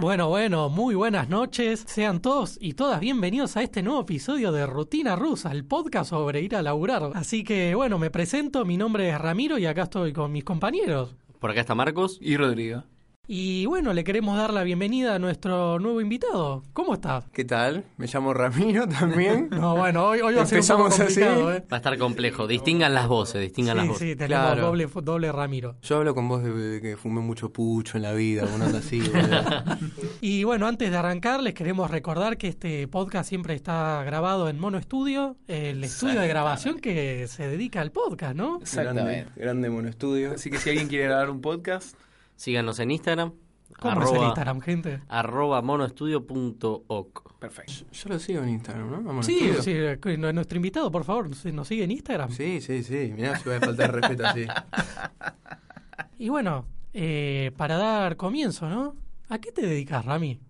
Bueno, 0.00 0.28
bueno, 0.28 0.68
muy 0.68 0.96
buenas 0.96 1.28
noches. 1.28 1.84
Sean 1.86 2.20
todos 2.20 2.58
y 2.60 2.74
todas 2.74 2.98
bienvenidos 2.98 3.56
a 3.56 3.62
este 3.62 3.82
nuevo 3.82 4.00
episodio 4.00 4.50
de 4.50 4.66
Rutina 4.66 5.14
Rusa, 5.14 5.52
el 5.52 5.64
podcast 5.64 6.10
sobre 6.10 6.40
ir 6.40 6.56
a 6.56 6.62
laburar. 6.62 7.12
Así 7.14 7.44
que, 7.44 7.74
bueno, 7.76 7.98
me 7.98 8.10
presento, 8.10 8.64
mi 8.64 8.76
nombre 8.76 9.08
es 9.08 9.18
Ramiro 9.18 9.58
y 9.58 9.66
acá 9.66 9.84
estoy 9.84 10.12
con 10.12 10.32
mis 10.32 10.42
compañeros. 10.42 11.14
Por 11.42 11.50
acá 11.50 11.60
está 11.60 11.74
Marcos. 11.74 12.18
Y 12.20 12.36
Rodrigo. 12.36 12.84
Y 13.28 13.66
bueno, 13.66 13.92
le 13.92 14.02
queremos 14.02 14.36
dar 14.36 14.52
la 14.52 14.64
bienvenida 14.64 15.14
a 15.14 15.20
nuestro 15.20 15.78
nuevo 15.78 16.00
invitado. 16.00 16.64
¿Cómo 16.72 16.94
estás? 16.94 17.24
¿Qué 17.32 17.44
tal? 17.44 17.84
Me 17.96 18.08
llamo 18.08 18.34
Ramiro 18.34 18.88
también. 18.88 19.48
No, 19.62 19.76
bueno, 19.76 20.06
hoy, 20.08 20.20
hoy 20.22 20.34
va 20.34 20.42
a 20.42 20.46
ser 20.46 20.58
un 20.60 20.66
poco 20.66 20.86
Empezamos 20.86 21.00
así. 21.00 21.20
¿eh? 21.22 21.64
Va 21.72 21.76
a 21.76 21.76
estar 21.76 21.96
complejo. 21.98 22.48
Distingan 22.48 22.92
las 22.94 23.06
voces, 23.06 23.40
distingan 23.40 23.76
las 23.76 23.86
voces. 23.86 24.08
sí, 24.10 24.16
tenemos 24.16 24.42
Claro. 24.44 24.62
doble, 24.66 24.88
doble 25.04 25.30
Ramiro. 25.30 25.76
Yo 25.82 25.98
hablo 25.98 26.16
con 26.16 26.28
vos 26.28 26.42
de, 26.42 26.52
de 26.52 26.80
que 26.80 26.96
fumé 26.96 27.20
mucho 27.20 27.52
pucho 27.52 27.96
en 27.96 28.02
la 28.02 28.12
vida, 28.12 28.44
una 28.52 28.66
onda 28.66 28.78
así. 28.80 29.00
Y 30.20 30.42
bueno, 30.42 30.66
antes 30.66 30.90
de 30.90 30.96
arrancar, 30.96 31.40
les 31.44 31.54
queremos 31.54 31.92
recordar 31.92 32.36
que 32.38 32.48
este 32.48 32.88
podcast 32.88 33.28
siempre 33.28 33.54
está 33.54 34.02
grabado 34.04 34.48
en 34.48 34.58
Mono 34.58 34.80
Studio, 34.82 35.36
el 35.46 35.84
estudio 35.84 36.20
de 36.20 36.26
grabación 36.26 36.80
que 36.80 37.28
se 37.28 37.46
dedica 37.46 37.80
al 37.82 37.92
podcast, 37.92 38.34
¿no? 38.34 38.58
grande, 38.58 38.64
Exactamente. 38.64 39.30
grande 39.36 39.70
monoestudio. 39.70 40.32
Así 40.32 40.50
que 40.50 40.58
si 40.58 40.70
alguien 40.70 40.88
quiere 40.88 41.04
grabar 41.04 41.30
un 41.30 41.40
podcast, 41.40 41.96
Síganos 42.42 42.80
en 42.80 42.90
Instagram. 42.90 43.34
¿Cómo 43.78 44.02
es 44.02 44.10
el 44.10 44.20
Instagram, 44.20 44.60
gente? 44.62 45.00
Arroba 45.08 45.62
monoestudio.oc. 45.62 47.38
perfecto. 47.38 47.72
Yo 47.92 48.08
lo 48.08 48.18
sigo 48.18 48.42
en 48.42 48.48
Instagram, 48.48 48.90
¿no? 48.90 49.00
Vamos 49.00 49.26
Sí, 49.26 49.52
sí, 49.60 49.70
eh, 49.72 49.96
nuestro 50.18 50.56
invitado, 50.56 50.90
por 50.90 51.04
favor, 51.04 51.30
¿nos 51.52 51.68
sigue 51.68 51.84
en 51.84 51.92
Instagram? 51.92 52.32
Sí, 52.32 52.60
sí, 52.60 52.82
sí. 52.82 53.12
Mirá 53.14 53.38
si 53.38 53.44
voy 53.44 53.58
a 53.58 53.60
faltar 53.60 53.94
respeto 53.94 54.26
así. 54.26 54.46
Y 56.18 56.30
bueno, 56.30 56.66
eh, 56.92 57.52
para 57.56 57.76
dar 57.76 58.16
comienzo, 58.16 58.68
¿no? 58.68 58.96
¿A 59.28 59.38
qué 59.38 59.52
te 59.52 59.62
dedicas, 59.62 60.04
Rami? 60.04 60.40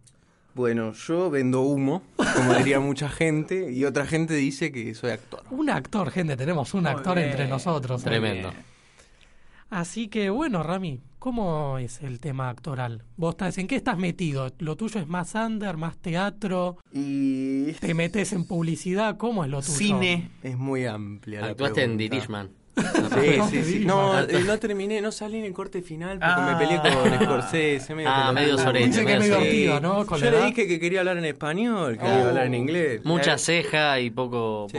Bueno, 0.54 0.94
yo 0.94 1.28
vendo 1.28 1.60
humo, 1.60 2.02
como 2.16 2.54
diría 2.54 2.80
mucha 2.80 3.10
gente, 3.10 3.70
y 3.70 3.84
otra 3.84 4.06
gente 4.06 4.32
dice 4.32 4.72
que 4.72 4.94
soy 4.94 5.10
actor. 5.10 5.42
Un 5.50 5.68
actor, 5.68 6.10
gente, 6.10 6.38
tenemos 6.38 6.72
un 6.72 6.84
Muy 6.84 6.92
actor 6.92 7.18
bien. 7.18 7.28
entre 7.28 7.48
nosotros. 7.48 8.02
Tremendo. 8.02 8.50
Así 9.68 10.08
que 10.08 10.30
bueno, 10.30 10.62
Rami, 10.62 11.00
¿cómo 11.22 11.78
es 11.78 12.02
el 12.02 12.18
tema 12.18 12.48
actoral? 12.50 13.04
¿Vos 13.16 13.34
estás, 13.34 13.56
en 13.58 13.68
qué 13.68 13.76
estás 13.76 13.96
metido? 13.96 14.50
¿Lo 14.58 14.74
tuyo 14.74 14.98
es 15.00 15.06
más 15.06 15.36
under, 15.36 15.76
más 15.76 15.96
teatro? 15.98 16.78
Y 16.92 17.70
¿Te 17.74 17.94
metes 17.94 18.32
en 18.32 18.44
publicidad? 18.44 19.16
¿Cómo 19.18 19.44
es 19.44 19.50
lo 19.50 19.60
tuyo? 19.60 19.72
Cine. 19.72 20.30
es 20.42 20.58
muy 20.58 20.84
amplia 20.84 21.44
Actuaste 21.44 21.84
en. 21.84 21.96
Dirishman. 21.96 22.50
Sí, 22.74 23.38
sí, 23.50 23.62
sí. 23.64 23.84
No, 23.84 24.16
Dirishman. 24.26 24.42
eh, 24.42 24.44
no 24.48 24.58
terminé, 24.58 25.00
no 25.00 25.12
salí 25.12 25.38
en 25.38 25.44
el 25.44 25.52
corte 25.52 25.80
final 25.82 26.18
porque 26.18 26.34
Ah. 26.36 26.58
me 26.58 26.66
peleé 26.66 26.80
con 26.80 27.24
Scorsese. 27.24 27.94
Medio 27.94 28.08
Ah, 28.10 28.32
medio 28.32 28.56
Yo 28.56 28.72
le 28.72 30.28
edad. 30.28 30.46
dije 30.46 30.66
que 30.66 30.80
quería 30.80 31.00
hablar 31.00 31.18
en 31.18 31.26
español, 31.26 31.98
que 31.98 32.04
iba 32.04 32.16
a 32.16 32.28
hablar 32.30 32.46
en 32.46 32.54
inglés. 32.54 33.04
Mucha 33.04 33.34
Eh, 33.34 33.38
ceja 33.38 34.00
y 34.00 34.10
poco, 34.10 34.66
Sí. 34.72 34.78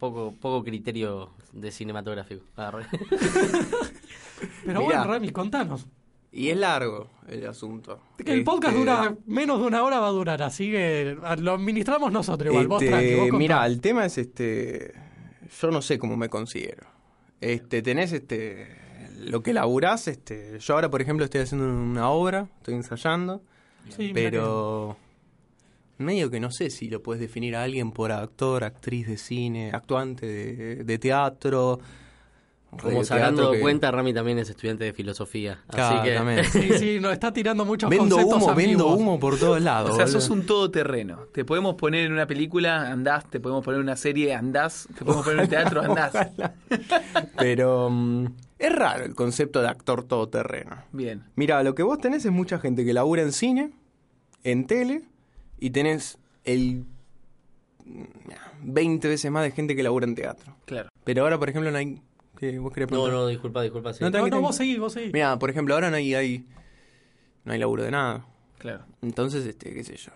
poco, 0.00 0.30
poco, 0.30 0.34
poco 0.40 0.64
criterio 0.64 1.30
de 1.56 1.70
cinematográfico. 1.70 2.44
Pero 2.56 2.80
Mirá. 4.64 4.80
bueno, 4.80 5.04
Rami, 5.04 5.30
contanos. 5.30 5.86
Y 6.32 6.50
es 6.50 6.56
largo 6.58 7.08
el 7.28 7.46
asunto. 7.46 7.98
Que 8.22 8.32
el 8.32 8.44
podcast 8.44 8.74
Este, 8.74 8.80
dura 8.80 9.16
menos 9.26 9.60
de 9.60 9.66
una 9.66 9.82
hora, 9.82 10.00
va 10.00 10.08
a 10.08 10.10
durar, 10.10 10.42
así 10.42 10.70
que 10.70 11.16
lo 11.38 11.52
administramos 11.52 12.12
nosotros 12.12 12.50
igual. 12.52 12.68
Vos 12.68 12.82
este, 12.82 12.92
tranqui, 12.92 13.30
vos 13.30 13.66
el 13.66 13.80
tema 13.80 14.04
es 14.04 14.18
este. 14.18 14.92
Yo 15.60 15.70
no 15.70 15.80
sé 15.80 15.98
cómo 15.98 16.16
me 16.16 16.28
considero. 16.28 16.86
Este, 17.40 17.80
tenés 17.80 18.12
este. 18.12 18.76
Lo 19.18 19.42
que 19.42 19.54
laburás, 19.54 20.08
este. 20.08 20.58
Yo 20.58 20.74
ahora, 20.74 20.90
por 20.90 21.00
ejemplo, 21.00 21.24
estoy 21.24 21.40
haciendo 21.40 21.66
una 21.66 22.10
obra, 22.10 22.48
estoy 22.58 22.74
ensayando, 22.74 23.42
Sí, 23.88 24.10
pero. 24.12 24.98
Medio 25.98 26.30
que 26.30 26.40
no 26.40 26.50
sé 26.50 26.70
si 26.70 26.88
lo 26.88 27.02
puedes 27.02 27.20
definir 27.20 27.56
a 27.56 27.62
alguien 27.62 27.90
por 27.92 28.12
actor, 28.12 28.64
actriz 28.64 29.06
de 29.06 29.16
cine, 29.16 29.70
actuante 29.72 30.26
de, 30.26 30.76
de 30.84 30.98
teatro. 30.98 31.80
Como 32.68 32.82
radioteatro 32.82 33.04
sacando 33.06 33.52
que- 33.52 33.60
cuenta, 33.60 33.90
Rami 33.90 34.12
también 34.12 34.38
es 34.38 34.50
estudiante 34.50 34.84
de 34.84 34.92
filosofía. 34.92 35.62
Claro, 35.70 35.96
así 36.00 36.08
que 36.08 36.14
también. 36.14 36.44
Sí, 36.44 36.68
sí, 36.78 36.98
nos 37.00 37.12
está 37.12 37.32
tirando 37.32 37.64
muchos 37.64 37.88
Vendo 37.88 38.16
conceptos 38.16 38.42
humo, 38.42 38.54
vendo 38.54 38.86
humo 38.88 39.18
por 39.20 39.38
todos 39.38 39.62
lados. 39.62 39.92
O 39.92 39.94
sea, 39.96 40.04
boludo. 40.04 40.20
sos 40.20 40.28
un 40.30 40.44
todoterreno. 40.44 41.20
Te 41.32 41.44
podemos 41.46 41.76
poner 41.76 42.04
en 42.06 42.12
una 42.12 42.26
película, 42.26 42.90
andás. 42.90 43.24
Te 43.30 43.40
podemos 43.40 43.64
poner 43.64 43.78
en 43.78 43.84
una 43.84 43.96
serie, 43.96 44.34
andás. 44.34 44.88
Te 44.98 45.04
podemos 45.04 45.24
poner 45.24 45.38
en 45.38 45.44
un 45.44 45.50
teatro, 45.50 45.80
andás. 45.80 46.10
Ojalá. 46.14 46.54
Pero 47.38 47.88
mm, 47.88 48.26
es 48.58 48.72
raro 48.74 49.04
el 49.04 49.14
concepto 49.14 49.62
de 49.62 49.68
actor 49.68 50.02
todoterreno. 50.02 50.76
Bien. 50.92 51.22
Mira, 51.36 51.62
lo 51.62 51.74
que 51.74 51.82
vos 51.84 51.98
tenés 51.98 52.26
es 52.26 52.32
mucha 52.32 52.58
gente 52.58 52.84
que 52.84 52.92
labura 52.92 53.22
en 53.22 53.32
cine, 53.32 53.70
en 54.44 54.66
tele, 54.66 55.02
y 55.58 55.70
tenés 55.70 56.18
el 56.44 56.84
mm, 57.84 58.02
20 58.62 59.08
veces 59.08 59.30
más 59.30 59.42
de 59.44 59.50
gente 59.52 59.76
que 59.76 59.82
labura 59.82 60.06
en 60.06 60.14
teatro. 60.14 60.54
Claro. 60.64 60.88
Pero 61.04 61.22
ahora, 61.22 61.38
por 61.38 61.48
ejemplo, 61.48 61.70
no 61.70 61.78
hay... 61.78 62.00
¿qué, 62.38 62.58
¿Vos 62.58 62.72
querés 62.72 62.86
No, 62.90 62.96
preguntar? 63.04 63.14
no, 63.14 63.26
disculpa, 63.28 63.62
disculpa. 63.62 63.92
sí. 63.92 64.04
No, 64.04 64.10
No, 64.10 64.26
no, 64.28 64.40
vos 64.40 64.56
seguís, 64.56 64.78
vos 64.78 64.92
seguís. 64.92 65.12
Mira, 65.12 65.38
por 65.38 65.50
ejemplo, 65.50 65.74
ahora 65.74 65.90
no 65.90 65.96
hay, 65.96 66.14
hay- 66.14 66.44
no 67.44 67.52
hay 67.52 67.58
laburo 67.58 67.82
de 67.82 67.90
nada. 67.90 68.26
Claro. 68.58 68.84
Entonces, 69.02 69.46
este, 69.46 69.72
qué 69.72 69.84
sé 69.84 69.96
yo. 69.96 70.12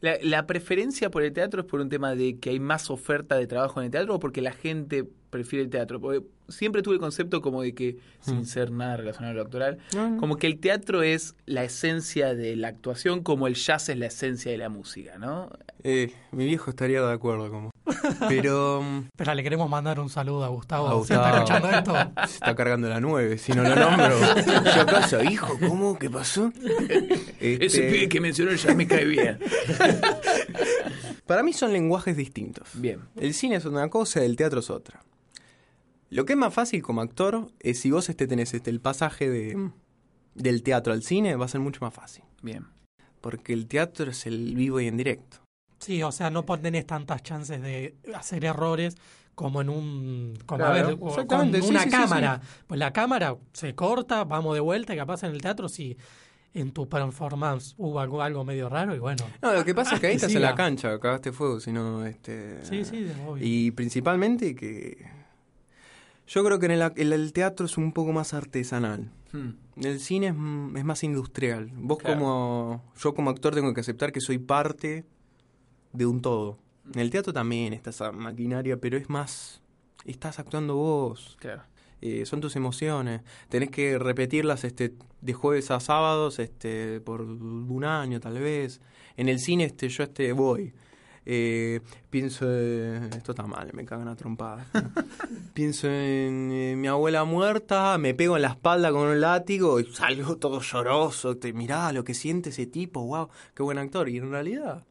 La, 0.00 0.16
la 0.22 0.46
preferencia 0.46 1.10
por 1.10 1.22
el 1.22 1.32
teatro 1.32 1.62
es 1.62 1.66
por 1.66 1.80
un 1.80 1.88
tema 1.88 2.14
de 2.14 2.38
que 2.38 2.50
hay 2.50 2.60
más 2.60 2.90
oferta 2.90 3.36
de 3.36 3.46
trabajo 3.46 3.80
en 3.80 3.86
el 3.86 3.90
teatro 3.90 4.14
o 4.14 4.20
porque 4.20 4.40
la 4.42 4.52
gente 4.52 5.08
prefiere 5.30 5.64
el 5.64 5.70
teatro. 5.70 6.00
Porque 6.00 6.22
siempre 6.48 6.82
tuve 6.82 6.94
el 6.94 7.00
concepto 7.00 7.40
como 7.42 7.62
de 7.62 7.74
que, 7.74 7.96
sin 8.20 8.46
ser 8.46 8.70
nada 8.70 8.96
relacionado 8.96 9.32
a 9.32 9.34
lo 9.36 9.42
actoral, 9.42 9.78
No, 9.94 10.10
no. 10.10 10.16
como 10.20 10.36
que 10.36 10.46
el 10.46 10.58
teatro 10.58 11.02
es 11.02 11.34
la 11.46 11.64
esencia 11.64 12.34
de 12.34 12.56
la 12.56 12.68
actuación, 12.68 13.22
como 13.22 13.46
el 13.46 13.54
jazz 13.54 13.88
es 13.88 13.98
la 13.98 14.06
esencia 14.06 14.50
de 14.50 14.58
la 14.58 14.68
música, 14.68 15.18
¿no? 15.18 15.50
Eh, 15.84 16.12
mi 16.32 16.44
viejo 16.46 16.70
estaría 16.70 17.00
de 17.02 17.12
acuerdo 17.12 17.50
como. 17.50 17.70
Pero 18.28 18.82
mm, 18.82 18.98
Espera, 19.12 19.34
le 19.34 19.42
queremos 19.42 19.68
mandar 19.70 20.00
un 20.00 20.08
saludo 20.10 20.44
a 20.44 20.48
Gustavo. 20.48 20.88
A 20.88 21.06
Si 21.06 21.12
está 21.12 21.78
esto. 21.78 21.92
se 22.26 22.34
está 22.34 22.54
cargando 22.54 22.88
la 22.88 23.00
9, 23.00 23.38
si 23.38 23.52
no 23.52 23.62
lo 23.62 23.74
nombro. 23.76 24.18
Yo 24.74 24.82
acaso, 24.82 25.22
hijo, 25.22 25.56
¿cómo? 25.66 25.98
¿Qué 25.98 26.10
pasó? 26.10 26.52
Ese 27.38 27.64
Este, 27.64 27.90
pibe 27.90 28.08
que 28.08 28.20
mencionó 28.20 28.52
ya 28.52 28.74
me 28.74 28.86
cae 28.86 29.04
bien. 29.04 29.38
Para 31.26 31.42
mí 31.42 31.52
son 31.52 31.72
lenguajes 31.72 32.16
distintos. 32.16 32.68
Bien. 32.74 33.00
El 33.16 33.34
cine 33.34 33.56
es 33.56 33.64
una 33.64 33.88
cosa, 33.88 34.24
el 34.24 34.36
teatro 34.36 34.60
es 34.60 34.70
otra. 34.70 35.00
Lo 36.10 36.24
que 36.24 36.32
es 36.32 36.38
más 36.38 36.54
fácil 36.54 36.82
como 36.82 37.00
actor 37.00 37.50
es 37.60 37.80
si 37.80 37.90
vos 37.90 38.08
este 38.08 38.26
tenés 38.26 38.54
este, 38.54 38.70
el 38.70 38.80
pasaje 38.80 39.28
de, 39.28 39.70
del 40.34 40.62
teatro 40.62 40.92
al 40.92 41.02
cine, 41.02 41.36
va 41.36 41.44
a 41.44 41.48
ser 41.48 41.60
mucho 41.60 41.80
más 41.82 41.92
fácil. 41.92 42.24
Bien. 42.42 42.66
Porque 43.20 43.52
el 43.52 43.66
teatro 43.66 44.10
es 44.10 44.26
el 44.26 44.54
vivo 44.54 44.80
y 44.80 44.86
en 44.86 44.96
directo. 44.96 45.38
Sí, 45.78 46.02
o 46.02 46.12
sea, 46.12 46.30
no 46.30 46.44
tenés 46.44 46.86
tantas 46.86 47.22
chances 47.22 47.60
de 47.62 47.96
hacer 48.14 48.44
errores 48.44 48.96
como 49.34 49.60
en 49.60 49.68
un 49.68 50.34
como 50.46 50.64
a 50.64 50.70
ver, 50.70 50.96
o 50.98 51.26
con 51.26 51.52
sí, 51.52 51.60
una 51.68 51.84
sí, 51.84 51.84
sí, 51.84 51.90
cámara. 51.90 52.40
Pues 52.66 52.80
la 52.80 52.92
cámara 52.92 53.36
se 53.52 53.74
corta, 53.74 54.24
vamos 54.24 54.54
de 54.54 54.60
vuelta 54.60 54.94
y 54.94 54.96
capaz 54.96 55.22
en 55.22 55.30
el 55.30 55.40
teatro 55.40 55.68
si 55.68 55.96
en 56.54 56.72
tu 56.72 56.88
performance 56.88 57.74
hubo 57.76 58.00
algo, 58.00 58.20
algo 58.20 58.44
medio 58.44 58.68
raro 58.68 58.96
y 58.96 58.98
bueno. 58.98 59.24
No, 59.40 59.52
lo 59.52 59.64
que 59.64 59.74
pasa 59.74 59.94
es 59.94 60.00
que 60.00 60.08
ahí 60.08 60.14
estás 60.16 60.34
en 60.34 60.42
la 60.42 60.56
cancha, 60.56 60.98
cagaste 60.98 61.30
fuego, 61.30 61.60
sino 61.60 62.04
este. 62.04 62.64
Sí, 62.64 62.84
sí, 62.84 63.08
obvio. 63.26 63.44
Y 63.46 63.70
principalmente 63.70 64.56
que. 64.56 65.17
Yo 66.28 66.44
creo 66.44 66.58
que 66.58 66.66
en 66.66 66.72
el, 67.12 67.32
teatro 67.32 67.66
es 67.66 67.76
un 67.78 67.92
poco 67.92 68.12
más 68.12 68.34
artesanal. 68.34 69.10
Hmm. 69.32 69.50
El 69.82 69.98
cine 70.00 70.26
es, 70.28 70.32
m- 70.34 70.78
es 70.78 70.84
más 70.84 71.02
industrial. 71.02 71.70
Vos 71.74 71.98
Claro. 71.98 72.18
como... 72.18 72.92
Yo 73.00 73.14
como 73.14 73.30
actor 73.30 73.54
tengo 73.54 73.72
que 73.74 73.80
aceptar 73.80 74.12
que 74.12 74.20
soy 74.20 74.38
parte 74.38 75.04
de 75.92 76.06
un 76.06 76.20
todo. 76.20 76.58
En 76.94 77.00
el 77.00 77.10
teatro 77.10 77.32
también 77.32 77.72
está 77.72 77.90
esa 77.90 78.12
maquinaria, 78.12 78.76
pero 78.78 78.96
es 78.96 79.08
más... 79.08 79.62
Estás 80.04 80.38
actuando 80.38 80.76
vos. 80.76 81.36
Claro. 81.40 81.62
eh, 82.00 82.24
son 82.26 82.40
tus 82.40 82.56
emociones. 82.56 83.22
Tenés 83.48 83.70
que 83.70 83.98
repetirlas 83.98 84.64
este, 84.64 84.94
de 85.20 85.32
jueves 85.32 85.70
a 85.70 85.80
sábados 85.80 86.38
este, 86.38 87.00
por 87.00 87.22
un 87.22 87.84
año 87.84 88.20
tal 88.20 88.38
vez. 88.38 88.80
En 89.16 89.28
el 89.28 89.38
cine 89.38 89.64
este, 89.64 89.88
yo 89.88 90.04
este, 90.04 90.32
voy. 90.32 90.72
Eh, 91.30 91.80
pienso, 92.08 92.46
eh, 92.48 93.10
esto 93.14 93.32
está 93.32 93.46
mal, 93.46 93.70
me 93.74 93.84
cagan 93.84 94.08
a 94.08 94.16
trompadas. 94.16 94.66
pienso 95.52 95.86
en 95.86 96.50
eh, 96.50 96.74
mi 96.74 96.88
abuela 96.88 97.24
muerta, 97.24 97.98
me 97.98 98.14
pego 98.14 98.36
en 98.36 98.42
la 98.42 98.48
espalda 98.48 98.90
con 98.90 99.08
un 99.08 99.20
látigo 99.20 99.78
y 99.78 99.84
salgo 99.92 100.38
todo 100.38 100.62
lloroso. 100.62 101.36
Te, 101.36 101.52
mirá 101.52 101.92
lo 101.92 102.02
que 102.02 102.14
siente 102.14 102.48
ese 102.48 102.64
tipo, 102.64 103.04
wow, 103.04 103.28
qué 103.54 103.62
buen 103.62 103.76
actor. 103.76 104.08
Y 104.08 104.16
en 104.16 104.30
realidad, 104.30 104.86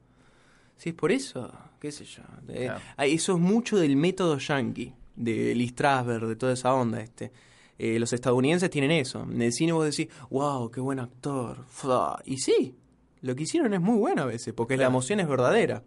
si 0.76 0.90
es 0.90 0.96
por 0.96 1.12
eso, 1.12 1.52
qué 1.80 1.92
sé 1.92 2.06
yo. 2.06 2.22
Eh, 2.50 2.66
Claro. 2.66 2.82
Eso 3.00 3.34
es 3.34 3.40
mucho 3.40 3.78
del 3.78 3.96
método 3.96 4.38
yankee, 4.38 4.94
de 5.16 5.56
Lee 5.56 5.70
Strasberg, 5.70 6.28
de 6.28 6.36
toda 6.36 6.54
esa 6.54 6.72
onda. 6.72 7.02
este 7.02 7.32
Eh, 7.80 7.98
los 7.98 8.14
estadounidenses 8.14 8.70
tienen 8.70 8.92
eso. 8.92 9.24
En 9.24 9.42
el 9.42 9.54
cine 9.54 9.72
vos 9.72 9.86
decís, 9.86 10.14
wow, 10.30 10.70
qué 10.70 10.82
buen 10.82 11.00
actor. 11.00 11.66
Y 12.26 12.38
sí, 12.38 12.76
lo 13.22 13.36
que 13.36 13.42
hicieron 13.42 13.74
es 13.74 13.82
muy 13.82 13.98
bueno 13.98 14.22
a 14.22 14.26
veces, 14.26 14.54
porque 14.54 14.78
la 14.78 14.86
emoción 14.86 15.20
es 15.20 15.28
verdadera. 15.28 15.84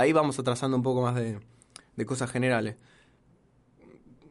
Ahí 0.00 0.12
vamos 0.12 0.38
atrasando 0.38 0.76
un 0.76 0.82
poco 0.82 1.02
más 1.02 1.14
de, 1.14 1.38
de 1.96 2.06
cosas 2.06 2.30
generales. 2.30 2.76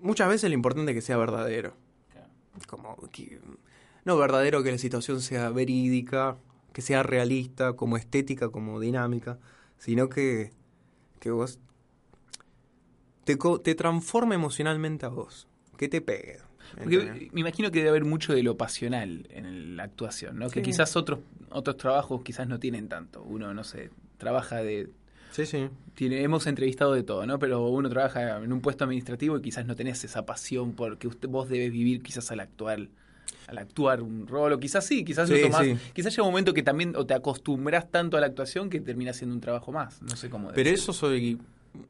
Muchas 0.01 0.30
veces 0.30 0.50
lo 0.50 0.56
importante 0.56 0.92
es 0.92 0.95
que 0.95 1.01
sea 1.01 1.18
verdadero. 1.18 1.74
Como 2.68 2.95
que, 3.12 3.39
no 4.04 4.18
verdadero 4.18 4.63
que 4.63 4.71
la 4.71 4.77
situación 4.77 5.21
sea 5.21 5.50
verídica, 5.50 6.38
que 6.74 6.81
sea 6.81 7.04
realista, 7.04 7.74
como 7.74 7.98
estética, 7.98 8.50
como 8.50 8.80
dinámica, 8.80 9.38
sino 9.77 10.10
que, 10.10 10.51
que 11.19 11.31
vos 11.31 11.60
te, 13.24 13.38
te 13.63 13.75
transforme 13.75 14.36
emocionalmente 14.36 15.06
a 15.06 15.10
vos, 15.10 15.48
que 15.77 15.88
te 15.88 16.01
pegue. 16.01 16.39
Porque 16.77 17.30
me 17.31 17.42
imagino 17.42 17.71
que 17.71 17.80
debe 17.80 17.89
haber 17.89 18.06
mucho 18.06 18.33
de 18.33 18.44
lo 18.44 18.57
pasional 18.57 19.27
en 19.31 19.77
la 19.77 19.83
actuación, 19.83 20.38
¿no? 20.38 20.50
Que 20.50 20.62
quizás 20.62 20.95
otros 20.95 21.19
otros 21.51 21.77
trabajos 21.77 22.21
quizás 22.24 22.48
no 22.48 22.60
tienen 22.60 22.88
tanto. 22.89 23.24
Uno, 23.24 23.54
no 23.54 23.63
sé, 23.63 23.92
trabaja 24.18 24.57
de... 24.57 24.89
Sí, 25.31 25.45
sí. 25.45 25.69
Tiene, 25.95 26.21
hemos 26.23 26.47
entrevistado 26.47 26.93
de 26.93 27.03
todo, 27.03 27.25
¿no? 27.25 27.39
Pero 27.39 27.67
uno 27.67 27.89
trabaja 27.89 28.37
en 28.37 28.51
un 28.53 28.61
puesto 28.61 28.83
administrativo 28.83 29.37
y 29.37 29.41
quizás 29.41 29.65
no 29.65 29.75
tenés 29.75 30.03
esa 30.03 30.25
pasión 30.25 30.73
porque 30.73 31.07
usted, 31.07 31.27
vos 31.27 31.49
debes 31.49 31.71
vivir 31.71 32.01
quizás 32.01 32.31
al 32.31 32.39
actuar 32.39 32.87
al 33.47 33.57
actuar 33.57 34.01
un 34.01 34.27
rol, 34.27 34.53
o 34.53 34.59
quizás 34.59 34.85
sí, 34.85 35.03
quizás 35.03 35.27
Sí, 35.27 35.35
lo 35.35 35.47
tomás, 35.47 35.65
sí. 35.65 35.75
quizás 35.93 36.13
llega 36.15 36.23
un 36.23 36.29
momento 36.29 36.53
que 36.53 36.61
también 36.61 36.95
o 36.95 37.05
te 37.05 37.15
acostumbras 37.15 37.89
tanto 37.89 38.15
a 38.17 38.19
la 38.19 38.27
actuación 38.27 38.69
que 38.69 38.79
termina 38.79 39.11
siendo 39.11 39.33
un 39.33 39.41
trabajo 39.41 39.71
más, 39.71 40.01
no 40.03 40.15
sé 40.15 40.29
cómo 40.29 40.51
Pero 40.53 40.69
eso 40.69 40.93
soy. 40.93 41.39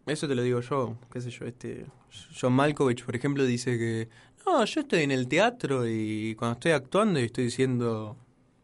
Eso 0.05 0.27
te 0.27 0.35
lo 0.35 0.41
digo 0.41 0.59
yo, 0.61 0.97
qué 1.11 1.21
sé 1.21 1.29
yo, 1.31 1.45
este. 1.45 1.85
John 2.39 2.53
Malkovich, 2.53 3.03
por 3.05 3.15
ejemplo, 3.15 3.45
dice 3.45 3.77
que. 3.77 4.09
No, 4.45 4.63
yo 4.63 4.81
estoy 4.81 5.03
en 5.03 5.11
el 5.11 5.27
teatro 5.27 5.87
y 5.87 6.35
cuando 6.35 6.53
estoy 6.53 6.71
actuando 6.71 7.19
y 7.19 7.23
estoy 7.23 7.45
diciendo. 7.45 8.17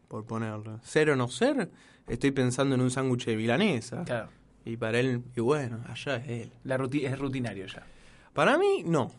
Por 0.08 0.24
ponerlo. 0.24 0.78
Ser 0.84 1.10
o 1.10 1.16
no 1.16 1.28
ser, 1.28 1.68
estoy 2.08 2.30
pensando 2.30 2.76
en 2.76 2.80
un 2.80 2.90
sándwich 2.90 3.26
de 3.26 3.36
milanesa. 3.36 4.04
Claro, 4.04 4.28
Y 4.66 4.76
para 4.76 4.98
él, 5.00 5.22
y 5.34 5.40
bueno, 5.40 5.78
allá 5.88 6.16
es 6.16 6.28
él. 6.28 6.52
la 6.64 6.76
ruti- 6.76 7.06
es 7.06 7.18
rutinario 7.18 7.66
ya. 7.66 7.86
Para 8.34 8.58
mí, 8.58 8.82
no. 8.84 9.10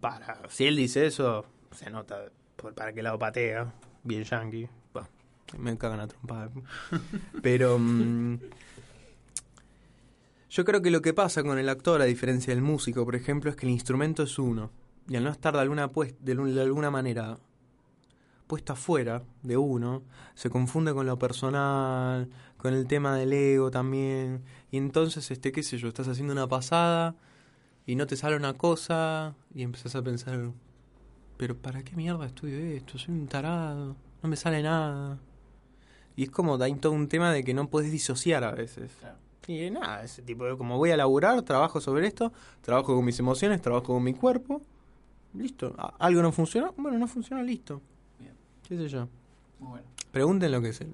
Para. 0.00 0.38
Si 0.48 0.64
él 0.66 0.76
dice 0.76 1.04
eso, 1.06 1.44
se 1.72 1.90
nota 1.90 2.16
por 2.56 2.72
para 2.74 2.92
qué 2.94 3.02
lado 3.02 3.18
patea. 3.18 3.74
Bien 4.04 4.22
yankee. 4.24 4.68
Bah, 4.94 5.08
me 5.58 5.76
cagan 5.76 6.00
a 6.00 6.06
trompada. 6.08 6.50
Pero. 7.42 7.78
mm, 7.78 8.38
yo 10.50 10.64
creo 10.64 10.80
que 10.80 10.90
lo 10.90 11.02
que 11.02 11.12
pasa 11.12 11.42
con 11.42 11.58
el 11.58 11.68
actor, 11.68 12.00
a 12.00 12.04
diferencia 12.04 12.54
del 12.54 12.62
músico, 12.62 13.04
por 13.04 13.14
ejemplo, 13.16 13.50
es 13.50 13.56
que 13.56 13.66
el 13.66 13.72
instrumento 13.72 14.22
es 14.22 14.38
uno. 14.38 14.70
Y 15.08 15.16
al 15.16 15.24
no 15.24 15.30
estar 15.30 15.52
de 15.54 15.60
alguna, 15.60 15.88
pues- 15.88 16.14
de 16.20 16.32
alguna 16.32 16.90
manera 16.90 17.36
puesto 18.46 18.72
afuera 18.72 19.22
de 19.42 19.56
uno, 19.56 20.02
se 20.34 20.50
confunde 20.50 20.94
con 20.94 21.06
lo 21.06 21.18
personal, 21.18 22.28
con 22.56 22.74
el 22.74 22.86
tema 22.86 23.16
del 23.16 23.32
ego 23.32 23.70
también. 23.70 24.42
Y 24.70 24.76
entonces, 24.76 25.30
este, 25.30 25.52
qué 25.52 25.62
sé 25.62 25.78
yo, 25.78 25.88
estás 25.88 26.08
haciendo 26.08 26.32
una 26.32 26.46
pasada 26.46 27.16
y 27.86 27.96
no 27.96 28.06
te 28.06 28.16
sale 28.16 28.36
una 28.36 28.54
cosa 28.54 29.34
y 29.54 29.62
empezás 29.62 29.94
a 29.96 30.02
pensar, 30.02 30.52
pero 31.36 31.56
¿para 31.56 31.82
qué 31.82 31.96
mierda 31.96 32.26
estudio 32.26 32.58
esto? 32.58 32.98
Soy 32.98 33.14
un 33.14 33.26
tarado, 33.26 33.96
no 34.22 34.28
me 34.28 34.36
sale 34.36 34.62
nada. 34.62 35.18
Y 36.16 36.24
es 36.24 36.30
como, 36.30 36.56
hay 36.62 36.74
todo 36.74 36.92
un 36.92 37.08
tema 37.08 37.32
de 37.32 37.44
que 37.44 37.52
no 37.52 37.68
puedes 37.68 37.92
disociar 37.92 38.42
a 38.44 38.52
veces. 38.52 38.92
Claro. 39.00 39.18
Y 39.48 39.70
nada, 39.70 40.02
ese 40.02 40.22
tipo 40.22 40.44
de, 40.44 40.56
como 40.56 40.76
voy 40.76 40.90
a 40.90 40.96
laburar, 40.96 41.42
trabajo 41.42 41.80
sobre 41.80 42.06
esto, 42.06 42.32
trabajo 42.62 42.96
con 42.96 43.04
mis 43.04 43.18
emociones, 43.18 43.62
trabajo 43.62 43.94
con 43.94 44.02
mi 44.02 44.14
cuerpo, 44.14 44.62
listo. 45.34 45.74
¿Algo 45.98 46.22
no 46.22 46.32
funciona? 46.32 46.72
Bueno, 46.76 46.98
no 46.98 47.06
funciona, 47.06 47.42
listo. 47.42 47.80
¿Qué 48.68 48.76
sé 48.76 48.88
yo? 48.88 49.08
Muy 49.60 49.70
bueno. 49.70 49.86
Pregunten 50.10 50.52
lo 50.52 50.60
que 50.60 50.70
es. 50.70 50.80
Yo 50.80 50.86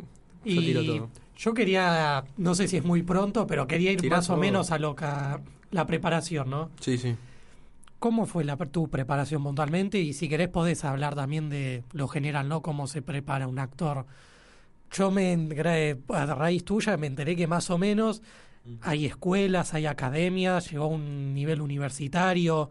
tiro 0.44 0.82
Y 0.82 0.86
todo. 0.86 1.10
yo 1.36 1.54
quería, 1.54 2.24
no 2.36 2.54
sé 2.54 2.68
si 2.68 2.76
es 2.76 2.84
muy 2.84 3.02
pronto, 3.02 3.46
pero 3.46 3.66
quería 3.66 3.92
ir 3.92 4.00
Tirá 4.00 4.16
más 4.16 4.30
o 4.30 4.36
menos 4.36 4.70
a 4.70 4.78
lo 4.78 4.94
que 4.94 5.06
la 5.70 5.86
preparación, 5.86 6.50
¿no? 6.50 6.70
Sí, 6.80 6.98
sí. 6.98 7.14
¿Cómo 7.98 8.26
fue 8.26 8.44
la, 8.44 8.56
tu 8.56 8.88
preparación 8.88 9.42
puntualmente? 9.42 9.98
Y 10.00 10.12
si 10.12 10.28
querés 10.28 10.48
podés 10.48 10.84
hablar 10.84 11.14
también 11.14 11.48
de 11.48 11.84
lo 11.92 12.08
general, 12.08 12.48
¿no? 12.48 12.60
Cómo 12.60 12.86
se 12.86 13.00
prepara 13.00 13.46
un 13.46 13.58
actor. 13.58 14.06
Yo 14.90 15.10
me 15.10 15.32
a 16.08 16.26
raíz 16.26 16.64
tuya 16.64 16.96
me 16.96 17.06
enteré 17.06 17.34
que 17.36 17.46
más 17.46 17.70
o 17.70 17.78
menos 17.78 18.20
hay 18.82 19.06
escuelas, 19.06 19.72
hay 19.72 19.86
academias, 19.86 20.70
llegó 20.70 20.84
a 20.84 20.88
un 20.88 21.32
nivel 21.32 21.62
universitario. 21.62 22.70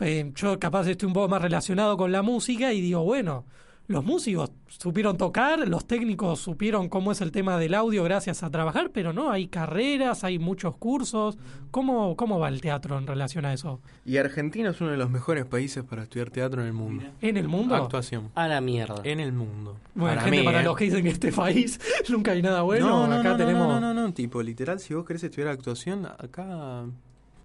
Eh, 0.00 0.30
yo 0.34 0.58
capaz 0.60 0.86
estoy 0.88 1.06
un 1.06 1.12
poco 1.14 1.28
más 1.28 1.42
relacionado 1.42 1.96
con 1.96 2.12
la 2.12 2.22
música 2.22 2.72
y 2.72 2.80
digo, 2.80 3.02
bueno, 3.02 3.44
los 3.86 4.02
músicos 4.02 4.50
supieron 4.66 5.18
tocar, 5.18 5.68
los 5.68 5.86
técnicos 5.86 6.40
supieron 6.40 6.88
cómo 6.88 7.12
es 7.12 7.20
el 7.20 7.32
tema 7.32 7.58
del 7.58 7.74
audio 7.74 8.02
gracias 8.02 8.42
a 8.42 8.50
trabajar, 8.50 8.90
pero 8.92 9.12
no, 9.12 9.30
hay 9.30 9.48
carreras, 9.48 10.24
hay 10.24 10.38
muchos 10.38 10.76
cursos. 10.76 11.36
¿Cómo, 11.70 12.16
cómo 12.16 12.38
va 12.38 12.48
el 12.48 12.60
teatro 12.60 12.96
en 12.96 13.06
relación 13.06 13.44
a 13.44 13.52
eso? 13.52 13.80
Y 14.06 14.16
Argentina 14.16 14.70
es 14.70 14.80
uno 14.80 14.92
de 14.92 14.96
los 14.96 15.10
mejores 15.10 15.44
países 15.44 15.84
para 15.84 16.04
estudiar 16.04 16.30
teatro 16.30 16.62
en 16.62 16.68
el 16.68 16.72
mundo. 16.72 17.04
¿En 17.20 17.36
el 17.36 17.46
mundo? 17.46 17.74
Actuación. 17.74 18.30
A 18.34 18.48
la 18.48 18.60
mierda. 18.60 19.02
En 19.04 19.20
el 19.20 19.32
mundo. 19.32 19.76
Bueno, 19.94 20.14
Para 20.14 20.22
gente, 20.22 20.38
mí, 20.38 20.44
para 20.44 20.60
¿eh? 20.60 20.64
los 20.64 20.76
que 20.76 20.84
dicen 20.84 21.02
que 21.02 21.10
este 21.10 21.32
país 21.32 21.78
nunca 22.08 22.32
hay 22.32 22.40
nada 22.40 22.62
bueno, 22.62 22.88
no, 22.88 23.06
no, 23.06 23.14
acá 23.16 23.30
no, 23.30 23.36
tenemos... 23.36 23.68
no, 23.68 23.80
no, 23.80 23.92
no, 23.92 24.06
no, 24.06 24.14
tipo, 24.14 24.42
literal, 24.42 24.80
si 24.80 24.94
vos 24.94 25.04
querés 25.04 25.24
estudiar 25.24 25.48
actuación, 25.48 26.06
acá... 26.06 26.84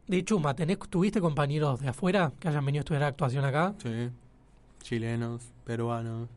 De 0.08 0.24
Chuma, 0.24 0.56
¿tenés, 0.56 0.80
¿tuviste 0.90 1.20
compañeros 1.22 1.82
de 1.82 1.90
afuera 1.90 2.32
que 2.40 2.48
hayan 2.48 2.66
venido 2.66 2.80
a 2.80 2.84
estudiar 2.84 3.04
actuación 3.04 3.46
acá? 3.46 3.76
Sí. 3.84 4.10
Chilenos, 4.82 5.44
peruanos, 5.66 6.30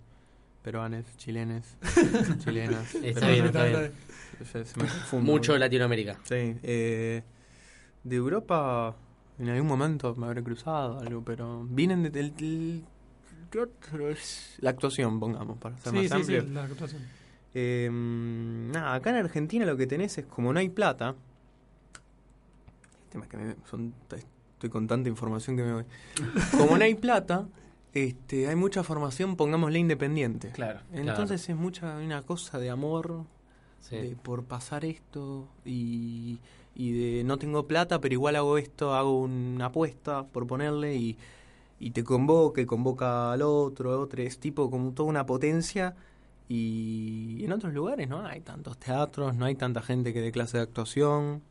peruanes, 0.63 1.05
chilenes, 1.17 1.77
chilenas. 2.45 2.95
Está 2.97 3.29
bien, 3.29 3.47
está 3.47 3.65
bien. 3.65 3.93
Se- 4.51 4.65
se 4.65 4.77
me 4.81 4.87
confunde. 4.89 5.31
Mucho 5.31 5.57
Latinoamérica. 5.57 6.19
Sí, 6.25 6.57
eh, 6.63 7.23
de 8.05 8.17
Europa 8.17 8.97
en 9.39 9.49
algún 9.49 9.69
momento 9.69 10.15
me 10.17 10.27
habré 10.27 10.43
cruzado 10.43 10.99
algo, 11.01 11.23
pero 11.25 11.65
vienen 11.71 12.03
de, 12.03 12.11
del- 12.11 12.35
del- 12.37 12.85
¿qué 13.51 13.61
otro 13.61 14.09
es? 14.11 14.57
la 14.59 14.71
actuación, 14.71 15.19
pongamos, 15.21 15.59
para 15.59 15.77
ser 15.79 15.91
Sí, 15.93 15.97
más 15.99 16.07
sí, 16.09 16.15
amplio. 16.15 16.43
sí, 16.43 16.49
la 16.51 16.65
actuación. 16.65 17.03
Eh, 17.55 17.89
nada, 17.93 18.95
acá 18.95 19.11
en 19.11 19.17
Argentina 19.17 19.65
lo 19.67 19.77
que 19.77 19.87
tenés 19.87 20.17
es 20.19 20.27
como 20.27 20.53
no 20.53 20.59
hay 20.59 20.69
plata. 20.69 21.15
El 23.05 23.09
tema 23.11 23.25
es 23.25 23.31
que 23.31 23.37
me- 23.37 23.57
son- 23.71 23.95
estoy 24.55 24.71
con 24.71 24.87
tanta 24.87 25.09
información 25.09 25.57
que 25.57 25.63
me 25.63 25.73
voy. 25.75 25.85
Como 26.57 26.77
no 26.79 26.85
hay 26.85 26.95
plata, 26.95 27.47
este, 27.95 28.49
hay 28.49 28.57
mucha 28.57 28.83
formación, 28.83 29.37
pongámosle 29.37 29.79
independiente. 29.79 30.51
Claro. 30.53 30.81
Entonces 30.93 31.49
es 31.49 31.57
mucha 31.57 31.97
una 31.97 32.23
cosa 32.23 32.59
de 32.59 32.71
amor, 32.71 33.25
Sí. 33.81 33.97
de 33.97 34.17
por 34.17 34.45
pasar 34.45 34.85
esto 34.85 35.49
y, 35.65 36.39
y 36.77 36.93
de 36.93 37.25
no 37.25 37.37
tengo 37.39 37.67
plata, 37.67 38.01
pero 38.01 38.13
igual 38.15 38.37
hago 38.37 38.57
esto, 38.57 38.95
hago 38.95 39.19
una 39.23 39.67
apuesta 39.67 40.25
por 40.25 40.47
ponerle 40.47 40.95
y, 40.95 41.19
y 41.81 41.91
te 41.91 42.05
convoca 42.05 42.61
y 42.61 42.65
convoca 42.67 43.33
al 43.33 43.43
otro, 43.43 43.93
a 43.93 43.99
otro, 43.99 44.23
es 44.23 44.39
tipo 44.39 44.71
como 44.71 44.93
toda 44.93 45.09
una 45.09 45.27
potencia 45.27 45.97
y 46.49 47.45
en 47.45 47.53
otros 47.53 47.73
lugares 47.75 48.09
no 48.09 48.25
hay 48.25 48.41
tantos 48.41 48.79
teatros, 48.79 49.35
no 49.35 49.47
hay 49.47 49.55
tanta 49.57 49.83
gente 49.83 50.13
que 50.13 50.21
dé 50.21 50.31
clase 50.33 50.59
de 50.59 50.63
actuación, 50.63 51.43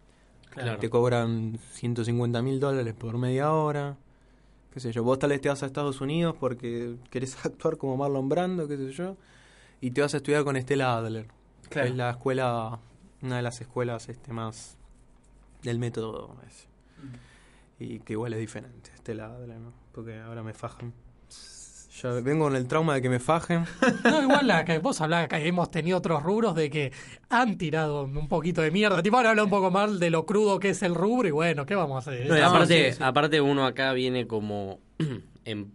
Claro. 0.52 0.80
te 0.80 0.90
cobran 0.90 1.60
150 1.74 2.42
mil 2.42 2.60
dólares 2.60 2.94
por 2.94 3.18
media 3.18 3.52
hora. 3.54 3.98
Qué 4.74 4.80
sé 4.80 4.92
yo, 4.92 5.04
vos 5.04 5.20
tal 5.20 5.32
vez 5.32 5.42
te 5.42 5.50
vas 5.50 5.64
a 5.64 5.66
Estados 5.66 6.00
Unidos 6.00 6.36
porque 6.40 6.96
querés 7.10 7.36
actuar 7.46 7.78
como 7.78 7.98
Marlon 7.98 8.30
Brando, 8.30 8.68
qué 8.68 8.78
sé 8.78 8.92
yo, 8.92 9.18
y 9.82 9.92
te 9.92 10.02
vas 10.02 10.14
a 10.14 10.18
estudiar 10.18 10.44
con 10.44 10.56
Estela 10.56 10.96
Adler. 10.96 11.28
Claro. 11.70 11.90
Es 11.90 11.96
la 11.96 12.10
escuela, 12.12 12.80
una 13.22 13.38
de 13.38 13.42
las 13.42 13.60
escuelas 13.62 14.10
este 14.10 14.34
más 14.34 14.78
del 15.64 15.80
método 15.80 16.38
ese. 16.48 16.68
Y 17.80 18.00
que 18.00 18.14
igual 18.14 18.34
es 18.34 18.40
diferente, 18.40 18.92
Estela 18.94 19.26
Adler, 19.26 19.60
¿no? 19.60 19.74
Porque 19.92 20.20
ahora 20.20 20.44
me 20.44 20.54
fajan. 20.54 20.94
Yo 22.02 22.22
vengo 22.24 22.46
con 22.46 22.56
el 22.56 22.68
trauma 22.68 22.96
de 22.96 23.02
que 23.02 23.10
me 23.10 23.20
fajen. 23.20 23.66
No, 24.04 24.22
igual 24.24 24.48
la 24.48 24.66
que 24.66 24.80
vos 24.80 25.00
hablás 25.02 25.28
que 25.28 25.48
hemos 25.48 25.70
tenido 25.70 25.98
otros 25.98 26.24
rubros 26.24 26.56
de 26.56 26.70
que 26.70 26.92
han 27.30 27.58
tirado 27.58 28.04
un 28.04 28.28
poquito 28.28 28.62
de 28.62 28.72
mierda. 28.72 29.04
Tipo, 29.04 29.18
ahora 29.18 29.32
habla 29.32 29.44
un 29.44 29.50
poco 29.50 29.70
más 29.72 30.00
de 30.00 30.10
lo 30.10 30.26
crudo 30.26 30.60
que 30.60 30.70
es 30.70 30.82
el 30.84 30.96
rubro 30.96 31.28
y 31.28 31.32
bueno, 31.32 31.66
¿qué 31.66 31.76
vamos 31.76 32.08
a 32.08 32.12
hacer? 32.12 32.28
No, 32.28 32.36
aparte, 32.48 32.92
sí, 32.92 32.98
sí. 32.98 33.04
aparte 33.04 33.42
uno 33.42 33.66
acá 33.66 33.94
viene 33.94 34.26
como 34.28 34.80
en- 35.46 35.72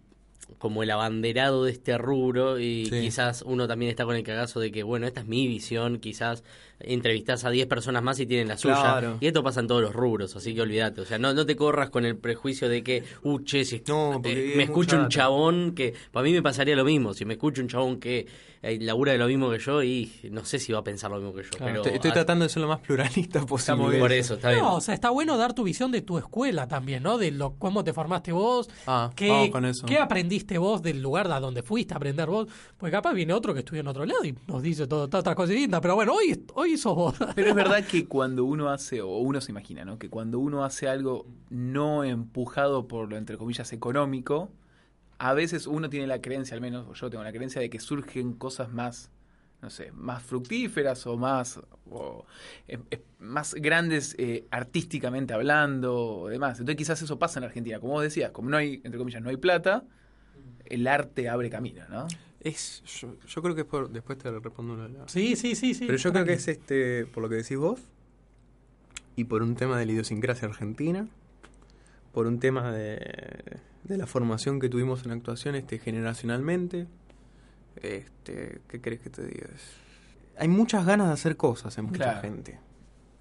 como 0.59 0.81
el 0.83 0.89
abanderado 0.91 1.65
de 1.65 1.71
este 1.71 1.97
rubro 1.97 2.59
y 2.59 2.85
Sí. 2.87 3.01
quizás 3.01 3.43
uno 3.45 3.67
también 3.67 3.89
está 3.89 4.05
con 4.05 4.15
el 4.15 4.23
cagazo 4.23 4.59
de 4.59 4.71
que, 4.71 4.81
bueno, 4.83 5.05
esta 5.05 5.21
es 5.21 5.27
mi 5.27 5.47
visión, 5.47 5.99
quizás 5.99 6.43
entrevistas 6.79 7.43
a 7.45 7.49
10 7.49 7.67
personas 7.67 8.03
más 8.03 8.19
y 8.19 8.25
tienen 8.25 8.47
la 8.47 8.57
suya. 8.57 9.17
Y 9.19 9.27
esto 9.27 9.43
pasa 9.43 9.59
en 9.59 9.67
todos 9.67 9.81
los 9.81 9.93
rubros, 9.93 10.35
así 10.35 10.53
que 10.53 10.61
olvídate. 10.61 11.01
O 11.01 11.05
sea, 11.05 11.17
no, 11.17 11.33
no 11.33 11.45
te 11.45 11.55
corras 11.55 11.89
con 11.89 12.05
el 12.05 12.17
prejuicio 12.17 12.69
de 12.69 12.83
que, 12.83 13.03
uh, 13.23 13.39
che, 13.39 13.65
si 13.65 13.81
No, 13.87 14.21
eh, 14.23 14.49
es 14.51 14.55
me 14.57 14.63
escucho 14.63 14.95
mucha 14.95 15.03
un 15.03 15.09
chabón 15.09 15.75
que, 15.75 15.93
para 16.11 16.23
mí 16.23 16.31
me 16.33 16.41
pasaría 16.41 16.75
lo 16.75 16.85
mismo, 16.85 17.13
si 17.13 17.25
me 17.25 17.33
escucho 17.33 17.61
un 17.61 17.67
chabón 17.67 17.99
que 17.99 18.27
labura 18.61 19.11
de 19.11 19.17
lo 19.17 19.27
mismo 19.27 19.49
que 19.49 19.59
yo 19.59 19.83
y 19.83 20.11
no 20.31 20.45
sé 20.45 20.59
si 20.59 20.73
va 20.73 20.79
a 20.79 20.83
pensar 20.83 21.11
lo 21.11 21.17
mismo 21.17 21.33
que 21.33 21.43
yo. 21.43 21.49
Claro, 21.49 21.65
pero 21.65 21.75
estoy, 21.77 21.93
estoy 21.93 22.11
tratando 22.11 22.43
de 22.43 22.49
ser 22.49 22.61
lo 22.61 22.67
más 22.67 22.79
pluralista 22.79 23.45
posible. 23.45 23.99
Por 23.99 24.11
eso, 24.11 24.35
está 24.35 24.49
bien. 24.49 24.61
No, 24.61 24.75
o 24.75 24.81
sea, 24.81 24.93
está 24.93 25.09
bueno 25.09 25.37
dar 25.37 25.53
tu 25.53 25.63
visión 25.63 25.91
de 25.91 26.01
tu 26.01 26.17
escuela 26.17 26.67
también, 26.67 27.03
¿no? 27.03 27.17
De 27.17 27.31
lo, 27.31 27.55
cómo 27.55 27.83
te 27.83 27.93
formaste 27.93 28.31
vos, 28.31 28.69
Ah, 28.85 29.11
qué, 29.15 29.29
vamos 29.29 29.49
con 29.49 29.65
eso. 29.65 29.85
qué 29.85 29.97
aprendiste 29.97 30.57
vos 30.57 30.81
del 30.81 31.01
lugar 31.01 31.31
a 31.31 31.39
donde 31.39 31.63
fuiste 31.63 31.93
a 31.93 31.97
aprender 31.97 32.27
vos, 32.29 32.47
pues 32.77 32.91
capaz 32.91 33.13
viene 33.13 33.33
otro 33.33 33.53
que 33.53 33.59
estudia 33.59 33.81
en 33.81 33.87
otro 33.87 34.05
lado 34.05 34.23
y 34.25 34.35
nos 34.47 34.61
dice 34.61 34.87
todas 34.87 35.05
otras 35.13 35.35
cosas 35.35 35.49
distintas, 35.49 35.81
pero 35.81 35.95
bueno, 35.95 36.13
hoy, 36.13 36.45
hoy 36.55 36.77
sos 36.77 36.95
vos. 36.95 37.15
Pero 37.35 37.49
es 37.49 37.55
verdad 37.55 37.83
que 37.85 38.05
cuando 38.07 38.45
uno 38.45 38.69
hace, 38.69 39.01
o 39.01 39.17
uno 39.17 39.41
se 39.41 39.51
imagina, 39.51 39.85
¿no? 39.85 39.97
Que 39.99 40.09
cuando 40.09 40.39
uno 40.39 40.63
hace 40.63 40.87
algo 40.87 41.25
no 41.49 42.03
empujado 42.03 42.87
por 42.87 43.09
lo, 43.09 43.17
entre 43.17 43.37
comillas, 43.37 43.71
económico, 43.73 44.49
a 45.19 45.33
veces 45.33 45.67
uno 45.67 45.89
tiene 45.89 46.07
la 46.07 46.21
creencia, 46.21 46.55
al 46.55 46.61
menos 46.61 46.87
o 46.87 46.93
yo 46.93 47.09
tengo 47.09 47.23
la 47.23 47.31
creencia 47.31 47.59
de 47.61 47.69
que 47.69 47.79
surgen 47.79 48.33
cosas 48.33 48.71
más, 48.71 49.09
no 49.61 49.69
sé, 49.69 49.91
más 49.91 50.21
fructíferas 50.23 51.07
o 51.07 51.17
más, 51.17 51.59
o, 51.89 52.25
eh, 52.67 52.77
eh, 52.91 53.01
más 53.19 53.55
grandes 53.55 54.15
eh, 54.19 54.45
artísticamente 54.51 55.33
hablando 55.33 55.95
o 55.95 56.27
demás. 56.27 56.59
Entonces 56.59 56.77
quizás 56.77 57.01
eso 57.01 57.17
pasa 57.17 57.39
en 57.39 57.45
Argentina. 57.45 57.79
Como 57.79 57.93
vos 57.93 58.03
decías, 58.03 58.31
como 58.31 58.49
no 58.49 58.57
hay, 58.57 58.75
entre 58.83 58.97
comillas, 58.99 59.21
no 59.21 59.29
hay 59.29 59.37
plata, 59.37 59.83
el 60.65 60.85
arte 60.87 61.29
abre 61.29 61.49
camino, 61.49 61.83
¿no? 61.89 62.07
Es, 62.39 62.83
yo, 63.01 63.15
yo 63.27 63.41
creo 63.41 63.55
que 63.55 63.61
es 63.61 63.67
por. 63.67 63.89
Después 63.89 64.17
te 64.19 64.29
respondo 64.31 64.73
una. 64.75 64.87
la- 64.87 65.07
Sí, 65.07 65.35
sí, 65.35 65.55
sí, 65.55 65.73
sí. 65.73 65.85
Pero 65.87 65.97
yo 65.97 66.11
creo 66.11 66.23
que 66.23 66.33
es 66.33 66.47
este, 66.47 67.05
por 67.07 67.23
lo 67.23 67.29
que 67.29 67.35
decís 67.35 67.57
vos, 67.57 67.79
y 69.15 69.23
por 69.23 69.41
un 69.41 69.55
tema 69.55 69.77
de 69.79 69.85
la 69.87 69.91
idiosincrasia 69.93 70.47
argentina, 70.47 71.07
por 72.17 72.25
un 72.25 72.39
tema 72.39 72.71
de, 72.71 73.59
de 73.83 73.95
la 73.95 74.07
formación 74.07 74.59
que 74.59 74.69
tuvimos 74.69 75.05
en 75.05 75.11
actuación 75.11 75.53
este, 75.53 75.77
generacionalmente. 75.77 76.87
Este, 77.75 78.59
¿Qué 78.67 78.81
querés 78.81 79.01
que 79.01 79.11
te 79.11 79.23
diga? 79.23 79.45
Hay 80.39 80.47
muchas 80.47 80.83
ganas 80.83 81.05
de 81.09 81.13
hacer 81.13 81.37
cosas 81.37 81.77
en 81.77 81.85
mucha 81.85 81.97
Claro. 82.05 82.21
gente. 82.21 82.59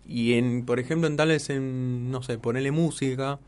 Y 0.07 0.33
en, 0.39 0.65
por 0.65 0.81
ejemplo, 0.81 1.09
en 1.09 1.17
tales 1.19 1.51
en, 1.51 2.11
no 2.11 2.23
sé, 2.23 2.39
ponerle 2.39 2.71
música, 2.71 3.39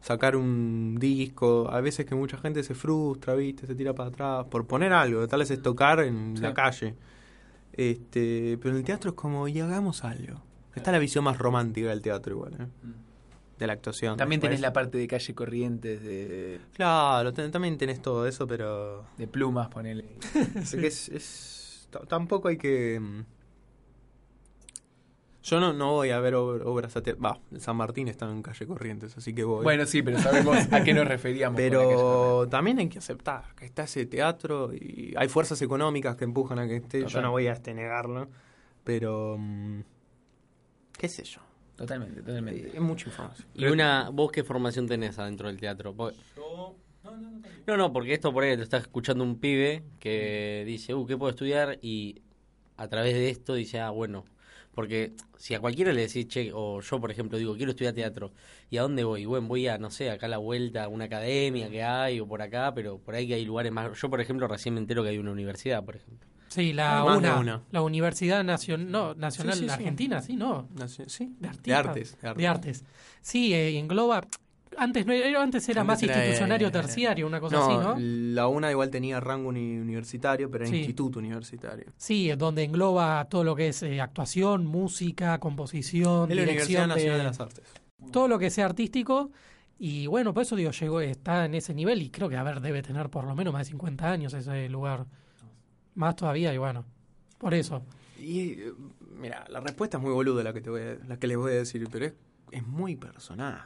sacar 0.00 0.34
un 0.34 0.96
disco, 0.98 1.70
a 1.70 1.80
veces 1.80 2.04
que 2.04 2.16
mucha 2.16 2.36
gente 2.38 2.64
se 2.64 2.74
frustra, 2.74 3.36
viste, 3.36 3.68
se 3.68 3.76
tira 3.76 3.94
para 3.94 4.08
atrás, 4.08 4.46
por 4.50 4.66
poner 4.66 4.92
algo, 4.92 5.28
tal 5.28 5.38
vez 5.38 5.50
es 5.52 5.62
tocar 5.62 6.00
en 6.00 6.36
Sí. 6.36 6.42
la 6.42 6.54
calle. 6.54 6.96
Este, 7.72 8.58
pero 8.60 8.70
en 8.70 8.78
el 8.78 8.84
teatro 8.84 9.10
es 9.10 9.16
como, 9.16 9.46
y 9.46 9.60
hagamos 9.60 10.02
algo. 10.02 10.42
Está 10.74 10.90
la 10.90 10.98
visión 10.98 11.22
más 11.22 11.38
romántica 11.38 11.90
del 11.90 12.02
teatro 12.02 12.32
igual, 12.34 12.54
¿eh? 12.54 12.66
De 13.58 13.66
la 13.66 13.74
actuación. 13.74 14.16
También 14.16 14.40
tenés 14.40 14.60
Después- 14.60 14.68
la 14.68 14.72
parte 14.72 14.98
de 14.98 15.06
calle 15.06 15.34
Corrientes, 15.34 16.02
de, 16.02 16.60
Claro, 16.74 17.32
ten- 17.32 17.50
también 17.52 17.78
tenés 17.78 18.02
todo 18.02 18.26
eso, 18.26 18.46
pero... 18.46 19.04
de 19.18 19.26
plumas, 19.28 19.68
ponele. 19.68 20.04
es, 20.82 21.88
tampoco 22.08 22.48
hay 22.48 22.56
que... 22.56 22.98
mm, 23.00 23.20
Yo 25.44 25.60
no, 25.60 25.72
no 25.72 25.92
voy 25.92 26.10
a 26.10 26.18
ver 26.20 26.34
ob- 26.34 26.62
obras 26.64 26.96
a 26.96 27.02
teatro. 27.02 27.22
Va, 27.22 27.38
San 27.58 27.76
Martín 27.76 28.08
está 28.08 28.30
en 28.30 28.42
calle 28.42 28.66
Corrientes, 28.66 29.16
así 29.16 29.34
que 29.34 29.42
voy. 29.44 29.62
Bueno, 29.64 29.86
sí, 29.86 30.02
pero 30.02 30.18
sabemos 30.18 30.56
a 30.72 30.82
qué 30.84 30.94
nos 30.94 31.06
referíamos. 31.06 31.56
Pero 31.56 32.48
también 32.48 32.78
hay 32.78 32.88
que 32.88 32.98
aceptar 32.98 33.54
que 33.56 33.64
está 33.64 33.82
ese 33.84 34.06
teatro 34.06 34.72
y 34.72 35.14
hay 35.16 35.28
fuerzas 35.28 35.60
económicas 35.62 36.16
que 36.16 36.24
empujan 36.24 36.58
a 36.58 36.66
que 36.66 36.76
esté. 36.76 37.06
Yo 37.06 37.20
no 37.20 37.30
voy 37.32 37.48
a 37.48 37.52
este 37.52 37.74
negarlo, 37.74 38.28
pero 38.84 39.36
mm, 39.38 39.80
qué 40.98 41.08
sé 41.08 41.24
yo. 41.24 41.40
Totalmente, 41.76 42.20
totalmente. 42.22 42.68
Es 42.74 42.80
mucha 42.80 43.08
información. 43.08 43.48
¿Y 43.54 43.64
una, 43.64 44.10
vos 44.10 44.30
qué 44.30 44.44
formación 44.44 44.86
tenés 44.86 45.18
adentro 45.18 45.48
del 45.48 45.58
teatro? 45.58 45.94
Porque- 45.94 46.16
No, 47.66 47.76
no, 47.76 47.92
porque 47.92 48.14
esto 48.14 48.32
por 48.32 48.44
ahí 48.44 48.56
lo 48.56 48.62
está 48.62 48.76
escuchando 48.78 49.24
un 49.24 49.38
pibe 49.38 49.82
que 49.98 50.64
dice, 50.66 50.94
uh, 50.94 51.06
¿qué 51.06 51.16
puedo 51.16 51.30
estudiar? 51.30 51.78
Y 51.82 52.22
a 52.76 52.88
través 52.88 53.14
de 53.14 53.30
esto 53.30 53.54
dice, 53.54 53.80
ah, 53.80 53.90
bueno, 53.90 54.24
porque 54.74 55.12
si 55.36 55.54
a 55.54 55.60
cualquiera 55.60 55.92
le 55.92 56.02
decís, 56.02 56.28
che, 56.28 56.50
o 56.54 56.80
yo 56.80 57.00
por 57.00 57.10
ejemplo 57.10 57.38
digo, 57.38 57.56
quiero 57.56 57.70
estudiar 57.70 57.94
teatro, 57.94 58.32
¿y 58.70 58.76
a 58.78 58.82
dónde 58.82 59.04
voy? 59.04 59.24
Bueno, 59.24 59.46
voy 59.48 59.66
a, 59.68 59.78
no 59.78 59.90
sé, 59.90 60.10
acá 60.10 60.26
a 60.26 60.28
la 60.28 60.38
vuelta, 60.38 60.84
a 60.84 60.88
una 60.88 61.04
academia 61.06 61.68
que 61.70 61.82
hay, 61.82 62.20
o 62.20 62.26
por 62.26 62.42
acá, 62.42 62.72
pero 62.74 62.98
por 62.98 63.14
ahí 63.14 63.26
que 63.28 63.34
hay 63.34 63.44
lugares 63.44 63.72
más... 63.72 63.98
Yo, 64.00 64.08
por 64.10 64.20
ejemplo, 64.20 64.46
recién 64.48 64.74
me 64.74 64.80
entero 64.80 65.02
que 65.02 65.10
hay 65.10 65.18
una 65.18 65.32
universidad, 65.32 65.84
por 65.84 65.96
ejemplo. 65.96 66.28
Sí, 66.52 66.72
la 66.72 67.02
Más 67.04 67.22
de 67.22 67.30
una, 67.30 67.62
la 67.70 67.82
Universidad 67.82 68.44
Nacion- 68.44 68.86
no, 68.86 69.14
Nacional 69.14 69.54
Sí, 69.54 69.60
sí, 69.60 69.66
sí. 69.66 69.72
Argentina, 69.72 70.20
sí, 70.22 70.36
¿no? 70.36 70.68
Naci- 70.76 71.08
Sí, 71.08 71.34
De, 71.40 71.74
artes. 71.74 72.16
De 72.36 72.46
artes. 72.46 72.84
Sí, 73.20 73.54
eh, 73.54 73.78
engloba... 73.78 74.22
Antes 74.78 75.04
no 75.04 75.12
era, 75.12 75.42
antes 75.42 75.68
era 75.68 75.84
más 75.84 76.02
era, 76.02 76.14
institucionario 76.16 76.68
eh, 76.68 76.70
terciario, 76.70 77.26
una 77.26 77.40
cosa 77.40 77.56
no, 77.56 77.64
así, 77.64 77.74
¿no? 77.76 77.96
la 78.34 78.48
una 78.48 78.70
igual 78.70 78.88
tenía 78.90 79.20
rango 79.20 79.50
uni- 79.50 79.76
universitario, 79.78 80.50
pero 80.50 80.64
era 80.64 80.70
Sí. 80.70 80.78
instituto 80.78 81.18
universitario. 81.18 81.92
Sí, 81.98 82.30
eh, 82.30 82.36
donde 82.36 82.64
engloba 82.64 83.22
todo 83.26 83.44
lo 83.44 83.54
que 83.54 83.68
es 83.68 83.82
eh, 83.82 84.00
actuación, 84.00 84.64
música, 84.64 85.38
composición, 85.40 86.30
Es 86.30 86.36
la 86.36 86.42
Universidad 86.42 86.86
dirección 86.86 86.88
Nacional 86.88 87.12
de 87.12 87.18
de, 87.18 87.24
las 87.24 87.40
Artes. 87.40 87.64
todo 88.12 88.28
lo 88.28 88.38
que 88.38 88.48
sea 88.50 88.64
artístico. 88.64 89.30
Y 89.78 90.06
bueno, 90.06 90.32
por 90.32 90.42
eso 90.42 90.56
digo, 90.56 90.70
llegó, 90.70 91.00
está 91.02 91.44
en 91.44 91.54
ese 91.54 91.74
nivel 91.74 92.00
y 92.00 92.08
creo 92.10 92.30
que, 92.30 92.36
a 92.38 92.42
ver, 92.42 92.60
debe 92.62 92.80
tener 92.82 93.10
por 93.10 93.24
lo 93.24 93.34
menos 93.34 93.52
más 93.52 93.66
de 93.66 93.72
50 93.72 94.10
años 94.10 94.32
ese 94.32 94.70
lugar. 94.70 95.04
Más 95.94 96.16
todavía 96.16 96.52
y 96.54 96.58
bueno, 96.58 96.84
por 97.38 97.54
eso. 97.54 97.82
Y 98.18 98.50
eh, 98.52 98.72
mira, 99.18 99.44
la 99.48 99.60
respuesta 99.60 99.96
es 99.98 100.02
muy 100.02 100.12
boluda 100.12 100.42
la 100.42 100.52
que 100.52 100.60
te 100.60 100.70
voy 100.70 100.80
a- 100.82 100.98
la 101.06 101.18
que 101.18 101.26
les 101.26 101.36
voy 101.36 101.52
a 101.52 101.56
decir, 101.56 101.86
pero 101.90 102.06
es, 102.06 102.14
es 102.50 102.66
muy 102.66 102.96
personal. 102.96 103.60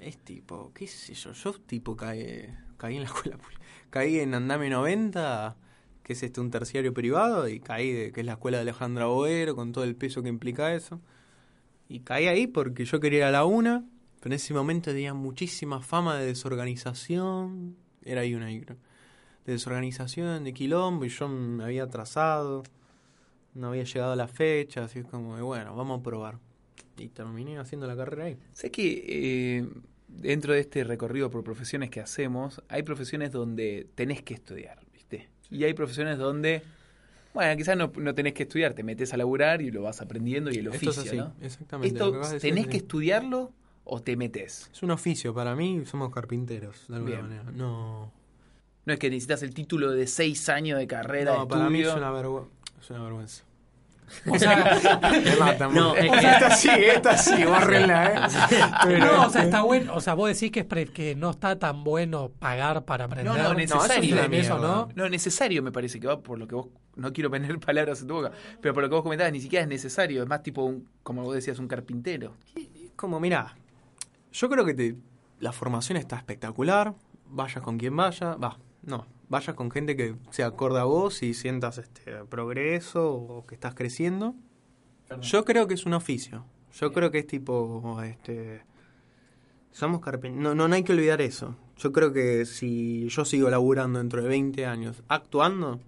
Es 0.00 0.18
tipo, 0.18 0.72
qué 0.74 0.86
sé 0.86 1.14
yo, 1.14 1.32
yo 1.32 1.52
tipo 1.54 1.96
caí, 1.96 2.46
caí 2.76 2.96
en 2.96 3.02
la 3.02 3.08
escuela, 3.14 3.38
pública. 3.38 3.62
caí 3.90 4.20
en 4.20 4.34
Andame 4.34 4.68
90, 4.70 5.56
que 6.02 6.12
es 6.12 6.22
este 6.22 6.40
un 6.40 6.50
terciario 6.50 6.92
privado, 6.92 7.48
y 7.48 7.60
caí 7.60 7.92
de 7.92 8.12
que 8.12 8.20
es 8.20 8.26
la 8.26 8.32
escuela 8.34 8.58
de 8.58 8.62
Alejandra 8.62 9.06
Boero, 9.06 9.56
con 9.56 9.72
todo 9.72 9.84
el 9.84 9.96
peso 9.96 10.22
que 10.22 10.28
implica 10.28 10.74
eso. 10.74 11.00
Y 11.88 12.00
caí 12.00 12.26
ahí 12.26 12.46
porque 12.46 12.84
yo 12.84 13.00
quería 13.00 13.18
ir 13.20 13.24
a 13.24 13.30
la 13.30 13.44
una, 13.44 13.84
pero 14.20 14.26
en 14.26 14.32
ese 14.34 14.52
momento 14.52 14.90
tenía 14.90 15.14
muchísima 15.14 15.80
fama 15.80 16.16
de 16.18 16.26
desorganización. 16.26 17.76
Era 18.02 18.20
ahí 18.22 18.34
una, 18.34 18.46
ahí, 18.46 18.60
creo. 18.60 18.76
De 19.46 19.52
desorganización, 19.52 20.44
de 20.44 20.52
quilombo, 20.52 21.04
y 21.04 21.08
yo 21.08 21.28
me 21.28 21.64
había 21.64 21.84
atrasado 21.84 22.62
no 23.56 23.68
había 23.68 23.84
llegado 23.84 24.12
a 24.12 24.16
la 24.16 24.28
fecha, 24.28 24.84
así 24.84 25.00
es 25.00 25.06
como 25.06 25.42
bueno, 25.42 25.74
vamos 25.74 26.00
a 26.00 26.02
probar. 26.02 26.38
Y 26.98 27.08
terminé 27.08 27.58
haciendo 27.58 27.86
la 27.86 27.96
carrera 27.96 28.24
ahí. 28.24 28.38
Sé 28.52 28.70
que 28.70 29.04
eh, 29.06 29.68
dentro 30.08 30.52
de 30.54 30.60
este 30.60 30.84
recorrido 30.84 31.30
por 31.30 31.42
profesiones 31.42 31.90
que 31.90 32.00
hacemos, 32.00 32.62
hay 32.68 32.82
profesiones 32.82 33.32
donde 33.32 33.86
tenés 33.94 34.22
que 34.22 34.34
estudiar, 34.34 34.78
¿viste? 34.92 35.28
Y 35.50 35.64
hay 35.64 35.74
profesiones 35.74 36.18
donde, 36.18 36.62
bueno, 37.34 37.56
quizás 37.56 37.76
no, 37.76 37.92
no 37.96 38.14
tenés 38.14 38.34
que 38.34 38.44
estudiar, 38.44 38.74
te 38.74 38.82
metes 38.82 39.12
a 39.12 39.16
laburar 39.16 39.60
y 39.62 39.70
lo 39.70 39.82
vas 39.82 40.00
aprendiendo 40.00 40.50
y 40.50 40.56
el 40.58 40.66
Esto 40.68 40.90
oficio, 40.90 41.02
es 41.02 41.08
así, 41.08 41.16
¿no? 41.16 41.34
exactamente. 41.40 41.94
Esto, 41.94 42.12
que 42.12 42.40
¿tenés 42.40 42.64
es 42.64 42.70
que 42.70 42.76
estudiarlo 42.78 43.52
o 43.84 44.02
te 44.02 44.16
metes? 44.16 44.70
Es 44.72 44.82
un 44.82 44.90
oficio, 44.90 45.34
para 45.34 45.54
mí 45.54 45.84
somos 45.86 46.12
carpinteros, 46.12 46.86
de 46.88 46.96
alguna 46.96 47.14
Bien. 47.16 47.28
manera. 47.28 47.52
No, 47.52 48.10
No 48.86 48.92
es 48.94 48.98
que 48.98 49.10
necesitas 49.10 49.42
el 49.42 49.52
título 49.52 49.90
de 49.90 50.06
seis 50.06 50.48
años 50.48 50.78
de 50.78 50.86
carrera 50.86 51.34
no 51.34 51.40
de 51.40 51.46
para 51.46 51.68
mí 51.68 51.80
es 51.82 51.92
una, 51.94 52.10
vergüenza 52.10 52.50
es 52.80 52.90
una 52.90 53.02
vergüenza. 53.02 53.42
O 54.30 54.38
sea, 54.38 54.78
Me 55.24 55.36
matan. 55.36 55.74
No, 55.74 55.96
es 55.96 56.08
o 56.08 56.12
que- 56.12 56.20
sea, 56.20 56.32
esta 56.36 56.50
sí, 56.52 56.68
esta 56.70 57.18
sí, 57.18 57.44
bórrenla, 57.44 58.06
¿eh? 58.06 58.60
Pero- 58.84 59.04
no, 59.16 59.26
o 59.26 59.30
sea, 59.30 59.42
está 59.42 59.62
bueno. 59.62 59.92
O 59.94 60.00
sea, 60.00 60.14
vos 60.14 60.28
decís 60.32 60.52
que, 60.52 60.60
es 60.60 60.66
pre- 60.66 60.86
que 60.86 61.16
no 61.16 61.30
está 61.30 61.58
tan 61.58 61.82
bueno 61.82 62.30
pagar 62.38 62.84
para 62.84 63.06
aprender. 63.06 63.34
No, 63.34 63.42
no, 63.42 63.54
necesario. 63.54 64.14
eso, 64.16 64.24
es 64.32 64.44
eso, 64.46 64.58
¿no? 64.58 64.88
No, 64.94 65.08
necesario 65.08 65.60
me 65.64 65.72
parece 65.72 65.98
que 65.98 66.06
va 66.06 66.20
por 66.20 66.38
lo 66.38 66.46
que 66.46 66.54
vos, 66.54 66.68
no 66.94 67.12
quiero 67.12 67.28
poner 67.30 67.58
palabras 67.58 68.00
en 68.02 68.06
tu 68.06 68.14
boca, 68.14 68.30
pero 68.60 68.72
por 68.72 68.84
lo 68.84 68.88
que 68.88 68.94
vos 68.94 69.02
comentabas, 69.02 69.32
ni 69.32 69.40
siquiera 69.40 69.64
es 69.64 69.68
necesario, 69.68 70.22
es 70.22 70.28
más 70.28 70.44
tipo, 70.44 70.62
un, 70.62 70.88
como 71.02 71.22
vos 71.24 71.34
decías, 71.34 71.58
un 71.58 71.66
carpintero. 71.66 72.34
como, 72.94 73.18
mirá, 73.18 73.56
yo 74.32 74.48
creo 74.48 74.64
que 74.64 74.74
te, 74.74 74.94
la 75.40 75.50
formación 75.50 75.98
está 75.98 76.14
espectacular, 76.16 76.94
vayas 77.28 77.60
con 77.64 77.76
quien 77.76 77.96
vaya, 77.96 78.36
va, 78.36 78.56
no, 78.86 79.06
vayas 79.28 79.54
con 79.54 79.70
gente 79.70 79.96
que 79.96 80.16
se 80.30 80.44
acorde 80.44 80.80
a 80.80 80.84
vos 80.84 81.22
y 81.22 81.34
sientas 81.34 81.78
este 81.78 82.24
progreso 82.24 83.12
o 83.12 83.46
que 83.46 83.54
estás 83.54 83.74
creciendo. 83.74 84.34
Yo 85.20 85.44
creo 85.44 85.66
que 85.66 85.74
es 85.74 85.86
un 85.86 85.94
oficio, 85.94 86.44
yo 86.72 86.92
creo 86.92 87.10
que 87.10 87.18
es 87.18 87.26
tipo, 87.26 88.02
este, 88.02 88.62
somos 89.70 90.00
carpinteros, 90.00 90.42
no, 90.42 90.54
no, 90.54 90.68
no 90.68 90.74
hay 90.74 90.82
que 90.82 90.92
olvidar 90.92 91.20
eso. 91.20 91.56
Yo 91.76 91.92
creo 91.92 92.12
que 92.12 92.46
si 92.46 93.08
yo 93.08 93.24
sigo 93.24 93.50
laburando 93.50 93.98
dentro 93.98 94.22
de 94.22 94.28
20 94.28 94.66
años, 94.66 95.02
actuando, 95.08 95.80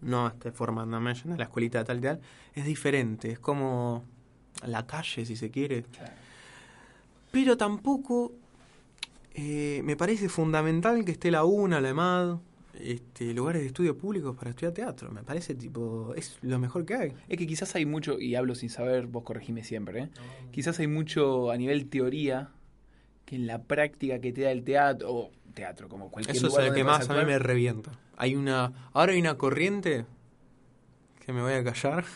no 0.00 0.28
esté 0.28 0.50
formándome 0.50 1.12
en 1.12 1.36
la 1.36 1.44
escuelita 1.44 1.78
de 1.78 1.84
tal 1.84 1.98
y 1.98 2.02
tal, 2.02 2.20
es 2.54 2.64
diferente, 2.64 3.30
es 3.32 3.38
como 3.38 4.04
la 4.64 4.86
calle, 4.86 5.24
si 5.24 5.36
se 5.36 5.50
quiere. 5.50 5.84
Pero 7.30 7.56
tampoco 7.56 8.32
eh, 9.38 9.82
me 9.84 9.96
parece 9.96 10.30
fundamental 10.30 11.04
que 11.04 11.12
esté 11.12 11.30
la 11.30 11.44
UNA, 11.44 11.82
la 11.82 11.90
EMAD, 11.90 12.38
este, 12.80 13.34
lugares 13.34 13.60
de 13.60 13.68
estudio 13.68 13.96
públicos 13.96 14.34
para 14.34 14.48
estudiar 14.48 14.72
teatro. 14.72 15.10
Me 15.10 15.22
parece 15.22 15.54
tipo, 15.54 16.14
es 16.14 16.38
lo 16.40 16.58
mejor 16.58 16.86
que 16.86 16.94
hay. 16.94 17.12
Es 17.28 17.36
que 17.36 17.46
quizás 17.46 17.74
hay 17.74 17.84
mucho, 17.84 18.18
y 18.18 18.34
hablo 18.34 18.54
sin 18.54 18.70
saber, 18.70 19.06
vos 19.06 19.24
corregime 19.24 19.62
siempre, 19.62 20.04
¿eh? 20.04 20.08
quizás 20.52 20.78
hay 20.80 20.86
mucho 20.86 21.50
a 21.50 21.58
nivel 21.58 21.90
teoría 21.90 22.48
que 23.26 23.36
en 23.36 23.46
la 23.46 23.62
práctica 23.62 24.20
que 24.20 24.32
te 24.32 24.40
da 24.42 24.52
el 24.52 24.64
teatro, 24.64 25.12
o 25.12 25.30
teatro, 25.52 25.90
como 25.90 26.10
cualquier 26.10 26.34
Eso 26.34 26.46
es 26.46 26.52
lugar 26.52 26.68
donde 26.68 26.80
que 26.80 26.84
más 26.84 27.10
a 27.10 27.14
mí 27.14 27.24
me 27.26 27.38
revienta. 27.38 27.92
Hay 28.16 28.36
una, 28.36 28.90
ahora 28.94 29.12
hay 29.12 29.20
una 29.20 29.36
corriente 29.36 30.06
que 31.26 31.34
me 31.34 31.42
voy 31.42 31.52
a 31.52 31.62
callar 31.62 32.06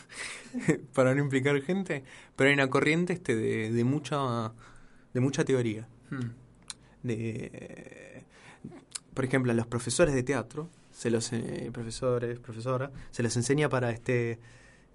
para 0.95 1.13
no 1.13 1.21
implicar 1.21 1.61
gente, 1.61 2.03
pero 2.35 2.47
hay 2.47 2.55
una 2.55 2.71
corriente 2.71 3.13
este 3.13 3.35
de, 3.35 3.71
de 3.71 3.83
mucha 3.83 4.53
de 5.13 5.19
mucha 5.19 5.45
teoría. 5.45 5.87
Hmm. 6.09 6.40
De, 7.03 8.23
por 9.13 9.25
ejemplo, 9.25 9.51
a 9.51 9.55
los 9.55 9.67
profesores 9.67 10.13
de 10.15 10.23
teatro, 10.23 10.69
se 10.91 11.09
los 11.09 11.31
eh, 11.33 11.69
profesores, 11.73 12.39
profesora, 12.39 12.91
se 13.11 13.23
les 13.23 13.35
enseña 13.35 13.69
para 13.69 13.91
este 13.91 14.39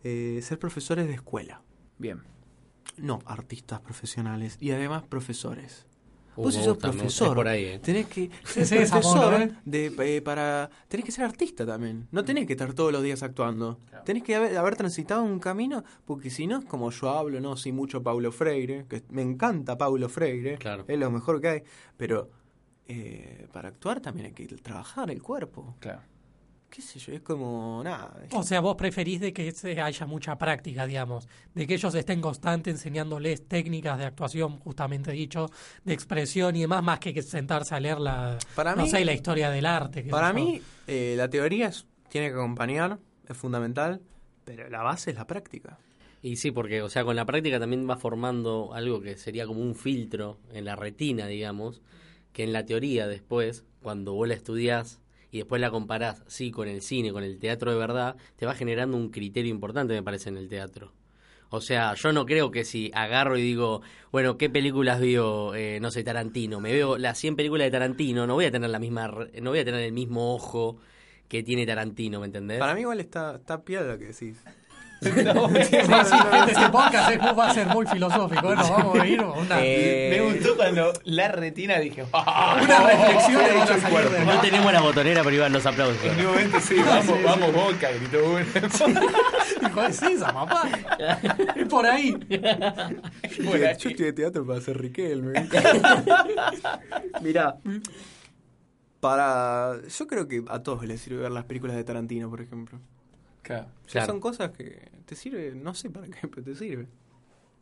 eh, 0.05 0.41
ser 0.43 0.59
profesores 0.59 1.07
de 1.09 1.15
escuela, 1.15 1.63
Bien. 1.99 2.23
no 2.97 3.21
artistas 3.27 3.81
profesionales 3.81 4.57
y 4.61 4.71
además 4.71 5.03
profesores. 5.05 5.87
Vos 6.37 6.55
me 6.55 6.61
si 6.61 6.64
sos 6.64 6.76
profesor, 6.76 7.28
es 7.28 7.35
por 7.35 7.49
ahí, 7.49 7.64
eh. 7.64 7.78
tenés 7.78 8.07
que 8.07 8.31
ser 8.45 8.66
sí, 8.66 8.75
profesor 8.90 9.35
¿eh? 9.35 9.50
de, 9.64 9.93
eh, 9.99 10.23
para 10.23 10.71
tenés 10.88 11.05
que 11.07 11.12
ser 11.12 11.25
artista 11.25 11.64
también. 11.66 12.09
No 12.11 12.25
tenés 12.25 12.47
que 12.47 12.52
estar 12.52 12.73
todos 12.75 12.93
los 12.93 13.02
días 13.02 13.23
actuando. 13.23 13.78
Tenés 14.05 14.23
que 14.23 14.35
haber, 14.37 14.57
haber 14.57 14.76
transitado 14.76 15.23
un 15.23 15.38
camino, 15.40 15.83
porque 16.05 16.31
si 16.31 16.47
no, 16.47 16.64
como 16.64 16.90
yo 16.90 17.11
hablo, 17.11 17.40
no 17.40 17.57
soy 17.57 17.73
mucho 17.73 18.02
Paulo 18.02 18.31
Freire, 18.33 18.87
que 18.88 19.02
me 19.11 19.23
encanta 19.23 19.76
Paulo 19.78 20.09
Freire, 20.09 20.59
Claro. 20.59 20.85
es 20.87 20.99
lo 20.99 21.11
mejor 21.11 21.40
que 21.40 21.49
hay, 21.49 21.62
pero 21.97 22.31
eh, 22.88 23.49
para 23.52 23.69
actuar 23.69 24.00
también 24.00 24.26
hay 24.26 24.33
que 24.33 24.47
trabajar 24.57 25.11
el 25.11 25.23
cuerpo. 25.23 25.75
Claro. 25.81 26.02
Qué 26.71 26.83
sé 26.83 26.99
yo, 26.99 27.13
es 27.15 27.23
como 27.23 27.81
nada. 27.83 28.13
O 28.33 28.43
sea, 28.43 28.61
vos 28.61 28.75
preferís 28.77 29.21
de 29.21 29.33
que 29.33 29.51
se 29.53 29.81
haya 29.81 30.05
mucha 30.05 30.37
práctica, 30.37 30.87
digamos, 30.87 31.27
de 31.55 31.67
que 31.67 31.75
ellos 31.75 31.95
estén 31.95 32.21
constantes 32.21 32.75
enseñándoles 32.75 33.47
técnicas 33.49 33.99
de 33.99 34.05
actuación, 34.05 34.59
justamente 34.59 35.13
dicho, 35.13 35.49
de 35.85 35.95
expresión 35.95 36.55
y 36.57 36.61
demás, 36.63 36.83
más 36.83 36.99
que, 36.99 37.23
sentarse 37.23 37.75
a 37.75 37.81
leer 37.81 37.99
la, 38.01 38.37
Para 38.55 38.75
no 38.77 38.83
mí- 38.83 38.91
sé, 38.91 39.05
la 39.05 39.13
historia 39.15 39.49
del 39.51 39.65
arte. 39.65 40.03
Para 40.05 40.33
mí, 40.35 40.61
eh, 40.87 41.15
la 41.17 41.31
teoría 41.31 41.69
es- 41.69 41.87
tiene 42.11 42.29
que 42.29 42.35
acompañar, 42.35 42.99
es 43.27 43.37
fundamental, 43.37 44.03
pero 44.45 44.69
la 44.69 44.83
base 44.83 45.13
es 45.13 45.17
la 45.17 45.27
práctica. 45.27 45.79
Y 46.21 46.37
sí, 46.37 46.51
porque, 46.51 46.83
o 46.83 46.89
sea, 46.91 47.05
con 47.05 47.17
la 47.17 47.25
práctica 47.25 47.59
también 47.61 47.89
va 47.89 47.97
formando 47.97 48.75
algo 48.75 49.01
que 49.01 49.17
sería 49.17 49.47
como 49.47 49.61
un 49.61 49.77
filtro 49.77 50.39
en 50.53 50.65
la 50.65 50.77
retina, 50.77 51.27
digamos, 51.27 51.81
que 52.33 52.43
en 52.45 52.53
la 52.53 52.67
teoría 52.67 53.07
después, 53.07 53.65
cuando 53.83 54.13
vos 54.13 54.27
la 54.29 54.35
estudiás 54.35 55.01
y 55.30 55.38
después 55.38 55.61
la 55.61 55.71
comparás, 55.71 56.23
sí, 56.26 56.50
con 56.50 56.68
el 56.68 56.83
cine, 56.83 57.12
con 57.12 57.23
el 57.23 57.38
teatro 57.38 57.71
de 57.71 57.78
verdad, 57.78 58.16
te 58.37 58.47
va 58.47 58.54
generando 58.54 58.97
un 58.97 59.11
criterio 59.11 59.50
importante, 59.50 59.95
me 59.95 60.02
parece, 60.02 60.28
en 60.28 60.37
el 60.37 60.49
teatro. 60.49 60.92
O 61.50 61.61
sea, 61.61 61.95
yo 61.95 62.12
no 62.12 62.26
creo 62.26 62.50
que 62.50 62.64
si 62.64 62.90
agarro 62.92 63.37
y 63.37 63.42
digo, 63.42 63.83
bueno, 64.11 64.37
¿qué 64.37 64.50
películas 64.50 65.00
vio, 65.00 65.54
eh, 65.54 65.78
no 65.80 65.90
sé, 65.90 66.02
Tarantino? 66.02 66.61
Me 66.61 66.73
veo 66.73 66.99
las 66.99 67.18
100 67.18 67.37
películas 67.37 67.66
de 67.66 67.71
Tarantino, 67.71 68.26
no 68.26 68.35
voy 68.35 68.47
a 68.47 68.50
tener 68.50 68.71
la 68.71 68.78
misma, 68.78 69.09
no 69.40 69.50
voy 69.50 69.61
a 69.61 69.64
tener 69.64 69.80
el 69.83 69.92
mismo 69.92 70.35
ojo 70.35 70.78
que 71.28 71.42
tiene 71.42 71.66
Tarantino, 71.66 72.21
¿me 72.21 72.26
entendés? 72.26 72.59
Para 72.59 72.75
mí 72.75 72.80
igual 72.80 73.00
está, 73.00 73.37
está 73.37 73.62
piola 73.62 73.92
lo 73.92 73.99
que 73.99 74.06
decís. 74.06 74.42
Sí, 75.07 75.11
sí, 75.11 76.17
este 76.49 76.69
podcast 76.71 77.11
es- 77.12 77.19
va 77.21 77.50
a 77.50 77.55
ser 77.55 77.67
muy 77.69 77.87
filosófico. 77.87 78.43
Bueno, 78.43 78.62
vamos 78.71 78.99
a 78.99 79.07
ir 79.07 79.21
a 79.21 79.26
una... 79.26 79.57
Eh, 79.61 80.09
Me 80.19 80.33
gustó 80.33 80.57
cuando 80.57 80.93
la 81.05 81.29
retina 81.29 81.79
dije, 81.79 82.05
Una 82.12 82.81
reflexión 82.87 83.43
de 83.45 83.62
hecho 83.62 83.75
el 83.75 83.83
cuerpo. 83.83 84.12
de- 84.15 84.25
No 84.25 84.41
tenemos 84.41 84.73
la 84.73 84.81
botonera, 84.81 85.23
pero 85.23 85.37
iban 85.37 85.53
los 85.53 85.67
aplausos. 85.67 86.03
En 86.05 86.19
un 86.21 86.26
momento 86.26 86.61
sí, 86.61 86.76
vamos, 86.85 87.23
vamos 87.23 87.53
Boca, 87.53 87.88
gritó 87.91 88.19
uno. 88.25 88.41
Hijo 89.69 89.83
de 89.83 89.93
César, 89.93 90.33
papá. 90.35 90.69
Es 91.55 91.67
por 91.69 91.87
ahí. 91.87 92.12
Por 92.12 93.57
ahí. 93.57 93.76
Yo 93.79 93.88
estudié 93.91 94.12
teatro 94.12 94.47
para 94.47 94.61
ser 94.61 94.79
Riquelme. 94.81 95.47
Mirá, 97.23 97.57
para. 99.00 99.76
Yo 99.99 100.07
creo 100.07 100.29
que 100.29 100.43
a 100.49 100.62
todos 100.62 100.85
les 100.85 101.00
sirve 101.00 101.23
ver 101.23 101.33
las 101.33 101.45
películas 101.45 101.76
de 101.76 101.85
Tarantino, 101.85 102.29
por 102.31 102.41
ejemplo. 102.41 102.79
Claro. 103.47 103.67
O 103.85 103.88
sea, 103.88 104.03
Claro. 104.03 104.07
Son 104.12 104.21
cosas 104.21 104.50
que 104.50 104.91
te 105.07 105.15
sirve, 105.15 105.55
no 105.55 105.73
sé 105.75 105.88
para 105.91 106.07
qué, 106.09 106.26
pero 106.29 106.43
te 106.43 106.55
sirve. 106.55 106.87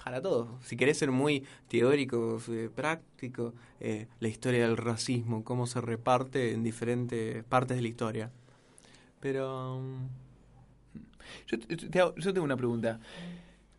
Para 0.02 0.20
todo. 0.20 0.58
Si 0.62 0.76
querés 0.76 0.98
ser 0.98 1.10
muy 1.10 1.44
teórico, 1.68 2.38
eh, 2.48 2.68
práctico, 2.74 3.54
eh, 3.80 4.06
la 4.20 4.28
historia 4.28 4.66
del 4.66 4.76
racismo, 4.76 5.44
cómo 5.44 5.66
se 5.66 5.80
reparte 5.80 6.52
en 6.52 6.62
diferentes 6.62 7.42
partes 7.44 7.76
de 7.76 7.82
la 7.82 7.88
historia. 7.88 8.30
Pero. 9.20 9.76
um, 9.76 10.08
Yo, 11.46 11.58
te- 11.58 11.76
te 11.76 12.00
hago- 12.00 12.14
yo 12.16 12.32
tengo 12.32 12.44
una 12.44 12.56
pregunta. 12.56 13.00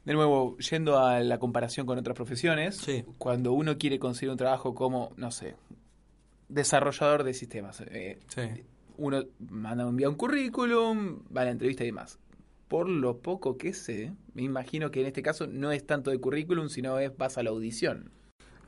De 0.03 0.13
nuevo, 0.13 0.57
yendo 0.57 0.99
a 0.99 1.19
la 1.21 1.37
comparación 1.39 1.85
con 1.87 1.97
otras 1.97 2.15
profesiones, 2.15 2.77
Sí. 2.77 3.03
cuando 3.17 3.53
uno 3.53 3.77
quiere 3.77 3.97
conseguir 3.99 4.29
un 4.31 4.37
trabajo 4.37 4.73
como, 4.75 5.11
no 5.17 5.31
sé, 5.31 5.55
desarrollador 6.49 7.23
de 7.23 7.33
sistemas, 7.33 7.81
eh, 7.87 8.19
Sí. 8.27 8.41
Uno 8.97 9.23
manda 9.49 9.87
envía 9.87 10.09
un 10.09 10.15
currículum, 10.15 11.19
va 11.35 11.41
a 11.41 11.45
la 11.45 11.51
entrevista 11.51 11.83
y 11.83 11.87
demás. 11.87 12.19
Por 12.67 12.89
lo 12.89 13.17
poco 13.19 13.57
que 13.57 13.73
sé, 13.73 14.13
me 14.33 14.41
imagino 14.41 14.89
que 14.91 15.01
en 15.01 15.07
este 15.07 15.21
caso 15.21 15.47
no 15.47 15.71
es 15.71 15.85
tanto 15.85 16.09
de 16.11 16.19
currículum, 16.19 16.69
sino 16.69 16.97
es 16.99 17.15
vas 17.17 17.37
a 17.37 17.43
la 17.43 17.51
audición. 17.51 18.09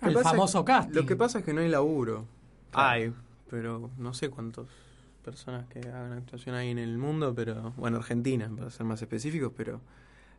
El 0.01 0.17
famoso 0.19 0.59
es- 0.59 0.65
casting. 0.65 0.93
Lo 0.95 1.05
que 1.05 1.15
pasa 1.15 1.39
es 1.39 1.45
que 1.45 1.53
no 1.53 1.61
hay 1.61 1.69
laburo. 1.69 2.25
Claro. 2.71 2.89
Hay, 2.89 3.13
pero 3.49 3.89
no 3.97 4.13
sé 4.13 4.29
cuántas 4.29 4.65
personas 5.23 5.65
que 5.67 5.79
hagan 5.79 6.13
actuación 6.13 6.55
hay 6.55 6.69
en 6.69 6.77
el 6.79 6.97
mundo, 6.97 7.33
pero 7.35 7.73
bueno, 7.77 7.97
Argentina, 7.97 8.49
para 8.55 8.69
ser 8.69 8.85
más 8.85 9.01
específicos, 9.01 9.51
pero 9.57 9.81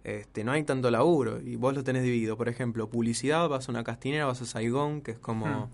este 0.05 0.45
no 0.45 0.53
hay 0.53 0.63
tanto 0.63 0.91
laburo 0.91 1.41
y 1.41 1.57
vos 1.57 1.75
lo 1.75 1.83
tenés 1.85 2.05
dividido. 2.05 2.37
Por 2.37 2.49
ejemplo, 2.49 2.89
publicidad, 2.89 3.49
vas 3.49 3.69
a 3.69 3.73
una 3.73 3.83
castinera, 3.85 4.27
vas 4.27 4.41
a 4.41 4.45
Saigón, 4.47 5.01
que 5.03 5.11
es 5.13 5.19
como 5.19 5.47
Hmm. 5.47 5.71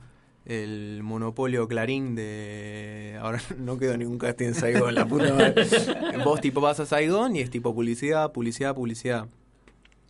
El 0.46 1.02
monopolio 1.02 1.66
Clarín 1.68 2.14
de... 2.14 3.18
Ahora 3.20 3.40
no 3.58 3.78
quedó 3.78 3.96
ningún 3.96 4.18
casting 4.18 4.46
en 4.48 4.54
Saigón, 4.54 4.94
la 4.94 5.06
puta 5.06 5.32
madre. 5.32 5.66
Vos 6.24 6.40
tipo 6.40 6.60
vas 6.60 6.80
a 6.80 6.86
Saigón 6.86 7.36
y 7.36 7.40
es 7.40 7.50
tipo 7.50 7.74
publicidad, 7.74 8.32
publicidad, 8.32 8.74
publicidad. 8.74 9.26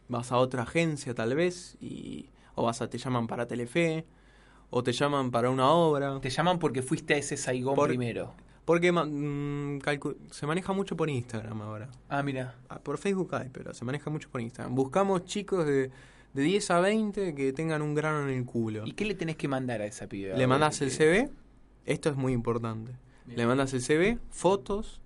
Vas 0.08 0.32
a 0.32 0.36
otra 0.38 0.62
agencia 0.62 1.14
tal 1.14 1.34
vez 1.34 1.76
y 1.80 2.30
o 2.56 2.64
vas 2.64 2.82
a 2.82 2.88
te 2.90 2.98
llaman 2.98 3.26
para 3.26 3.46
Telefe 3.46 4.04
o 4.70 4.82
te 4.82 4.92
llaman 4.92 5.30
para 5.30 5.50
una 5.50 5.70
obra. 5.70 6.20
Te 6.20 6.30
llaman 6.30 6.58
porque 6.58 6.82
fuiste 6.82 7.14
a 7.14 7.16
ese 7.16 7.36
Saigón 7.36 7.74
Por- 7.76 7.88
primero. 7.88 8.34
Porque 8.64 8.90
mm, 8.90 9.78
calcu- 9.80 10.16
se 10.30 10.46
maneja 10.46 10.72
mucho 10.72 10.96
por 10.96 11.10
Instagram 11.10 11.60
ahora. 11.60 11.90
Ah, 12.08 12.22
mira. 12.22 12.54
Ah, 12.70 12.78
Por 12.78 12.96
Facebook 12.96 13.34
hay, 13.34 13.50
pero 13.52 13.74
se 13.74 13.84
maneja 13.84 14.08
mucho 14.10 14.30
por 14.30 14.40
Instagram. 14.40 14.74
Buscamos 14.74 15.26
chicos 15.26 15.66
de, 15.66 15.90
de 16.34 16.42
10 16.42 16.70
a 16.70 16.80
20 16.80 17.34
que 17.34 17.52
tengan 17.52 17.80
un 17.82 17.94
grano 17.94 18.28
en 18.28 18.36
el 18.36 18.44
culo. 18.44 18.84
¿Y 18.86 18.92
qué 18.92 19.04
le 19.04 19.14
tenés 19.14 19.36
que 19.36 19.48
mandar 19.48 19.80
a 19.80 19.86
esa 19.86 20.08
piba? 20.08 20.36
Le 20.36 20.46
mandas 20.46 20.80
el 20.82 20.88
Porque- 20.88 21.04
CV, 21.04 21.30
esto 21.86 22.10
es 22.10 22.16
muy 22.16 22.32
importante. 22.32 22.92
Le 23.26 23.46
mandas 23.46 23.72
el 23.72 23.80
CV, 23.80 24.18
fotos, 24.30 25.00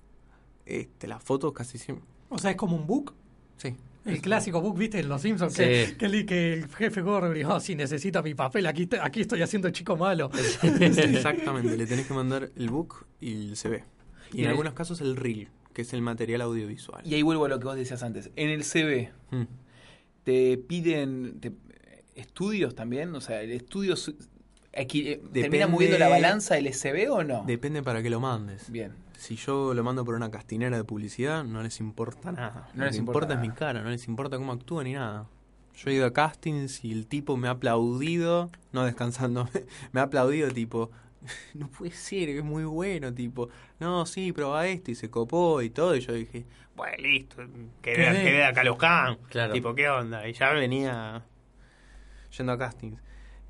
este, 0.66 1.06
las 1.06 1.22
fotos 1.22 1.52
casi 1.52 1.78
siempre. 1.78 2.04
O 2.30 2.38
sea, 2.38 2.50
es 2.50 2.56
como 2.56 2.76
un 2.76 2.86
book. 2.86 3.14
Sí. 3.56 3.76
El 4.04 4.20
clásico 4.22 4.60
book, 4.62 4.78
¿viste? 4.78 4.98
En 5.00 5.08
Los 5.08 5.20
Simpsons. 5.22 5.54
Que, 5.54 5.86
Sí. 5.88 5.94
que, 5.96 6.06
el- 6.06 6.24
que 6.26 6.52
el 6.54 6.68
jefe 6.68 7.02
Gorgory, 7.02 7.44
oh, 7.44 7.60
si 7.60 7.74
necesita 7.74 8.22
mi 8.22 8.34
papel, 8.34 8.66
aquí, 8.66 8.86
te- 8.86 8.98
aquí 9.00 9.20
estoy 9.20 9.42
haciendo 9.42 9.68
chico 9.70 9.96
malo. 9.96 10.30
Exactamente, 10.62 11.76
le 11.76 11.86
tenés 11.86 12.06
que 12.06 12.14
mandar 12.14 12.50
el 12.56 12.70
book 12.70 13.06
y 13.20 13.50
el 13.50 13.56
CV. 13.56 13.84
Y 14.32 14.36
Y 14.36 14.40
en 14.40 14.44
el- 14.46 14.50
algunos 14.50 14.72
casos 14.74 15.00
el 15.00 15.16
reel, 15.16 15.48
que 15.74 15.82
es 15.82 15.92
el 15.92 16.02
material 16.02 16.40
audiovisual. 16.42 17.06
Y 17.06 17.14
ahí 17.14 17.22
vuelvo 17.22 17.44
a 17.44 17.48
lo 17.48 17.58
que 17.58 17.64
vos 17.66 17.76
decías 17.76 18.02
antes. 18.02 18.30
En 18.36 18.48
el 18.48 18.64
CV, 18.64 19.10
Mm. 19.30 19.42
¿Te 20.28 20.58
piden 20.58 21.40
te- 21.40 21.52
estudios 22.14 22.74
también? 22.74 23.14
O 23.14 23.20
sea, 23.22 23.40
¿el 23.40 23.50
estudio 23.52 23.94
equi- 24.74 25.06
eh, 25.06 25.22
termina 25.32 25.66
moviendo 25.66 25.96
la 25.96 26.08
balanza 26.08 26.54
del 26.56 26.66
SV 26.66 27.08
o 27.10 27.24
no? 27.24 27.44
Depende 27.46 27.82
para 27.82 28.02
que 28.02 28.10
lo 28.10 28.20
mandes. 28.20 28.70
Bien. 28.70 28.92
Si 29.16 29.36
yo 29.36 29.72
lo 29.72 29.82
mando 29.82 30.04
por 30.04 30.14
una 30.14 30.30
castinera 30.30 30.76
de 30.76 30.84
publicidad, 30.84 31.44
no 31.44 31.62
les 31.62 31.80
importa 31.80 32.30
nada. 32.32 32.68
No 32.74 32.80
lo 32.80 32.84
les 32.84 32.96
que 32.96 32.98
importa 32.98 33.24
importa 33.24 33.34
es 33.34 33.40
mi 33.40 33.54
cara, 33.56 33.82
no 33.82 33.88
les 33.88 34.06
importa 34.06 34.36
cómo 34.36 34.52
actúa 34.52 34.84
ni 34.84 34.92
nada. 34.92 35.26
Yo 35.74 35.90
he 35.90 35.94
ido 35.94 36.04
a 36.04 36.12
castings 36.12 36.84
y 36.84 36.92
el 36.92 37.06
tipo 37.06 37.38
me 37.38 37.48
ha 37.48 37.52
aplaudido, 37.52 38.50
no 38.72 38.84
descansando, 38.84 39.48
me 39.92 40.00
ha 40.00 40.02
aplaudido 40.04 40.50
tipo, 40.50 40.90
no 41.54 41.68
puede 41.70 41.92
ser, 41.92 42.28
es 42.28 42.44
muy 42.44 42.64
bueno, 42.64 43.14
tipo, 43.14 43.48
no, 43.80 44.04
sí, 44.04 44.30
prueba 44.32 44.66
esto 44.66 44.90
y 44.90 44.94
se 44.94 45.08
copó 45.08 45.62
y 45.62 45.70
todo. 45.70 45.96
Y 45.96 46.00
yo 46.00 46.12
dije, 46.12 46.44
bueno, 46.78 46.96
listo, 46.98 47.36
que 47.82 47.94
vea, 47.96 48.12
Quedé. 48.12 48.24
que 48.24 48.32
vea 48.32 48.52
Caloscan. 48.54 49.18
Claro. 49.28 49.52
Tipo, 49.52 49.74
¿qué 49.74 49.88
onda? 49.90 50.26
Y 50.26 50.32
ya 50.32 50.50
venía 50.52 51.22
yendo 52.36 52.52
a 52.52 52.58
castings 52.58 53.00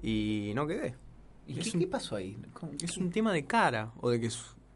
y 0.03 0.51
no 0.57 0.67
quedé. 0.67 0.97
¿Y 1.47 1.55
qué, 1.55 1.71
un- 1.75 1.81
qué 1.81 1.87
pasó 1.87 2.17
ahí? 2.17 2.37
¿Cómo- 2.53 2.73
Es 2.83 2.97
un 2.99 3.11
tema 3.11 3.33
de 3.33 3.45
cara, 3.47 3.93
o 4.01 4.11
de 4.11 4.21
que 4.21 4.29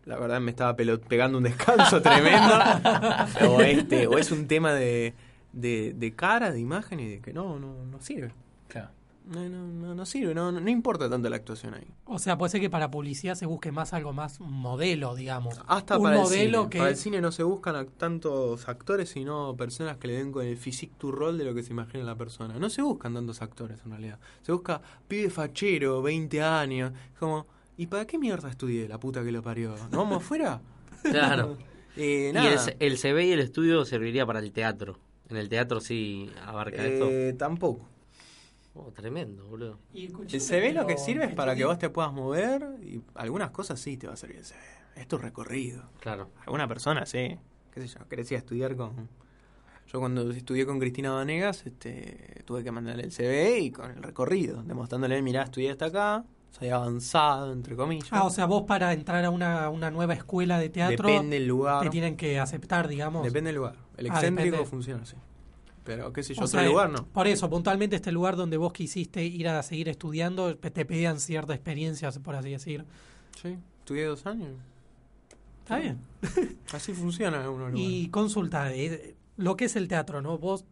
la 0.04 0.16
verdad 0.18 0.40
me 0.40 0.50
estaba 0.50 0.74
pegando 0.76 1.38
un 1.38 1.44
descanso 1.44 2.00
tremendo, 2.02 2.54
o, 3.48 3.60
este, 3.60 4.06
o 4.06 4.16
es 4.18 4.30
un 4.30 4.46
tema 4.46 4.72
de, 4.72 5.14
de, 5.52 5.92
de 5.94 6.12
cara, 6.14 6.50
de 6.50 6.60
imagen 6.60 7.00
y 7.00 7.08
de 7.08 7.20
que 7.20 7.32
no, 7.32 7.58
no, 7.58 7.84
no 7.84 8.00
sirve. 8.00 8.32
Claro. 8.68 8.88
No, 9.24 9.48
no, 9.48 9.66
no, 9.68 9.94
no 9.94 10.04
sirve, 10.06 10.34
no, 10.34 10.50
no, 10.50 10.60
no 10.60 10.68
importa 10.70 11.08
tanto 11.08 11.28
la 11.30 11.36
actuación 11.36 11.74
ahí. 11.74 11.86
O 12.06 12.18
sea, 12.18 12.36
puede 12.36 12.50
ser 12.50 12.60
que 12.60 12.68
para 12.70 12.90
publicidad 12.90 13.34
se 13.36 13.46
busque 13.46 13.70
más 13.70 13.92
algo 13.92 14.12
más 14.12 14.40
modelo, 14.40 15.14
digamos. 15.14 15.60
Hasta 15.68 15.96
un 15.96 16.02
para 16.04 16.16
el 16.16 16.22
modelo 16.22 16.58
cine. 16.62 16.70
que. 16.70 16.78
Para 16.78 16.90
el 16.90 16.96
cine 16.96 17.20
no 17.20 17.30
se 17.32 17.42
buscan 17.42 17.76
a 17.76 17.84
tantos 17.84 18.68
actores, 18.68 19.10
sino 19.10 19.56
personas 19.56 19.96
que 19.98 20.08
le 20.08 20.14
den 20.14 20.32
con 20.32 20.44
el 20.44 20.56
physique 20.56 20.94
to 20.98 21.12
rol 21.12 21.38
de 21.38 21.44
lo 21.44 21.54
que 21.54 21.62
se 21.62 21.72
imagina 21.72 22.02
la 22.04 22.16
persona. 22.16 22.58
No 22.58 22.68
se 22.68 22.82
buscan 22.82 23.14
tantos 23.14 23.42
actores 23.42 23.78
en 23.84 23.92
realidad. 23.92 24.18
Se 24.42 24.52
busca 24.52 24.80
pibe 25.06 25.30
fachero, 25.30 26.02
20 26.02 26.42
años. 26.42 26.92
Como, 27.18 27.46
¿y 27.76 27.86
para 27.86 28.06
qué 28.06 28.18
mierda 28.18 28.50
estudié 28.50 28.88
la 28.88 28.98
puta 28.98 29.22
que 29.22 29.30
lo 29.32 29.42
parió? 29.42 29.74
¿No 29.90 29.98
vamos 29.98 30.18
afuera? 30.18 30.60
Claro. 31.02 31.56
Eh, 31.94 32.28
Y 32.30 32.32
nada. 32.32 32.48
el, 32.50 32.76
el 32.80 32.96
CV 32.96 33.26
y 33.26 33.32
el 33.32 33.40
estudio 33.40 33.84
serviría 33.84 34.24
para 34.24 34.38
el 34.38 34.50
teatro. 34.50 34.98
En 35.28 35.36
el 35.36 35.50
teatro 35.50 35.78
sí 35.80 36.30
abarca 36.46 36.82
esto. 36.86 37.06
Eh, 37.06 37.34
tampoco. 37.38 37.86
Oh, 38.74 38.90
tremendo, 38.90 39.46
boludo. 39.46 39.78
El 39.94 40.40
CV 40.40 40.72
lo 40.72 40.86
que 40.86 40.96
sirve 40.96 41.24
es 41.26 41.34
para 41.34 41.54
que 41.54 41.64
vos 41.64 41.78
te 41.78 41.90
puedas 41.90 42.12
mover 42.12 42.66
y 42.82 43.02
algunas 43.14 43.50
cosas 43.50 43.78
sí 43.78 43.96
te 43.96 44.06
va 44.06 44.14
a 44.14 44.16
servir 44.16 44.38
el 44.38 44.44
CV. 44.44 44.58
Es 44.96 45.06
tu 45.08 45.18
recorrido. 45.18 45.84
Claro. 46.00 46.30
Alguna 46.46 46.66
persona, 46.68 47.04
sí. 47.06 47.36
¿Qué 47.72 47.80
sé 47.80 47.88
yo? 47.88 48.08
Querés 48.08 48.30
ir 48.30 48.36
a 48.36 48.38
estudiar 48.38 48.76
con... 48.76 49.08
Yo 49.88 50.00
cuando 50.00 50.30
estudié 50.30 50.64
con 50.64 50.78
Cristina 50.78 51.10
Vanegas, 51.10 51.66
este, 51.66 52.42
tuve 52.46 52.64
que 52.64 52.70
mandarle 52.72 53.02
el 53.04 53.12
CV 53.12 53.58
y 53.60 53.70
con 53.72 53.90
el 53.90 54.02
recorrido, 54.02 54.62
demostrándole, 54.62 55.20
mirá, 55.20 55.42
estudié 55.42 55.70
hasta 55.70 55.86
acá, 55.86 56.24
soy 56.50 56.68
avanzado, 56.70 57.52
entre 57.52 57.76
comillas. 57.76 58.08
Ah, 58.10 58.24
o 58.24 58.30
sea, 58.30 58.46
vos 58.46 58.62
para 58.62 58.92
entrar 58.94 59.22
a 59.24 59.28
una, 59.30 59.68
una 59.68 59.90
nueva 59.90 60.14
escuela 60.14 60.58
de 60.58 60.70
teatro 60.70 61.08
Depende 61.08 61.38
del 61.38 61.48
lugar. 61.48 61.82
te 61.82 61.90
tienen 61.90 62.16
que 62.16 62.38
aceptar, 62.38 62.88
digamos. 62.88 63.22
Depende 63.24 63.48
del 63.48 63.56
lugar. 63.56 63.76
El 63.98 64.06
Ah, 64.10 64.14
excéntrico 64.14 64.64
funciona 64.64 65.02
así. 65.02 65.16
Pero 65.84 66.12
qué 66.12 66.22
sé 66.22 66.34
yo, 66.34 66.42
O 66.42 66.44
otro 66.44 66.60
sea, 66.60 66.68
lugar 66.68 66.90
no. 66.90 67.06
Por 67.06 67.26
eso, 67.26 67.50
puntualmente 67.50 67.96
este 67.96 68.12
lugar 68.12 68.36
donde 68.36 68.56
vos 68.56 68.72
quisiste 68.72 69.24
ir 69.24 69.48
a 69.48 69.62
seguir 69.62 69.88
estudiando, 69.88 70.56
te 70.56 70.84
pedían 70.84 71.18
cierta 71.18 71.54
experiencia, 71.54 72.10
por 72.12 72.36
así 72.36 72.50
decir. 72.50 72.84
Sí, 73.40 73.56
estudié 73.80 74.04
dos 74.04 74.24
años. 74.26 74.52
Está 75.62 75.78
bien. 75.78 75.98
Así 76.72 76.92
funciona 76.92 77.36
en 77.38 77.42
algunos 77.44 77.70
lugares. 77.72 77.90
Y 77.92 78.08
consulta, 78.08 78.74
eh, 78.74 79.14
lo 79.36 79.56
que 79.56 79.66
es 79.66 79.76
el 79.76 79.88
teatro, 79.88 80.20
¿no? 80.20 80.36
Vos, 80.38 80.64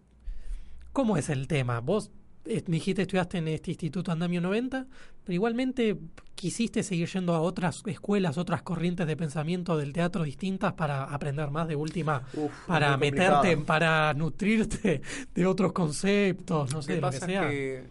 ¿cómo 0.92 1.16
es 1.16 1.28
el 1.28 1.46
tema? 1.46 1.80
Vos 1.80 2.10
me 2.44 2.60
dijiste 2.76 3.02
estudiaste 3.02 3.38
en 3.38 3.48
este 3.48 3.70
instituto 3.70 4.10
Andamio 4.12 4.40
90, 4.40 4.86
pero 5.24 5.34
igualmente 5.34 5.98
quisiste 6.34 6.82
seguir 6.82 7.08
yendo 7.08 7.34
a 7.34 7.40
otras 7.40 7.82
escuelas, 7.86 8.38
otras 8.38 8.62
corrientes 8.62 9.06
de 9.06 9.16
pensamiento 9.16 9.76
del 9.76 9.92
teatro 9.92 10.24
distintas 10.24 10.72
para 10.72 11.04
aprender 11.04 11.50
más 11.50 11.68
de 11.68 11.76
última, 11.76 12.22
Uf, 12.34 12.50
para 12.66 12.96
meterte, 12.96 13.56
para 13.58 14.14
nutrirte 14.14 15.02
de 15.34 15.46
otros 15.46 15.72
conceptos, 15.72 16.72
no 16.72 16.80
sé, 16.82 16.92
lo 16.92 16.96
que 16.96 17.00
pasa 17.18 17.26
sea. 17.26 17.48
que, 17.48 17.84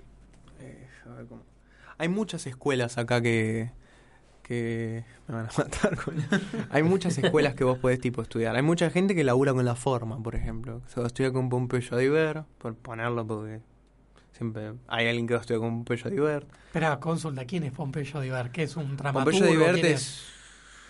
eh, 0.60 0.88
a 1.06 1.14
ver 1.14 1.26
cómo- 1.28 1.44
hay 1.98 2.08
muchas 2.10 2.46
escuelas 2.48 2.98
acá 2.98 3.22
que 3.22 3.72
que 4.42 5.04
me 5.28 5.36
van 5.36 5.46
a 5.46 5.50
matar 5.60 5.96
con 5.96 6.16
hay 6.72 6.82
muchas 6.82 7.16
escuelas 7.20 7.54
que 7.54 7.64
vos 7.64 7.78
podés 7.78 8.00
tipo 8.02 8.24
estudiar. 8.24 8.56
Hay 8.56 8.64
mucha 8.64 8.90
gente 8.90 9.14
que 9.14 9.24
labura 9.24 9.54
con 9.54 9.64
la 9.64 9.76
forma 9.76 10.18
por 10.24 10.34
ejemplo. 10.34 10.82
Se 10.88 10.96
va 11.00 11.04
a 11.04 11.08
estudiar 11.08 11.34
con 11.34 11.50
Pompeyo 11.50 11.96
Diver 11.98 12.46
por 12.58 12.74
ponerlo 12.74 13.28
porque 13.28 13.62
siempre 14.40 14.72
hay 14.88 15.08
alguien 15.08 15.28
que 15.28 15.34
va 15.34 15.40
a 15.40 15.42
estudiar 15.42 15.60
con 15.60 15.70
Pompeyo 15.84 16.10
Diver 16.10 16.48
Espera, 16.68 16.98
consulta, 17.00 17.44
¿quién 17.46 17.64
es 17.66 17.74
Pompeyo 17.74 18.22
Diver? 18.22 18.52
¿Qué 18.52 18.64
es 18.64 18.78
un 18.78 18.96
dramaturgo? 18.96 19.38
Pompeyo 19.38 19.52
Diver 19.52 19.74
¿Quién 19.76 19.86
es 19.88 20.26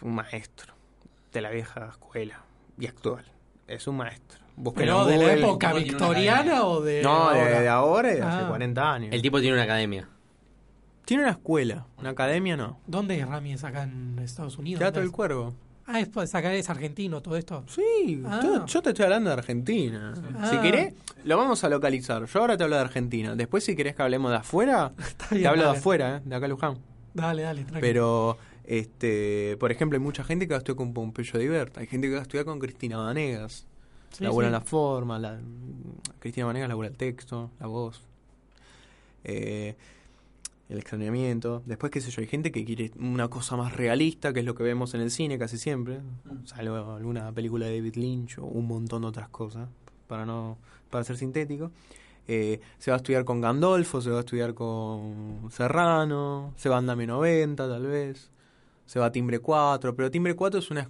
un 0.01 0.13
maestro 0.15 0.73
de 1.33 1.41
la 1.41 1.49
vieja 1.49 1.87
escuela 1.89 2.43
y 2.77 2.85
actual 2.85 3.25
es 3.67 3.87
un 3.87 3.97
maestro 3.97 4.39
¿Pero 4.75 5.05
de 5.05 5.17
la 5.17 5.33
época 5.33 5.73
victoriana 5.73 6.63
o 6.65 6.81
de 6.81 7.01
no 7.01 7.31
de, 7.31 7.39
ahora? 7.41 7.61
de 7.61 7.67
ahora 7.69 8.11
y 8.13 8.15
de 8.17 8.21
hace 8.21 8.43
Ah. 8.45 8.47
40 8.49 8.93
años 8.93 9.09
El 9.13 9.21
tipo 9.23 9.39
tiene 9.41 9.55
una 9.55 9.63
academia. 9.63 10.07
tiene 11.05 11.23
una 11.23 11.31
escuela 11.31 11.87
una 11.97 12.11
academia 12.11 12.55
no 12.55 12.79
¿Dónde 12.85 13.19
es 13.19 13.27
Rami? 13.27 13.53
¿Es 13.53 13.63
acá 13.63 13.83
en 13.83 14.19
Estados 14.19 14.57
Unidos? 14.59 14.79
Teatro 14.79 14.99
¿Dónde 14.99 14.99
del 15.01 15.09
es? 15.09 15.15
Cuervo 15.15 15.53
Ah, 15.91 15.99
es, 16.01 16.35
acá 16.35 16.53
es 16.53 16.69
argentino 16.69 17.19
todo 17.19 17.35
esto. 17.35 17.63
Sí, 17.67 18.21
Ah. 18.23 18.39
yo, 18.43 18.65
yo 18.65 18.81
te 18.83 18.89
estoy 18.89 19.05
hablando 19.05 19.31
de 19.31 19.33
Argentina. 19.33 20.13
Ah. 20.37 20.47
Si 20.51 20.57
querés, 20.59 20.93
lo 21.23 21.35
vamos 21.35 21.63
a 21.63 21.69
localizar. 21.69 22.25
Yo 22.25 22.39
ahora 22.39 22.55
te 22.57 22.63
hablo 22.63 22.75
de 22.75 22.81
Argentina. 22.83 23.35
Después, 23.35 23.63
si 23.63 23.75
querés 23.75 23.95
que 23.95 24.03
hablemos 24.03 24.29
de 24.29 24.37
afuera, 24.37 24.93
te 25.29 25.47
hablo 25.47 25.63
de 25.63 25.69
afuera, 25.69 26.17
¿eh? 26.17 26.21
de 26.23 26.35
acá 26.35 26.47
Luján. 26.47 26.77
Dale, 27.15 27.41
dale, 27.41 27.61
tranquilo. 27.63 27.81
Pero, 27.81 28.37
este, 28.65 29.57
por 29.59 29.71
ejemplo, 29.71 29.97
hay 29.97 30.03
mucha 30.03 30.23
gente 30.23 30.47
que 30.47 30.53
va 30.53 30.57
a 30.57 30.59
estudiar 30.59 30.77
con 30.77 30.93
Pompeyo 30.93 31.39
Divert. 31.39 31.75
Hay 31.79 31.87
gente 31.87 32.07
que 32.07 32.13
va 32.13 32.19
a 32.19 32.23
estudiar 32.23 32.45
con 32.45 32.59
Cristina 32.59 32.97
Vanegas. 32.97 33.65
Sí, 34.11 34.23
labura 34.23 34.47
sí. 34.47 34.51
la 34.51 34.61
forma, 34.61 35.17
la, 35.17 35.39
Cristina 36.19 36.45
Vanegas 36.45 36.69
labura 36.69 36.87
el 36.89 36.97
texto, 36.97 37.49
la 37.59 37.65
voz. 37.65 38.01
Eh, 39.23 39.75
el 40.69 40.77
extrañamiento. 40.77 41.63
Después, 41.65 41.91
qué 41.91 41.99
sé 41.99 42.11
yo, 42.11 42.21
hay 42.21 42.27
gente 42.27 42.51
que 42.51 42.63
quiere 42.63 42.91
una 42.99 43.27
cosa 43.27 43.57
más 43.57 43.75
realista, 43.75 44.31
que 44.31 44.39
es 44.39 44.45
lo 44.45 44.55
que 44.55 44.63
vemos 44.63 44.93
en 44.93 45.01
el 45.01 45.11
cine 45.11 45.37
casi 45.37 45.57
siempre. 45.57 46.01
Salvo 46.45 46.93
alguna 46.93 47.31
película 47.31 47.65
de 47.65 47.77
David 47.77 47.95
Lynch 47.95 48.37
o 48.37 48.45
un 48.45 48.67
montón 48.67 49.01
de 49.01 49.07
otras 49.07 49.29
cosas, 49.29 49.67
para 50.07 50.25
no 50.25 50.57
para 50.89 51.03
ser 51.03 51.17
sintético. 51.17 51.71
Eh, 52.27 52.59
se 52.77 52.91
va 52.91 52.95
a 52.95 52.99
estudiar 52.99 53.25
con 53.25 53.41
Gandolfo, 53.41 54.01
se 54.01 54.11
va 54.11 54.17
a 54.17 54.19
estudiar 54.19 54.53
con 54.53 55.47
Serrano, 55.49 56.53
se 56.55 56.69
va 56.69 56.75
a 56.75 56.79
Andame 56.79 57.07
90 57.07 57.67
tal 57.67 57.87
vez, 57.87 58.29
se 58.85 58.99
va 58.99 59.07
a 59.07 59.11
Timbre 59.11 59.39
4, 59.39 59.95
pero 59.95 60.11
Timbre 60.11 60.35
4 60.35 60.59
es 60.59 60.69
una, 60.69 60.89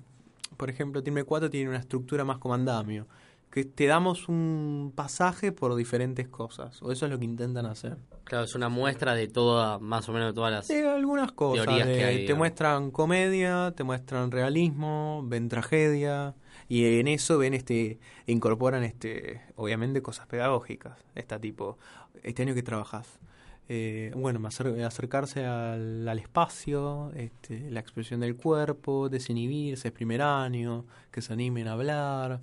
por 0.58 0.70
ejemplo, 0.70 1.02
Timbre 1.02 1.24
4 1.24 1.50
tiene 1.50 1.70
una 1.70 1.80
estructura 1.80 2.26
más 2.26 2.40
como 2.40 2.56
Andamio, 2.56 3.08
que 3.52 3.66
te 3.66 3.88
damos 3.88 4.28
un 4.30 4.94
pasaje 4.96 5.52
por 5.52 5.76
diferentes 5.76 6.28
cosas, 6.28 6.82
o 6.84 6.92
eso 6.92 7.06
es 7.06 7.12
lo 7.12 7.18
que 7.20 7.26
intentan 7.26 7.66
hacer. 7.66 7.98
Claro, 8.26 8.44
es 8.46 8.54
una 8.54 8.70
muestra 8.70 9.16
de 9.16 9.28
toda, 9.28 9.80
más 9.80 10.08
o 10.08 10.14
menos 10.14 10.30
de 10.30 10.34
todas 10.36 10.52
las... 10.52 10.68
Sí, 10.68 10.76
algunas 10.76 11.32
cosas. 11.32 11.66
Teorías 11.66 11.88
que 11.88 11.94
de- 11.94 12.04
hay, 12.06 12.16
te 12.18 12.22
digamos. 12.22 12.38
muestran 12.40 12.92
comedia, 12.92 13.74
te 13.76 13.84
muestran 13.84 14.30
realismo, 14.32 15.24
ven 15.26 15.50
tragedia 15.50 16.36
y 16.68 17.00
en 17.00 17.08
eso 17.08 17.40
ven 17.40 17.56
este 17.56 17.98
incorporan 18.28 18.84
este 18.84 19.42
obviamente 19.56 20.04
cosas 20.04 20.28
pedagógicas. 20.28 21.00
Está 21.16 21.40
tipo 21.40 21.80
este 22.22 22.44
año 22.44 22.54
que 22.54 22.62
trabajas. 22.62 23.20
Eh, 23.68 24.12
bueno, 24.16 24.40
acer- 24.48 24.84
acercarse 24.84 25.46
al, 25.48 26.08
al 26.08 26.20
espacio, 26.20 27.12
este, 27.16 27.72
la 27.72 27.80
expresión 27.80 28.20
del 28.20 28.36
cuerpo, 28.36 29.10
desinhibirse, 29.10 29.88
es 29.88 29.92
primer 29.92 30.22
año, 30.22 30.86
que 31.12 31.22
se 31.24 31.34
animen 31.34 31.68
a 31.68 31.74
hablar. 31.74 32.42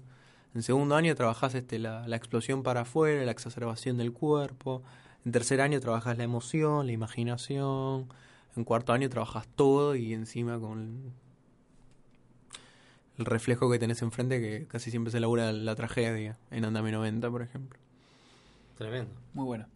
En 0.57 0.63
segundo 0.63 0.97
año 0.97 1.15
trabajas 1.15 1.55
este, 1.55 1.79
la, 1.79 2.09
la 2.09 2.17
explosión 2.17 2.63
para 2.63 2.81
afuera, 2.81 3.23
la 3.27 3.31
exacerbación 3.31 3.99
del 3.99 4.13
cuerpo. 4.15 4.83
En 5.27 5.33
tercer 5.33 5.61
año 5.61 5.79
trabajas 5.81 6.17
la 6.17 6.25
emoción, 6.25 6.87
la 6.87 6.93
imaginación. 6.93 8.09
En 8.57 8.65
cuarto 8.65 8.95
año 8.95 9.11
trabajas 9.11 9.47
todo 9.55 9.95
y 9.97 10.15
encima 10.15 10.59
con 10.59 11.13
el 13.19 13.25
reflejo 13.27 13.71
que 13.71 13.79
tenés 13.79 14.01
enfrente, 14.01 14.41
que 14.41 14.67
casi 14.67 14.91
siempre 14.91 15.11
se 15.11 15.21
labura 15.21 15.53
la 15.53 15.75
tragedia. 15.75 16.39
En 16.51 16.65
Andame 16.65 16.91
90, 16.91 17.31
por 17.31 17.43
ejemplo. 17.43 17.79
Tremendo. 18.79 19.13
Muy 19.35 19.45
bueno. 19.45 19.67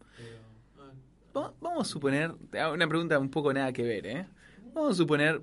Va- 1.37 1.53
Vamos 1.61 1.89
a 1.89 1.91
suponer, 1.91 2.35
te 2.51 2.59
hago 2.59 2.73
una 2.73 2.89
pregunta 2.89 3.19
un 3.19 3.29
poco 3.31 3.53
nada 3.53 3.71
que 3.75 3.83
ver, 3.83 4.07
¿eh? 4.07 4.27
Vamos 4.73 4.93
a 4.93 4.95
suponer, 4.95 5.43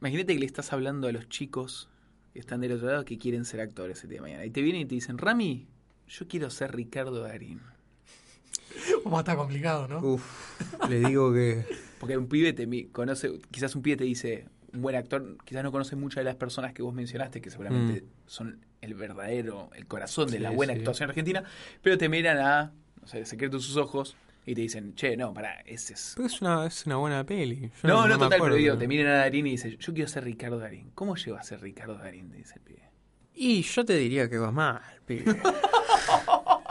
imagínate 0.00 0.32
que 0.32 0.38
le 0.38 0.46
estás 0.46 0.72
hablando 0.72 1.08
a 1.08 1.12
los 1.12 1.28
chicos 1.28 1.88
están 2.38 2.60
del 2.60 2.72
otro 2.72 2.88
lado 2.88 3.04
que 3.04 3.18
quieren 3.18 3.44
ser 3.44 3.60
actores 3.60 4.02
el 4.04 4.10
día 4.10 4.18
de 4.18 4.22
mañana. 4.22 4.44
Y 4.44 4.50
te 4.50 4.62
vienen 4.62 4.82
y 4.82 4.86
te 4.86 4.94
dicen, 4.94 5.18
Rami, 5.18 5.66
yo 6.08 6.28
quiero 6.28 6.50
ser 6.50 6.74
Ricardo 6.74 7.20
Darín. 7.20 7.60
Como 9.02 9.18
está 9.18 9.36
complicado, 9.36 9.88
¿no? 9.88 10.00
Uf, 10.00 10.60
le 10.88 11.00
digo 11.00 11.32
que. 11.32 11.64
Porque 11.98 12.16
un 12.16 12.28
pibe 12.28 12.52
te 12.52 12.88
conoce, 12.90 13.40
quizás 13.50 13.74
un 13.74 13.82
pibe 13.82 13.96
te 13.96 14.04
dice, 14.04 14.46
un 14.72 14.82
buen 14.82 14.96
actor, 14.96 15.38
quizás 15.44 15.62
no 15.62 15.72
conoce 15.72 15.96
muchas 15.96 16.20
de 16.20 16.24
las 16.24 16.36
personas 16.36 16.72
que 16.72 16.82
vos 16.82 16.94
mencionaste, 16.94 17.40
que 17.40 17.50
seguramente 17.50 18.04
son 18.26 18.60
el 18.82 18.94
verdadero, 18.94 19.70
el 19.74 19.86
corazón 19.86 20.30
de 20.30 20.38
la 20.38 20.50
buena 20.50 20.74
sí. 20.74 20.80
actuación 20.80 21.08
argentina, 21.08 21.42
pero 21.82 21.96
te 21.96 22.08
miran 22.08 22.38
a, 22.38 22.72
no 23.00 23.08
sé, 23.08 23.20
el 23.20 23.26
secreto 23.26 23.56
de 23.56 23.62
sus 23.62 23.76
ojos 23.76 24.16
y 24.48 24.54
te 24.54 24.60
dicen, 24.60 24.94
che, 24.94 25.16
no, 25.16 25.34
pará, 25.34 25.60
ese 25.66 25.94
es... 25.94 26.12
Pero 26.14 26.28
es 26.28 26.40
una, 26.40 26.66
es 26.66 26.86
una 26.86 26.96
buena 26.96 27.24
peli. 27.24 27.68
Yo 27.82 27.88
No, 27.88 28.06
no, 28.06 28.14
total, 28.14 28.34
acuerdo, 28.34 28.44
pero 28.44 28.54
digo, 28.54 28.78
te 28.78 28.86
miran 28.86 29.08
a 29.08 29.16
Darín 29.16 29.46
y 29.48 29.50
dicen, 29.50 29.76
yo 29.76 29.92
quiero 29.92 30.08
ser 30.08 30.22
Ricardo 30.22 30.58
Darín. 30.60 30.92
¿Cómo 30.94 31.16
llego 31.16 31.36
a 31.36 31.42
ser 31.42 31.60
Ricardo 31.60 31.98
Darín? 31.98 32.30
Te 32.30 32.36
dice 32.36 32.54
el 32.54 32.60
pibe. 32.60 32.82
Y 33.34 33.62
yo 33.62 33.84
te 33.84 33.96
diría 33.96 34.30
que 34.30 34.38
vas 34.38 34.52
mal, 34.52 34.80
pibe. 35.04 35.36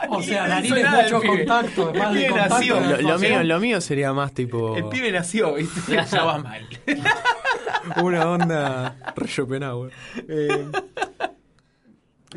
O 0.08 0.22
sea, 0.22 0.48
Darín 0.48 0.78
es 0.78 0.90
mucho 0.90 1.22
contacto, 1.22 1.94
más 1.94 2.14
de 2.14 2.20
pibe 2.20 2.30
contacto. 2.30 2.56
nació. 2.56 2.80
lo, 2.80 3.02
lo 3.02 3.20
mío, 3.20 3.44
lo 3.44 3.60
mío 3.60 3.82
sería 3.82 4.14
más 4.14 4.34
tipo. 4.34 4.78
El 4.78 4.88
pibe 4.88 5.12
nació, 5.12 5.56
¿viste? 5.56 5.98
ya 6.12 6.24
va 6.24 6.38
mal. 6.38 6.68
Una 8.04 8.30
onda 8.30 8.96
re 9.16 9.28
Schopenhauer. 9.28 9.92
Eh, 10.28 10.68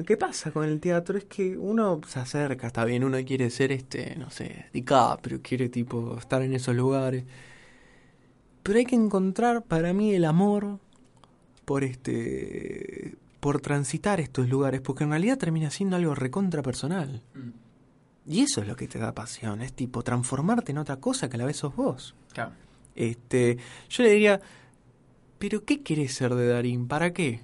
¿Qué 0.07 0.17
pasa 0.17 0.51
con 0.51 0.65
el 0.65 0.81
teatro? 0.81 1.19
Es 1.19 1.25
que 1.25 1.57
uno 1.57 2.01
se 2.07 2.21
acerca, 2.21 2.67
está 2.67 2.85
bien, 2.85 3.05
uno 3.05 3.19
quiere 3.25 3.51
ser 3.51 3.73
este, 3.73 4.17
no 4.17 4.31
sé, 4.31 4.67
DiCaprio, 4.73 5.41
quiere 5.43 5.69
tipo 5.69 6.17
estar 6.19 6.43
en 6.43 6.55
esos 6.55 6.75
lugares. 6.75 7.25
Pero 8.63 8.79
hay 8.79 8.85
que 8.85 8.97
encontrar 8.97 9.63
para 9.63 9.93
mí 9.93 10.15
el 10.15 10.25
amor 10.25 10.79
por 11.65 11.85
este 11.85 13.17
por 13.41 13.61
transitar 13.61 14.21
estos 14.21 14.49
lugares, 14.49 14.81
porque 14.81 15.05
en 15.05 15.11
realidad 15.11 15.39
termina 15.39 15.71
siendo 15.71 15.97
algo 15.97 16.15
recontra 16.15 16.63
personal. 16.63 17.23
Y 18.27 18.43
eso 18.43 18.61
es 18.61 18.69
lo 18.69 18.77
que 18.77 18.89
te 18.89 18.99
da 18.99 19.15
pasión, 19.15 19.63
es 19.63 19.73
tipo 19.73 20.03
transformarte 20.03 20.73
en 20.73 20.79
otra 20.79 20.97
cosa 20.97 21.29
que 21.29 21.37
a 21.37 21.39
la 21.39 21.45
vez 21.47 21.57
sos 21.57 21.75
vos. 21.75 22.15
Claro. 22.33 22.53
Este, 22.95 23.59
yo 23.89 24.03
le 24.03 24.11
diría, 24.11 24.41
¿pero 25.39 25.65
qué 25.65 25.83
querés 25.83 26.15
ser 26.15 26.35
de 26.35 26.49
Darín? 26.49 26.89
¿Para 26.89 27.13
qué? 27.13 27.43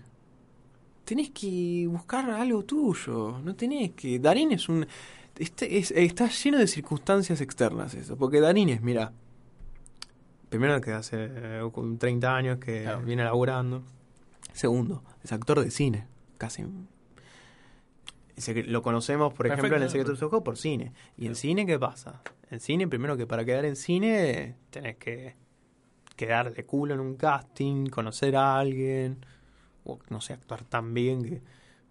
Tenés 1.04 1.30
que 1.30 1.86
buscar 1.88 2.28
algo 2.30 2.64
tuyo, 2.64 3.38
no 3.42 3.54
tenés 3.54 3.92
que... 3.92 4.18
Darín 4.18 4.52
es 4.52 4.68
un... 4.68 4.86
Este, 5.38 5.78
es- 5.78 5.90
está 5.90 6.28
lleno 6.28 6.58
de 6.58 6.66
circunstancias 6.66 7.40
externas 7.40 7.94
eso, 7.94 8.16
porque 8.16 8.40
Darín 8.40 8.68
es, 8.70 8.80
mira, 8.80 9.12
primero 10.48 10.80
que 10.80 10.92
hace 10.92 11.16
eh, 11.30 11.68
con 11.72 11.98
30 11.98 12.36
años 12.36 12.58
que 12.58 12.82
Claro. 12.82 13.02
viene 13.02 13.24
laburando, 13.24 13.82
segundo, 14.52 15.02
es 15.22 15.32
actor 15.32 15.60
de 15.60 15.70
cine, 15.70 16.06
casi... 16.38 16.64
Lo 18.66 18.82
conocemos, 18.82 19.32
por 19.32 19.46
ejemplo, 19.46 19.76
en 19.76 19.82
El 19.84 19.90
secreto 19.90 20.10
de 20.10 20.16
sus 20.16 20.24
ojos 20.24 20.42
por 20.42 20.56
cine. 20.58 20.92
¿Y 21.16 21.26
en 21.26 21.36
cine 21.36 21.66
qué 21.66 21.78
pasa? 21.78 22.20
En 22.50 22.58
cine, 22.58 22.88
primero 22.88 23.16
que 23.16 23.28
para 23.28 23.44
quedar 23.44 23.64
en 23.64 23.76
cine, 23.76 24.56
tenés 24.70 24.96
que 24.96 25.36
quedar 26.16 26.52
de 26.52 26.64
culo 26.64 26.94
en 26.94 27.00
un 27.00 27.14
casting, 27.14 27.86
conocer 27.86 28.34
a 28.34 28.58
alguien, 28.58 29.24
o 29.84 29.98
no 30.08 30.20
sé, 30.20 30.32
actuar 30.32 30.64
tan 30.64 30.94
bien 30.94 31.22
que. 31.22 31.42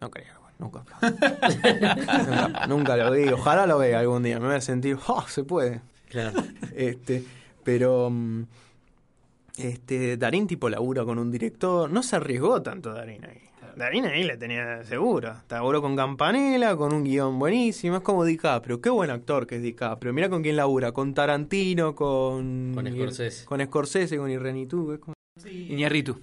No 0.01 0.11
creo, 0.11 0.33
nunca. 0.59 0.83
nunca, 1.01 2.67
nunca 2.67 2.97
lo 2.97 3.11
vi. 3.11 3.29
Ojalá 3.29 3.65
lo 3.65 3.77
vea 3.77 3.99
algún 3.99 4.23
día. 4.23 4.39
Me 4.39 4.47
voy 4.47 4.55
a 4.55 4.61
sentir, 4.61 4.97
¡oh! 5.07 5.25
Se 5.27 5.43
puede. 5.43 5.81
Claro. 6.09 6.43
Este, 6.75 7.23
pero 7.63 8.09
mm, 8.09 8.43
este, 9.57 10.17
Darín 10.17 10.47
tipo 10.47 10.69
labura 10.69 11.05
con 11.05 11.19
un 11.19 11.31
director, 11.31 11.89
no 11.89 12.03
se 12.03 12.15
arriesgó 12.15 12.61
tanto 12.61 12.93
Darín 12.93 13.25
ahí. 13.25 13.41
Darín 13.75 14.05
ahí 14.05 14.23
la 14.23 14.37
tenía 14.37 14.83
segura. 14.83 15.43
Laburó 15.49 15.81
con 15.81 15.95
Campanella, 15.95 16.75
con 16.75 16.93
un 16.93 17.03
guion 17.03 17.39
buenísimo. 17.39 17.97
Es 17.97 18.03
como 18.03 18.23
DiCaprio. 18.23 18.79
Qué 18.81 18.89
buen 18.91 19.09
actor 19.09 19.47
que 19.47 19.55
es 19.55 19.63
DiCaprio. 19.63 20.13
Mira 20.13 20.29
con 20.29 20.43
quién 20.43 20.55
labura. 20.55 20.91
Con 20.91 21.13
Tarantino, 21.15 21.95
con... 21.95 22.73
Con 22.75 22.91
Scorsese. 22.91 23.45
Con 23.45 23.65
Scorsese, 23.65 24.17
con 24.17 24.29
Irrenitu. 24.29 24.99
Como... 24.99 25.15
Iñarritu. 25.49 26.19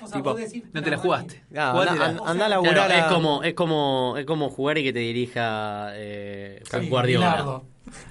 O 0.00 0.06
sea, 0.06 0.16
Tipo, 0.18 0.36
No 0.72 0.82
te 0.82 0.90
la 0.90 0.98
jugaste. 0.98 1.42
Anda, 1.54 2.16
anda 2.26 2.46
a 2.46 2.48
laburar 2.48 2.74
Claro, 2.74 2.94
a- 2.94 2.98
es 2.98 3.04
como 3.12 3.42
es 3.42 3.54
como 3.54 4.14
es 4.18 4.26
como 4.26 4.50
jugar 4.50 4.78
y 4.78 4.84
que 4.84 4.92
te 4.92 4.98
dirija 5.00 5.90
eh, 5.94 6.62
Sí, 6.70 6.88
Guardiola. 6.88 7.30
Bilardo. 7.32 7.64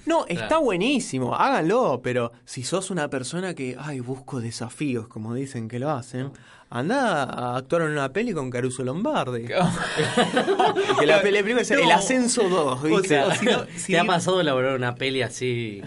No, 0.05 0.25
está 0.27 0.47
Claro. 0.47 0.63
buenísimo, 0.63 1.35
háganlo, 1.35 1.99
pero 2.01 2.31
si 2.45 2.63
sos 2.63 2.89
una 2.91 3.09
persona 3.09 3.53
que, 3.53 3.75
ay, 3.77 3.99
busco 3.99 4.39
desafíos, 4.39 5.07
como 5.09 5.33
dicen 5.33 5.67
que 5.67 5.79
lo 5.79 5.91
hacen, 5.91 6.31
anda 6.69 7.23
a 7.23 7.57
actuar 7.57 7.81
en 7.83 7.89
una 7.89 8.11
peli 8.13 8.31
con 8.33 8.49
Caruso 8.49 8.83
Lombardi. 8.85 9.45
que 10.99 11.05
la 11.05 11.21
peli 11.21 11.39
primero 11.43 11.61
es 11.61 11.71
El 11.71 11.91
Ascenso 11.91 12.47
2, 12.47 12.83
¿viste? 12.83 13.07
sea, 13.09 13.27
O 13.27 13.31
si 13.33 13.45
no, 13.45 13.65
si 13.75 13.91
¿Te 13.93 13.99
ha 13.99 14.05
pasado 14.05 14.39
elaborar 14.41 14.75
una 14.75 14.95
peli 14.95 15.21
así 15.21 15.81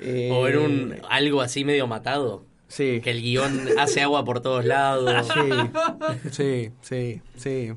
Eh, 0.00 0.30
o 0.32 0.46
en 0.48 0.58
un 0.58 0.94
algo 1.08 1.40
así 1.40 1.64
medio 1.64 1.86
matado? 1.86 2.44
Sí. 2.68 3.00
Que 3.02 3.10
el 3.10 3.22
guion 3.22 3.66
hace 3.78 4.02
agua 4.02 4.24
por 4.24 4.40
todos 4.40 4.64
lados. 4.64 5.26
Sí, 5.32 6.30
sí, 6.30 6.70
sí, 6.82 7.22
sí, 7.36 7.72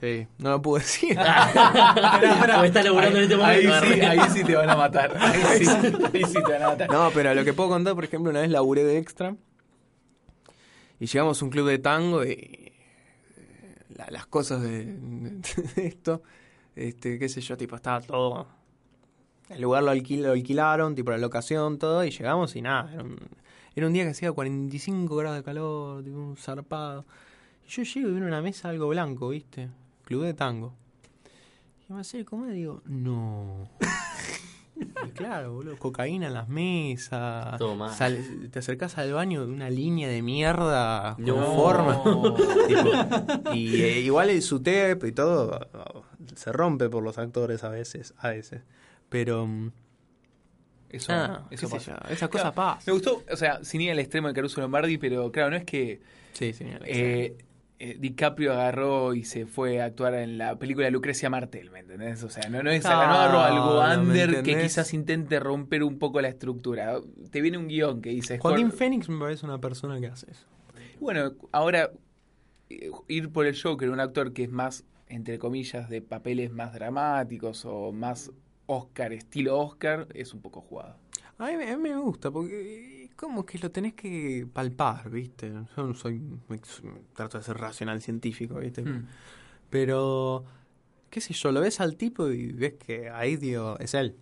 sí. 0.00 0.26
No 0.38 0.50
lo 0.50 0.62
puedo 0.62 0.78
decir. 0.78 1.18
o 1.18 2.64
está 2.64 2.82
laburando 2.82 3.18
en 3.18 3.24
este 3.24 3.42
Ahí 3.42 3.66
momento. 3.66 3.86
sí, 3.94 4.00
ahí 4.00 4.20
sí 4.32 4.44
te 4.44 4.54
van 4.56 4.70
a 4.70 4.76
matar. 4.76 5.16
Ahí 5.20 5.64
sí, 5.64 5.70
ahí 6.14 6.24
sí 6.24 6.34
te 6.34 6.52
van 6.52 6.62
a 6.62 6.68
matar. 6.68 6.90
No, 6.90 7.10
pero 7.12 7.34
lo 7.34 7.44
que 7.44 7.52
puedo 7.52 7.68
contar, 7.70 7.94
por 7.94 8.04
ejemplo, 8.04 8.30
una 8.30 8.40
vez 8.40 8.50
laburé 8.50 8.84
de 8.84 8.98
extra 8.98 9.34
y 11.00 11.06
llegamos 11.06 11.42
a 11.42 11.44
un 11.44 11.50
club 11.50 11.68
de 11.68 11.78
tango 11.78 12.24
y 12.24 12.30
eh, 12.30 12.72
la- 13.96 14.08
las 14.10 14.26
cosas 14.26 14.62
de, 14.62 14.84
de 14.86 15.86
esto, 15.86 16.22
este, 16.74 17.18
qué 17.18 17.28
sé 17.28 17.40
yo, 17.40 17.56
tipo, 17.56 17.76
estaba 17.76 18.00
todo... 18.00 18.46
El 19.48 19.60
lugar 19.62 19.82
lo, 19.84 19.92
alquil- 19.92 20.22
lo 20.22 20.32
alquilaron, 20.32 20.94
tipo 20.96 21.10
la 21.12 21.18
locación, 21.18 21.78
todo, 21.78 22.04
y 22.04 22.10
llegamos 22.10 22.56
y 22.56 22.62
nada, 22.62 22.92
era 22.92 23.02
un, 23.04 23.16
era 23.76 23.86
un 23.86 23.92
día 23.92 24.04
que 24.04 24.10
hacía 24.10 24.32
45 24.32 25.14
grados 25.16 25.38
de 25.38 25.44
calor, 25.44 26.02
tipo 26.02 26.16
un 26.18 26.36
zarpado. 26.36 27.04
Y 27.66 27.70
yo 27.70 27.82
llego 27.82 28.08
y 28.08 28.10
veo 28.12 28.18
en 28.18 28.24
una 28.24 28.42
mesa 28.42 28.68
algo 28.70 28.88
blanco, 28.88 29.28
¿viste? 29.28 29.68
Club 30.04 30.22
de 30.24 30.34
tango. 30.34 30.74
Y 31.88 31.92
me 31.92 32.00
acerco 32.00 32.44
y 32.48 32.52
digo, 32.52 32.82
no. 32.86 33.68
Y 35.06 35.08
claro, 35.12 35.54
boludo, 35.54 35.78
cocaína 35.78 36.26
en 36.26 36.34
las 36.34 36.50
mesas. 36.50 37.56
Todo 37.56 37.74
mal. 37.76 37.94
sale- 37.94 38.22
te 38.50 38.58
acercás 38.58 38.98
al 38.98 39.10
baño 39.14 39.46
de 39.46 39.50
una 39.52 39.70
línea 39.70 40.06
de 40.06 40.20
mierda 40.20 41.14
con 41.14 41.24
No. 41.24 41.54
forma. 41.54 42.02
Tipo, 42.68 43.54
y 43.54 43.80
eh, 43.80 44.00
igual 44.00 44.28
el 44.28 44.42
SUTEP 44.42 45.04
y 45.04 45.12
todo 45.12 45.66
se 46.34 46.52
rompe 46.52 46.90
por 46.90 47.02
los 47.02 47.16
actores 47.16 47.64
a 47.64 47.70
veces, 47.70 48.12
a 48.18 48.28
veces. 48.28 48.64
Pero 49.08 49.46
mm, 49.46 49.70
Eso, 50.96 51.12
ah, 51.12 51.46
eso 51.50 51.68
qué 51.68 51.78
sé 51.80 51.90
pasa. 51.90 52.02
yo, 52.08 52.14
esas 52.14 52.28
cosas 52.28 52.52
Claro, 52.52 52.54
pasan. 52.54 52.82
Me 52.86 52.92
gustó, 52.92 53.22
o 53.30 53.36
sea, 53.36 53.62
sin 53.64 53.80
ir 53.80 53.90
al 53.90 53.98
extremo 53.98 54.28
de 54.28 54.34
Caruso 54.34 54.60
Lombardi, 54.60 54.98
pero 54.98 55.30
claro, 55.32 55.50
no 55.50 55.56
es 55.56 55.64
que 55.64 56.00
Sí, 56.36 56.52
eh, 56.60 57.38
eh, 57.78 57.96
DiCaprio 57.98 58.52
agarró 58.52 59.14
y 59.14 59.24
se 59.24 59.46
fue 59.46 59.80
a 59.80 59.86
actuar 59.86 60.14
en 60.14 60.36
la 60.36 60.58
película 60.58 60.90
Lucrecia 60.90 61.30
Martel, 61.30 61.70
¿me 61.70 61.78
entendés? 61.78 62.22
O 62.24 62.28
sea, 62.28 62.50
no, 62.50 62.62
no, 62.62 62.70
es, 62.70 62.84
no 62.84 62.90
agarró 62.90 63.40
algo 63.40 63.76
Claro, 63.76 64.02
¿me 64.02 64.10
under 64.10 64.42
que 64.42 64.60
quizás 64.60 64.92
intente 64.92 65.40
romper 65.40 65.82
un 65.82 65.98
poco 65.98 66.20
la 66.20 66.28
estructura. 66.28 67.00
Te 67.30 67.40
viene 67.40 67.56
un 67.56 67.68
guion 67.68 68.02
que 68.02 68.10
dice... 68.10 68.38
Joaquín 68.38 68.70
Fénix 68.70 69.08
me 69.08 69.18
parece 69.18 69.46
una 69.46 69.58
persona 69.58 69.98
que 69.98 70.08
hace 70.08 70.30
eso. 70.30 70.46
Bueno, 71.00 71.32
ahora 71.52 71.90
eh, 72.68 72.90
ir 73.08 73.30
por 73.30 73.46
el 73.46 73.58
Joker, 73.58 73.88
un 73.88 74.00
actor 74.00 74.34
que 74.34 74.44
es 74.44 74.50
más, 74.50 74.84
entre 75.08 75.38
comillas, 75.38 75.88
de 75.88 76.02
papeles 76.02 76.52
más 76.52 76.74
dramáticos 76.74 77.64
o 77.64 77.92
más 77.92 78.30
Oscar, 78.66 79.12
estilo 79.12 79.58
Oscar, 79.58 80.08
es 80.14 80.34
un 80.34 80.40
poco 80.40 80.60
jugado. 80.60 80.96
A 81.38 81.46
mí, 81.46 81.56
me- 81.56 81.70
a 81.70 81.76
mí 81.76 81.82
me 81.90 81.96
gusta 81.96 82.30
porque 82.30 83.10
como 83.16 83.44
que 83.46 83.58
lo 83.58 83.70
tenés 83.70 83.94
que 83.94 84.46
palpar, 84.52 85.08
¿viste? 85.10 85.52
Yo 85.76 85.86
no 85.86 85.94
soy... 85.94 86.20
trato 87.14 87.38
de 87.38 87.44
ser 87.44 87.56
racional 87.58 88.00
científico, 88.02 88.56
¿viste? 88.56 88.82
Mm. 88.82 89.06
Pero, 89.70 90.44
qué 91.10 91.20
sé 91.20 91.32
yo, 91.34 91.52
lo 91.52 91.60
ves 91.60 91.80
al 91.80 91.96
tipo 91.96 92.28
y 92.28 92.52
ves 92.52 92.74
que 92.74 93.10
ahí, 93.10 93.36
digo, 93.36 93.78
es 93.78 93.94
él. 93.94 94.16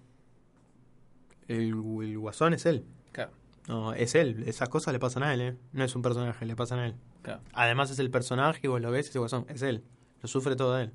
El, 1.48 1.68
el 2.02 2.18
guasón 2.18 2.54
es 2.54 2.66
él. 2.66 2.84
Claro, 3.12 3.32
No, 3.68 3.92
es 3.92 4.14
él. 4.14 4.44
Esas 4.46 4.68
cosas 4.68 4.92
le 4.92 4.98
pasan 5.00 5.22
a 5.22 5.34
él, 5.34 5.40
¿eh? 5.40 5.56
No 5.72 5.84
es 5.84 5.94
un 5.94 6.02
personaje, 6.02 6.44
le 6.46 6.56
pasan 6.56 6.78
a 6.78 6.86
él. 6.86 6.94
claro. 7.22 7.42
Además 7.52 7.90
es 7.90 7.98
el 7.98 8.10
personaje 8.10 8.60
y 8.64 8.68
vos 8.68 8.80
lo 8.80 8.90
ves, 8.90 9.08
ese 9.08 9.18
guasón, 9.18 9.44
es 9.48 9.62
él. 9.62 9.82
Lo 10.22 10.28
sufre 10.28 10.56
todo 10.56 10.78
él. 10.78 10.92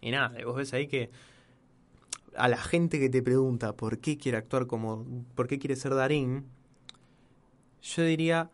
Y 0.00 0.10
nada, 0.12 0.32
vos 0.44 0.56
ves 0.56 0.72
ahí 0.74 0.86
que 0.86 1.10
a 2.38 2.48
la 2.48 2.56
gente 2.58 2.98
que 2.98 3.08
te 3.10 3.22
pregunta 3.22 3.74
por 3.76 3.98
qué 3.98 4.16
quiere 4.16 4.38
actuar 4.38 4.66
como, 4.66 5.04
por 5.34 5.46
qué 5.48 5.58
quiere 5.58 5.76
ser 5.76 5.94
Darín, 5.94 6.44
yo 7.82 8.02
diría, 8.02 8.50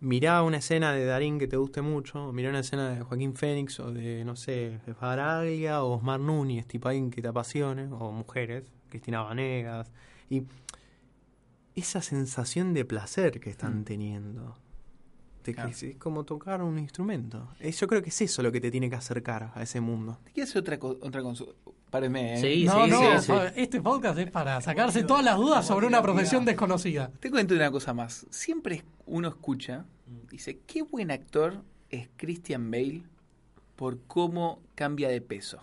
mirá 0.00 0.42
una 0.42 0.58
escena 0.58 0.92
de 0.92 1.04
Darín 1.04 1.38
que 1.38 1.46
te 1.48 1.56
guste 1.56 1.82
mucho, 1.82 2.26
o 2.28 2.32
mirá 2.32 2.50
una 2.50 2.60
escena 2.60 2.90
de 2.90 3.02
Joaquín 3.02 3.34
Fénix 3.34 3.80
o 3.80 3.92
de, 3.92 4.24
no 4.24 4.36
sé, 4.36 4.80
de 4.86 4.94
Faraglia 4.94 5.82
o 5.82 5.94
Osmar 5.96 6.20
Núñez, 6.20 6.66
tipo 6.66 6.88
alguien 6.88 7.10
que 7.10 7.22
te 7.22 7.28
apasione, 7.28 7.86
o 7.92 8.12
mujeres, 8.12 8.64
Cristina 8.88 9.22
Vanegas, 9.22 9.90
y 10.28 10.42
esa 11.74 12.02
sensación 12.02 12.74
de 12.74 12.84
placer 12.84 13.40
que 13.40 13.50
están 13.50 13.80
Mm. 13.80 13.84
teniendo. 13.84 14.56
De 15.44 15.52
que 15.52 15.54
Claro. 15.54 15.70
es, 15.70 15.82
es 15.82 15.96
como 15.96 16.24
tocar 16.24 16.62
un 16.62 16.78
instrumento. 16.78 17.48
Eh, 17.58 17.72
Yo 17.72 17.88
creo 17.88 18.00
que 18.02 18.10
es 18.10 18.20
eso 18.20 18.42
lo 18.42 18.52
que 18.52 18.60
te 18.60 18.70
tiene 18.70 18.88
que 18.88 18.94
acercar 18.96 19.50
a 19.54 19.62
ese 19.62 19.80
mundo. 19.80 20.18
Te 20.24 20.30
quiero 20.30 20.48
hacer 20.48 20.60
otra, 20.60 20.78
otra 20.80 21.20
consulta. 21.22 21.54
Párenme, 21.92 22.32
¿eh? 22.32 22.36
Sí, 22.38 22.64
No, 22.64 22.86
sí, 22.86 22.90
no, 22.90 23.20
sí, 23.20 23.26
sí. 23.26 23.32
este 23.54 23.82
podcast 23.82 24.18
es 24.18 24.30
para 24.30 24.58
sacarse 24.62 25.04
todas 25.04 25.22
las 25.22 25.36
dudas 25.36 25.66
sobre 25.66 25.86
una 25.86 26.00
profesión 26.00 26.42
desconocida. 26.46 27.10
Te 27.20 27.30
cuento 27.30 27.54
una 27.54 27.70
cosa 27.70 27.92
más. 27.92 28.24
Siempre 28.30 28.82
uno 29.04 29.28
escucha, 29.28 29.84
dice, 30.30 30.60
qué 30.66 30.80
buen 30.80 31.10
actor 31.10 31.62
es 31.90 32.08
Christian 32.16 32.70
Bale 32.70 33.02
por 33.76 34.00
cómo 34.06 34.62
cambia 34.74 35.10
de 35.10 35.20
peso. 35.20 35.58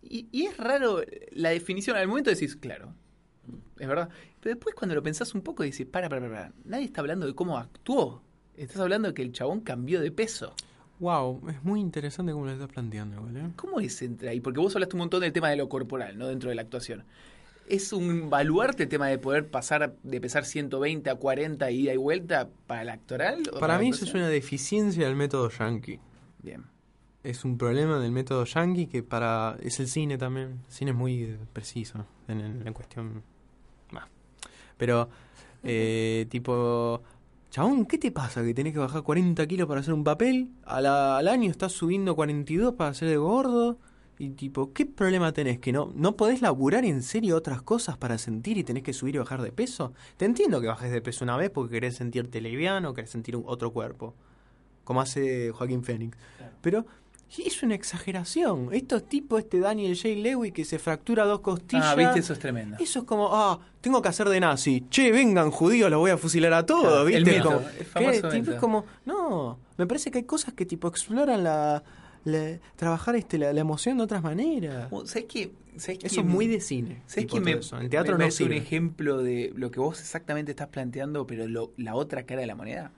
Y, 0.00 0.28
y 0.30 0.46
es 0.46 0.56
raro 0.58 1.00
la 1.32 1.48
definición. 1.48 1.96
Al 1.96 2.06
momento 2.06 2.30
decís, 2.30 2.54
claro, 2.54 2.94
es 3.80 3.88
verdad. 3.88 4.08
Pero 4.38 4.54
después 4.54 4.76
cuando 4.76 4.94
lo 4.94 5.02
pensás 5.02 5.34
un 5.34 5.40
poco 5.40 5.64
dices, 5.64 5.88
para, 5.88 6.08
para, 6.08 6.28
para, 6.28 6.52
nadie 6.64 6.84
está 6.84 7.00
hablando 7.00 7.26
de 7.26 7.34
cómo 7.34 7.58
actuó. 7.58 8.22
Estás 8.56 8.78
hablando 8.78 9.08
de 9.08 9.14
que 9.14 9.22
el 9.22 9.32
chabón 9.32 9.60
cambió 9.62 10.00
de 10.00 10.12
peso. 10.12 10.54
Wow, 11.00 11.42
es 11.50 11.62
muy 11.64 11.80
interesante 11.80 12.32
cómo 12.32 12.44
lo 12.46 12.52
estás 12.52 12.68
planteando, 12.68 13.20
¿vale? 13.22 13.50
¿Cómo 13.56 13.80
es 13.80 14.00
entre 14.02 14.28
ahí? 14.30 14.40
Porque 14.40 14.60
vos 14.60 14.74
hablaste 14.76 14.94
un 14.96 15.00
montón 15.00 15.20
del 15.20 15.32
tema 15.32 15.50
de 15.50 15.56
lo 15.56 15.68
corporal, 15.68 16.16
¿no? 16.16 16.28
Dentro 16.28 16.48
de 16.50 16.54
la 16.54 16.62
actuación. 16.62 17.04
¿Es 17.66 17.92
un 17.92 18.28
baluarte 18.30 18.84
el 18.84 18.88
tema 18.88 19.08
de 19.08 19.18
poder 19.18 19.48
pasar 19.48 19.96
de 20.02 20.20
pesar 20.20 20.44
120 20.44 21.08
a 21.10 21.14
40 21.16 21.70
ida 21.70 21.94
y 21.94 21.96
vuelta 21.96 22.48
para 22.66 22.82
el 22.82 22.90
actoral? 22.90 23.42
Para 23.58 23.78
mí 23.78 23.88
eso 23.88 24.04
es 24.04 24.14
una 24.14 24.28
deficiencia 24.28 25.06
del 25.06 25.16
método 25.16 25.48
yankee. 25.50 25.98
Bien. 26.42 26.64
Es 27.22 27.44
un 27.44 27.56
problema 27.56 27.98
del 27.98 28.12
método 28.12 28.44
yankee 28.44 28.86
que 28.86 29.02
para... 29.02 29.56
Es 29.62 29.80
el 29.80 29.88
cine 29.88 30.18
también. 30.18 30.60
El 30.68 30.72
cine 30.72 30.90
es 30.90 30.96
muy 30.96 31.22
eh, 31.22 31.38
preciso 31.54 32.04
en, 32.28 32.40
en- 32.40 32.66
en 32.68 32.72
cuestión... 32.74 33.22
bah. 33.90 34.08
Pero, 34.76 35.08
eh, 35.62 36.26
tipo... 36.28 37.02
Chabón, 37.54 37.86
¿qué 37.86 37.98
te 37.98 38.10
pasa 38.10 38.42
que 38.42 38.52
tenés 38.52 38.72
que 38.72 38.80
bajar 38.80 39.04
40 39.04 39.46
kilos 39.46 39.68
para 39.68 39.78
hacer 39.78 39.94
un 39.94 40.02
papel? 40.02 40.48
A 40.64 40.80
la- 40.80 41.18
al 41.18 41.28
año 41.28 41.48
estás 41.52 41.70
subiendo 41.70 42.16
42 42.16 42.74
para 42.74 42.92
ser 42.94 43.08
de 43.08 43.16
gordo. 43.16 43.78
Y 44.18 44.30
tipo, 44.30 44.72
¿qué 44.72 44.86
problema 44.86 45.32
tenés? 45.32 45.60
¿Que 45.60 45.70
no, 45.72 45.92
no 45.94 46.16
podés 46.16 46.42
laburar 46.42 46.84
en 46.84 47.00
serio 47.00 47.36
otras 47.36 47.62
cosas 47.62 47.96
para 47.96 48.18
sentir 48.18 48.58
y 48.58 48.64
tenés 48.64 48.82
que 48.82 48.92
subir 48.92 49.14
y 49.14 49.18
bajar 49.18 49.40
de 49.40 49.52
peso? 49.52 49.92
Te 50.16 50.24
entiendo 50.24 50.60
que 50.60 50.66
bajes 50.66 50.90
de 50.90 51.00
peso 51.00 51.22
una 51.24 51.36
vez 51.36 51.48
porque 51.50 51.74
querés 51.74 51.94
sentirte 51.94 52.40
liviano, 52.40 52.92
querés 52.92 53.10
sentir 53.10 53.36
un- 53.36 53.44
otro 53.46 53.72
cuerpo. 53.72 54.16
Como 54.82 55.00
hace 55.00 55.52
Joaquín 55.52 55.84
Phoenix. 55.84 56.18
Pero 56.60 56.84
es 57.38 57.62
una 57.62 57.74
exageración. 57.74 58.68
Estos 58.72 59.08
tipos, 59.08 59.40
este 59.40 59.58
Daniel 59.58 59.96
J. 59.96 60.08
Lewis 60.16 60.52
que 60.52 60.64
se 60.64 60.78
fractura 60.78 61.24
dos 61.24 61.40
costillas. 61.40 61.86
Ah, 61.86 61.94
viste, 61.94 62.20
eso 62.20 62.32
es 62.32 62.38
tremendo. 62.38 62.76
Eso 62.78 63.00
es 63.00 63.04
como, 63.04 63.28
ah, 63.32 63.58
tengo 63.80 64.00
que 64.02 64.08
hacer 64.08 64.28
de 64.28 64.40
nazi. 64.40 64.84
Che, 64.90 65.10
vengan 65.10 65.50
judíos, 65.50 65.90
los 65.90 65.98
voy 66.00 66.10
a 66.12 66.16
fusilar 66.18 66.52
a 66.52 66.64
todos, 66.64 66.82
Claro, 66.84 67.08
el 67.08 67.14
¿viste? 67.24 67.30
método, 67.38 67.62
Como, 67.92 68.10
el 68.10 68.22
¿qué? 68.22 68.28
Tipo, 68.30 68.50
es 68.52 68.56
como, 68.60 68.84
no, 69.04 69.58
me 69.76 69.86
parece 69.86 70.10
que 70.10 70.18
hay 70.18 70.24
cosas 70.24 70.54
que 70.54 70.64
tipo 70.66 70.86
exploran 70.88 71.42
la, 71.42 71.82
la- 72.24 72.58
trabajar 72.76 73.16
este, 73.16 73.38
la, 73.38 73.52
la 73.52 73.60
emoción 73.60 73.96
de 73.98 74.04
otras 74.04 74.22
maneras. 74.22 74.88
Bueno, 74.90 75.06
¿Sabes 75.06 75.24
qué? 75.28 75.52
¿Sabés 75.76 76.04
Eso 76.04 76.20
es 76.20 76.26
muy 76.26 76.46
de 76.46 76.60
cine. 76.60 77.02
¿Sabes 77.06 77.26
qué? 77.26 77.40
Me. 77.40 77.50
En 77.52 77.90
teatro 77.90 78.12
me 78.12 78.18
no 78.18 78.18
parece 78.18 78.44
un 78.44 78.52
ejemplo 78.52 79.18
de 79.22 79.52
lo 79.56 79.72
que 79.72 79.80
vos 79.80 79.98
exactamente 80.00 80.52
estás 80.52 80.68
planteando, 80.68 81.26
pero 81.26 81.48
lo- 81.48 81.72
la 81.78 81.96
otra 81.96 82.22
cara 82.24 82.42
de 82.42 82.46
la 82.46 82.54
moneda. 82.54 82.92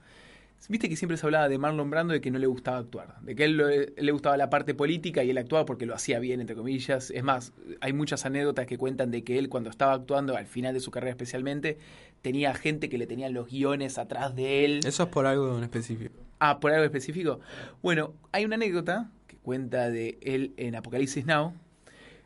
Viste 0.69 0.89
que 0.89 0.97
siempre 0.97 1.15
se 1.17 1.25
hablaba 1.25 1.47
de 1.47 1.57
Marlon 1.57 1.89
Brando 1.89 2.13
de 2.13 2.19
que 2.19 2.29
no 2.29 2.39
le 2.39 2.47
gustaba 2.47 2.77
actuar, 2.79 3.15
de 3.21 3.35
que 3.35 3.45
él, 3.45 3.55
lo- 3.55 3.69
él 3.69 3.93
le 3.95 4.11
gustaba 4.11 4.35
la 4.35 4.49
parte 4.49 4.73
política 4.73 5.23
y 5.23 5.29
él 5.29 5.37
actuaba 5.37 5.65
porque 5.65 5.85
lo 5.85 5.93
hacía 5.95 6.19
bien, 6.19 6.41
entre 6.41 6.55
comillas. 6.57 7.09
Es 7.11 7.23
más, 7.23 7.53
hay 7.79 7.93
muchas 7.93 8.25
anécdotas 8.25 8.65
que 8.67 8.77
cuentan 8.77 9.09
de 9.11 9.23
que 9.23 9.37
él 9.39 9.47
cuando 9.47 9.69
estaba 9.69 9.93
actuando, 9.93 10.35
al 10.35 10.45
final 10.45 10.73
de 10.73 10.81
su 10.81 10.91
carrera 10.91 11.11
especialmente, 11.11 11.77
tenía 12.21 12.53
gente 12.53 12.89
que 12.89 12.97
le 12.97 13.07
tenían 13.07 13.33
los 13.33 13.47
guiones 13.49 13.97
atrás 13.97 14.35
de 14.35 14.65
él. 14.65 14.79
Eso 14.85 15.03
es 15.03 15.09
por 15.09 15.25
algo 15.25 15.57
en 15.57 15.63
específico. 15.63 16.15
Ah, 16.39 16.59
por 16.59 16.71
algo 16.73 16.83
específico. 16.83 17.39
Bueno, 17.81 18.13
hay 18.33 18.43
una 18.43 18.55
anécdota 18.55 19.09
que 19.27 19.37
cuenta 19.37 19.89
de 19.89 20.17
él 20.21 20.51
en 20.57 20.75
Apocalipsis 20.75 21.25
Now. 21.25 21.53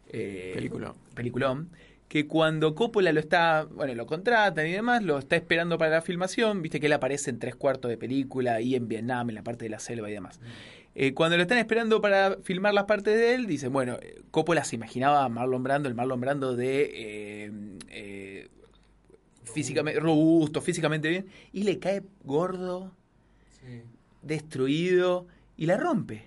eh, 0.09 0.51
Película. 0.55 0.93
Peliculón. 1.13 1.69
Que 2.11 2.27
cuando 2.27 2.75
Coppola 2.75 3.13
lo 3.13 3.21
está, 3.21 3.63
bueno, 3.71 3.95
lo 3.95 4.05
contratan 4.05 4.67
y 4.67 4.73
demás, 4.73 5.01
lo 5.01 5.17
está 5.17 5.37
esperando 5.37 5.77
para 5.77 5.91
la 5.91 6.01
filmación, 6.01 6.61
viste 6.61 6.81
que 6.81 6.87
él 6.87 6.91
aparece 6.91 7.29
en 7.29 7.39
tres 7.39 7.55
cuartos 7.55 7.87
de 7.87 7.95
película, 7.95 8.55
ahí 8.55 8.75
en 8.75 8.89
Vietnam, 8.89 9.29
en 9.29 9.35
la 9.35 9.43
parte 9.43 9.63
de 9.63 9.69
la 9.69 9.79
selva 9.79 10.09
y 10.09 10.13
demás. 10.13 10.41
Eh, 10.93 11.13
cuando 11.13 11.37
lo 11.37 11.43
están 11.43 11.57
esperando 11.57 12.01
para 12.01 12.35
filmar 12.43 12.73
las 12.73 12.83
partes 12.83 13.17
de 13.17 13.33
él, 13.33 13.47
dicen, 13.47 13.71
bueno, 13.71 13.97
eh, 14.01 14.23
Coppola 14.29 14.65
se 14.65 14.75
imaginaba 14.75 15.23
a 15.23 15.29
Marlon 15.29 15.63
Brando, 15.63 15.87
el 15.87 15.95
Marlon 15.95 16.19
Brando 16.19 16.53
de 16.53 16.91
eh, 16.93 17.51
eh, 17.87 18.49
físicamente 19.45 20.01
robusto, 20.01 20.59
físicamente 20.59 21.07
bien, 21.07 21.27
y 21.53 21.63
le 21.63 21.79
cae 21.79 22.03
gordo, 22.25 22.91
destruido 24.21 25.27
y 25.55 25.65
la 25.65 25.77
rompe. 25.77 26.25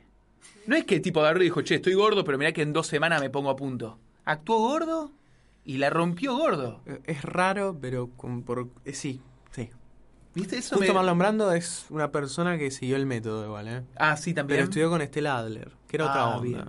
No 0.66 0.76
es 0.76 0.84
que 0.84 0.94
el 0.94 1.02
tipo 1.02 1.20
agarró 1.20 1.42
y 1.42 1.44
dijo, 1.44 1.60
che, 1.60 1.74
estoy 1.74 1.92
gordo, 1.92 2.24
pero 2.24 2.38
mirá 2.38 2.52
que 2.52 2.62
en 2.62 2.72
dos 2.72 2.86
semanas 2.86 3.20
me 3.20 3.28
pongo 3.28 3.50
a 3.50 3.56
punto. 3.56 3.98
Actuó 4.24 4.60
gordo 4.60 5.12
y 5.64 5.78
la 5.78 5.90
rompió 5.90 6.36
gordo. 6.36 6.80
Eh, 6.86 7.00
Es 7.04 7.22
raro, 7.22 7.76
pero 7.80 8.10
con, 8.16 8.42
por, 8.42 8.68
eh, 8.84 8.92
sí, 8.92 9.20
sí. 9.50 9.70
¿Viste 10.34 10.58
eso? 10.58 10.76
Justo 10.76 10.92
me- 10.92 10.98
Marlon 10.98 11.18
Brando 11.18 11.52
es 11.52 11.86
una 11.90 12.10
persona 12.10 12.58
que 12.58 12.70
siguió 12.70 12.96
el 12.96 13.06
método 13.06 13.44
igual, 13.44 13.68
¿eh? 13.68 13.82
Ah, 13.96 14.16
sí, 14.16 14.34
también. 14.34 14.56
Pero 14.58 14.64
estudió 14.64 14.90
con 14.90 15.00
Estela 15.00 15.38
Adler, 15.38 15.70
que 15.86 15.96
era 15.96 16.06
otra 16.06 16.22
Ah, 16.24 16.36
onda. 16.38 16.42
bien. 16.42 16.64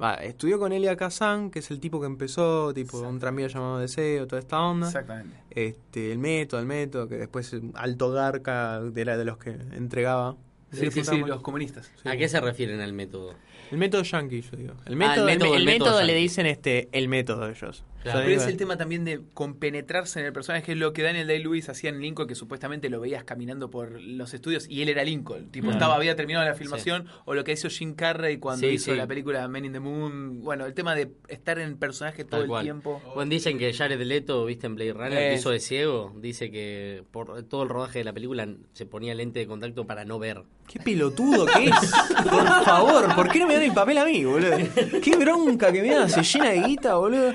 Va, 0.00 0.14
estudió 0.14 0.58
con 0.58 0.72
Elia 0.72 0.96
Kazan, 0.96 1.50
que 1.50 1.60
es 1.60 1.70
el 1.70 1.78
tipo 1.78 2.00
que 2.00 2.06
empezó, 2.06 2.74
tipo 2.74 2.98
un 2.98 3.20
tranvía 3.20 3.46
llamado 3.46 3.78
Deseo, 3.78 4.26
toda 4.26 4.40
esta 4.40 4.60
onda. 4.60 4.88
Exactamente. 4.88 5.36
Este, 5.50 6.10
el 6.10 6.18
método, 6.18 6.60
el 6.60 6.66
método, 6.66 7.08
que 7.08 7.16
después 7.16 7.56
Alto 7.74 8.10
Garca 8.10 8.80
era 8.96 9.16
de 9.16 9.24
los 9.24 9.38
que 9.38 9.50
entregaba. 9.50 10.36
Sí, 10.72 10.90
sí, 10.90 11.04
sí, 11.04 11.18
los 11.20 11.40
comunistas. 11.42 11.92
Sí. 12.02 12.08
¿A 12.08 12.16
qué 12.16 12.28
se 12.28 12.40
refieren 12.40 12.80
al 12.80 12.92
método? 12.92 13.34
El 13.70 13.78
método 13.78 14.02
yankee, 14.02 14.42
yo 14.42 14.56
digo. 14.56 14.74
El 14.84 14.94
Ah, 14.94 14.96
método, 14.96 15.28
el 15.28 15.38
método- 15.38 15.54
el 15.54 15.60
el 15.60 15.64
método 15.66 15.88
método 15.90 16.02
le 16.02 16.14
dicen 16.14 16.46
este, 16.46 16.88
el 16.90 17.08
método 17.08 17.48
ellos. 17.48 17.84
Claro. 18.04 18.20
Pero 18.24 18.40
es 18.40 18.46
el 18.46 18.56
tema 18.56 18.76
también 18.76 19.04
de 19.04 19.20
compenetrarse 19.34 20.20
en 20.20 20.26
el 20.26 20.32
personaje, 20.32 20.72
es 20.72 20.78
lo 20.78 20.92
que 20.92 21.02
Daniel 21.02 21.26
Day-Lewis 21.26 21.68
hacía 21.70 21.90
en 21.90 22.00
Lincoln, 22.00 22.28
que 22.28 22.34
supuestamente 22.34 22.88
lo 22.90 23.00
veías 23.00 23.24
caminando 23.24 23.70
por 23.70 24.00
los 24.00 24.32
estudios 24.34 24.66
y 24.68 24.82
él 24.82 24.90
era 24.90 25.02
Lincoln. 25.04 25.50
Tipo, 25.50 25.64
Claro. 25.64 25.78
estaba, 25.78 25.94
había 25.96 26.14
terminado 26.14 26.44
la 26.44 26.54
filmación, 26.54 27.06
o 27.24 27.34
lo 27.34 27.44
que 27.44 27.52
hizo 27.52 27.68
Jim 27.70 27.94
Carrey 27.94 28.36
cuando 28.36 28.66
Sí, 28.68 28.74
hizo 28.74 28.90
sí. 28.92 28.96
la 28.96 29.06
película 29.06 29.48
Men 29.48 29.64
in 29.64 29.72
the 29.72 29.80
Moon. 29.80 30.42
Bueno, 30.44 30.66
el 30.66 30.74
tema 30.74 30.94
de 30.94 31.10
estar 31.28 31.58
en 31.58 31.68
el 31.68 31.76
personaje 31.76 32.24
todo 32.24 32.32
Tal 32.32 32.42
el 32.42 32.48
cual. 32.48 32.64
tiempo. 32.64 33.02
Bueno, 33.14 33.30
dicen 33.30 33.58
que 33.58 33.72
Jared 33.72 34.00
Leto, 34.02 34.44
viste 34.44 34.66
en 34.66 34.74
Blade 34.74 34.92
Runner, 34.92 35.10
que 35.18 35.34
Es- 35.34 35.40
hizo 35.40 35.50
de 35.50 35.60
ciego, 35.60 36.12
dice 36.20 36.50
que 36.50 37.04
por 37.10 37.42
todo 37.44 37.62
el 37.62 37.68
rodaje 37.70 38.00
de 38.00 38.04
la 38.04 38.12
película 38.12 38.46
se 38.74 38.84
ponía 38.86 39.14
lente 39.14 39.38
de 39.40 39.46
contacto 39.46 39.86
para 39.86 40.04
no 40.04 40.18
ver. 40.18 40.42
Qué 40.68 40.78
pelotudo 40.78 41.46
que 41.46 41.66
es. 41.68 41.92
Por 42.30 42.46
favor, 42.64 43.14
¿por 43.14 43.30
qué 43.30 43.38
no 43.38 43.46
me 43.46 43.54
dan 43.54 43.62
el 43.62 43.72
papel 43.72 43.96
a 43.98 44.04
mí, 44.04 44.24
boludo? 44.24 44.56
Qué 45.02 45.16
bronca 45.16 45.72
que 45.72 45.80
me 45.82 45.88
da, 45.94 46.08
se 46.08 46.22
llena 46.22 46.50
de 46.50 46.60
guita, 46.62 46.96
boludo. 46.96 47.32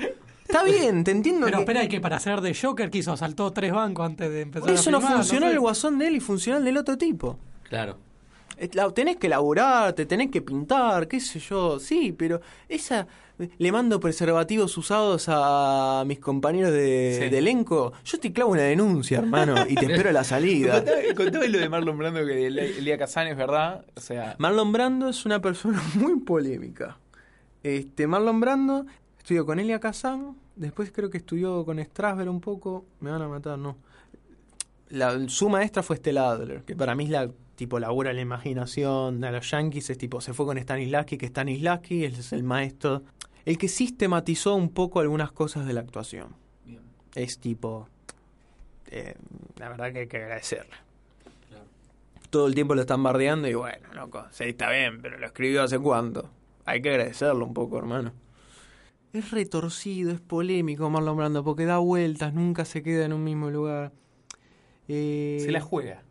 Está 0.50 0.64
bien, 0.64 1.04
te 1.04 1.10
entiendo 1.10 1.46
Pero 1.46 1.58
que... 1.58 1.62
espera, 1.62 1.84
y 1.84 1.88
que 1.88 2.00
para 2.00 2.16
hacer 2.16 2.40
de 2.40 2.54
Joker 2.54 2.90
quiso 2.90 3.16
saltó 3.16 3.50
tres 3.52 3.72
bancos 3.72 4.06
antes 4.06 4.30
de 4.30 4.40
empezar 4.42 4.66
Por 4.68 4.74
eso 4.74 4.90
a 4.90 4.92
no 4.92 5.00
filmar, 5.00 5.16
funcionó 5.18 5.46
sé. 5.46 5.52
el 5.52 5.60
guasón 5.60 5.98
de 5.98 6.08
él 6.08 6.16
y 6.16 6.20
funcionó 6.20 6.58
el 6.58 6.64
del 6.64 6.76
otro 6.76 6.98
tipo. 6.98 7.38
Claro. 7.68 7.98
Eh, 8.56 8.68
la- 8.74 8.90
Tenés 8.90 9.16
que 9.16 9.28
laburar, 9.28 9.92
te 9.94 10.04
tenés 10.06 10.30
que 10.30 10.42
pintar, 10.42 11.08
qué 11.08 11.20
sé 11.20 11.38
yo, 11.38 11.78
sí, 11.78 12.12
pero 12.16 12.40
esa... 12.68 13.06
Le 13.56 13.72
mando 13.72 13.98
preservativos 14.00 14.76
usados 14.76 15.24
a 15.28 16.04
mis 16.06 16.18
compañeros 16.18 16.72
de, 16.72 17.20
Sí. 17.22 17.28
de 17.30 17.38
elenco. 17.38 17.94
Yo 18.04 18.20
te 18.20 18.34
clavo 18.34 18.50
una 18.52 18.60
denuncia, 18.64 19.16
hermano, 19.20 19.54
y 19.66 19.76
te 19.76 19.86
espero 19.90 20.12
la 20.12 20.24
salida. 20.24 20.74
Contame, 20.84 21.14
contame 21.14 21.48
lo 21.48 21.58
de 21.58 21.68
Marlon 21.70 21.96
Brando 21.96 22.26
que 22.26 22.46
Elia 22.48 22.98
Kazan 22.98 23.28
es 23.28 23.38
verdad. 23.38 23.86
O 23.96 24.00
sea, 24.02 24.34
Marlon 24.36 24.72
Brando 24.72 25.08
es 25.08 25.24
una 25.24 25.40
persona 25.40 25.82
muy 25.94 26.20
polémica. 26.20 26.98
Este, 27.62 28.06
Marlon 28.06 28.40
Brando 28.40 28.84
estudió 29.16 29.46
con 29.46 29.58
Elia 29.58 29.80
Kazan, 29.80 30.36
después 30.56 30.92
creo 30.92 31.10
que 31.10 31.18
estudió 31.18 31.64
con 31.64 31.78
Strasberg 31.78 32.30
un 32.30 32.40
poco, 32.40 32.84
me 33.00 33.10
van 33.10 33.22
a 33.22 33.28
matar, 33.28 33.58
no. 33.58 33.76
La, 34.88 35.28
su 35.28 35.48
maestra 35.48 35.82
fue 35.82 35.96
Stella 35.96 36.30
Adler, 36.30 36.62
que 36.62 36.74
para 36.74 36.94
mí 36.94 37.04
es 37.04 37.10
la 37.10 37.30
tipo 37.54 37.78
labura 37.78 38.12
la 38.12 38.20
imaginación 38.20 39.22
a 39.22 39.30
los 39.30 39.50
Yankees, 39.50 39.90
es 39.90 39.98
tipo, 39.98 40.20
se 40.20 40.32
fue 40.32 40.46
con 40.46 40.58
Stanislavski, 40.58 41.18
que 41.18 41.26
Stanislavski 41.26 42.04
es 42.04 42.32
el 42.32 42.42
maestro, 42.42 43.02
el 43.44 43.58
que 43.58 43.68
sistematizó 43.68 44.54
un 44.54 44.70
poco 44.70 45.00
algunas 45.00 45.30
cosas 45.32 45.66
de 45.66 45.74
la 45.74 45.80
actuación. 45.80 46.34
Bien. 46.64 46.80
Es 47.14 47.38
tipo, 47.38 47.88
eh, 48.90 49.14
la 49.56 49.68
verdad 49.68 49.92
que 49.92 50.00
hay 50.00 50.08
que 50.08 50.16
agradecerle 50.16 50.90
todo 52.30 52.46
el 52.46 52.54
tiempo 52.54 52.74
lo 52.74 52.80
están 52.80 53.02
bardeando 53.02 53.48
y 53.48 53.54
bueno, 53.54 53.92
loco, 53.92 54.24
sí, 54.30 54.44
está 54.44 54.70
bien, 54.70 55.02
pero 55.02 55.18
lo 55.18 55.26
escribió 55.26 55.62
hace 55.62 55.78
cuánto. 55.78 56.30
Hay 56.64 56.80
que 56.80 56.90
agradecerlo 56.90 57.44
un 57.44 57.52
poco, 57.52 57.76
hermano. 57.78 58.12
Es 59.12 59.30
retorcido, 59.32 60.12
es 60.12 60.20
polémico 60.20 60.88
Marlon 60.88 61.16
Brando 61.16 61.42
porque 61.44 61.64
da 61.64 61.78
vueltas, 61.78 62.32
nunca 62.32 62.64
se 62.64 62.82
queda 62.82 63.04
en 63.06 63.12
un 63.12 63.24
mismo 63.24 63.50
lugar. 63.50 63.92
Eh, 64.88 65.38
se 65.44 65.50
la 65.50 65.60
juega. 65.60 66.02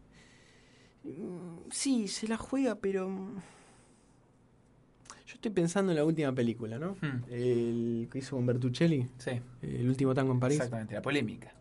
Sí, 1.71 2.07
se 2.07 2.27
la 2.27 2.37
juega, 2.37 2.75
pero... 2.75 3.09
mm, 3.09 3.35
Yo 5.25 5.35
estoy 5.35 5.51
pensando 5.51 5.91
en 5.91 5.97
la 5.97 6.03
última 6.05 6.33
película, 6.33 6.77
¿no? 6.77 6.97
Hmm. 7.01 7.23
El 7.31 8.09
que 8.11 8.19
hizo 8.19 8.35
con 8.35 8.45
Bertuccelli, 8.45 9.07
Sí, 9.17 9.31
el 9.61 9.87
último 9.87 10.13
tango 10.13 10.33
en 10.33 10.39
París. 10.39 10.57
exactamente, 10.57 10.95
la 10.95 11.01
polémica. 11.01 11.53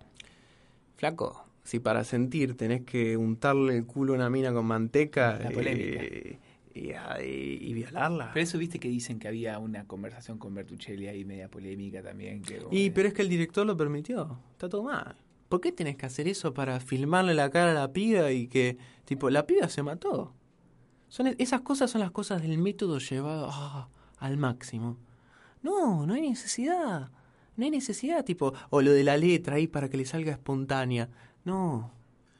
Flaco, 0.96 1.44
si 1.62 1.78
para 1.78 2.02
sentir 2.02 2.56
tenés 2.56 2.82
que 2.82 3.16
untarle 3.16 3.76
el 3.76 3.86
culo 3.86 4.14
a 4.14 4.16
una 4.16 4.28
mina 4.30 4.52
con 4.52 4.66
manteca 4.66 5.38
La 5.38 5.50
polémica. 5.50 6.00
eh, 6.02 6.38
y, 6.78 7.68
y- 7.68 7.72
violarla. 7.74 8.30
Pero 8.32 8.44
eso 8.44 8.58
viste 8.58 8.78
que 8.78 8.88
dicen 8.88 9.18
que 9.18 9.28
había 9.28 9.58
una 9.58 9.86
conversación 9.86 10.38
con 10.38 10.54
Bertuccelli 10.54 11.08
ahí 11.08 11.24
media 11.24 11.48
polémica 11.50 12.02
también. 12.02 12.42
Que, 12.42 12.62
Y 12.70 12.90
pero 12.90 13.08
es 13.08 13.14
que 13.14 13.22
el 13.22 13.28
director 13.28 13.66
lo 13.66 13.76
permitió. 13.76 14.38
Está 14.52 14.68
todo 14.68 14.82
mal. 14.82 15.16
¿Por 15.48 15.60
qué 15.60 15.72
tenés 15.72 15.96
que 15.96 16.06
hacer 16.06 16.28
eso 16.28 16.52
para 16.52 16.78
filmarle 16.80 17.34
la 17.34 17.50
cara 17.50 17.70
a 17.70 17.74
la 17.74 17.92
piba 17.92 18.30
y 18.32 18.48
que, 18.48 18.76
tipo, 19.04 19.30
la 19.30 19.46
piba 19.46 19.68
se 19.68 19.82
mató? 19.82 20.34
Son, 21.08 21.26
e- 21.28 21.36
esas 21.38 21.62
cosas 21.62 21.90
son 21.90 22.00
las 22.02 22.10
cosas 22.10 22.42
del 22.42 22.58
método 22.58 22.98
llevado 22.98 23.48
ah, 23.50 23.88
al 24.18 24.36
máximo. 24.36 24.98
No, 25.62 26.06
no 26.06 26.14
hay 26.14 26.22
necesidad. 26.28 27.10
No 27.56 27.64
hay 27.64 27.70
necesidad, 27.70 28.24
tipo, 28.24 28.52
o 28.70 28.82
lo 28.82 28.92
de 28.92 29.02
la 29.04 29.16
letra 29.16 29.56
ahí 29.56 29.66
para 29.66 29.88
que 29.88 29.96
le 29.96 30.04
salga 30.04 30.32
espontánea. 30.32 31.08
No. 31.44 31.92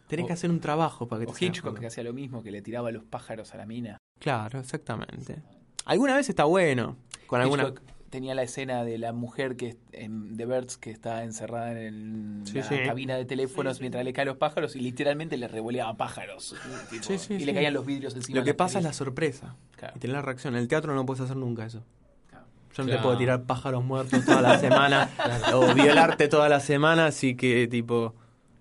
Tenés 0.07 0.25
O- 0.25 0.27
que 0.29 0.33
hacer 0.35 0.51
un 0.51 0.61
trabajo 0.61 1.09
para 1.09 1.21
que 1.25 1.31
o 1.31 1.33
te 1.33 1.39
salga 1.41 1.47
Hitchcock 1.49 1.79
que 1.81 1.87
hacía 1.87 2.05
lo 2.05 2.13
mismo, 2.13 2.43
que 2.43 2.51
le 2.51 2.63
tiraba 2.63 2.91
los 2.93 3.05
pájaros 3.05 3.53
a 3.55 3.57
la 3.57 3.67
mina. 3.67 3.97
Claro, 4.19 4.59
exactamente. 4.61 5.37
Alguna 5.85 6.17
vez 6.17 6.29
está 6.29 6.45
bueno. 6.45 6.97
Con 7.27 7.41
alguna. 7.41 7.65
Hitchcock 7.65 7.83
tenía 8.11 8.35
la 8.35 8.43
escena 8.43 8.85
de 8.85 8.97
la 8.97 9.13
mujer 9.13 9.57
que 9.57 9.77
en 9.93 10.37
The 10.39 10.47
Birds 10.47 10.79
que 10.79 10.91
está 10.91 11.25
encerrada 11.25 11.79
en 11.79 12.43
Sí, 12.47 12.55
la 12.55 12.63
sí. 12.65 12.77
cabina 12.87 13.17
de 13.17 13.27
teléfonos 13.27 13.81
mientras 13.81 14.03
le 14.03 14.15
caen 14.15 14.29
los 14.29 14.39
pájaros 14.39 14.75
y 14.77 14.81
literalmente 14.81 15.37
le 15.37 15.47
revoleaba 15.47 15.95
pájaros. 15.97 16.57
tipo, 16.91 17.03
Sí, 17.05 17.19
sí, 17.19 17.35
y 17.35 17.41
sí. 17.41 17.45
le 17.45 17.53
caían 17.53 17.75
los 17.75 17.85
vidrios 17.85 18.15
encima. 18.17 18.39
Lo 18.39 18.45
que 18.45 18.51
de 18.53 18.55
pasa 18.55 18.79
es 18.79 18.85
la 18.85 18.95
sorpresa. 18.95 19.57
Claro. 19.77 19.93
Y 19.97 20.01
tener 20.01 20.17
la 20.17 20.23
reacción. 20.23 20.55
En 20.55 20.61
el 20.63 20.69
teatro 20.69 20.95
no 20.95 21.05
puedes 21.05 21.21
hacer 21.23 21.37
nunca 21.37 21.67
eso. 21.67 21.85
Claro. 22.31 22.47
Yo 22.75 22.85
no 22.85 22.91
te 22.91 22.99
puedo 22.99 23.19
tirar 23.19 23.43
pájaros 23.45 23.85
muertos 23.85 24.25
toda 24.25 24.41
la 24.41 24.59
semana 24.61 25.11
o 25.53 25.75
violarte 25.75 26.29
toda 26.29 26.49
la 26.49 26.61
semana, 26.61 27.07
así 27.07 27.37
que 27.37 27.69
tipo... 27.69 28.15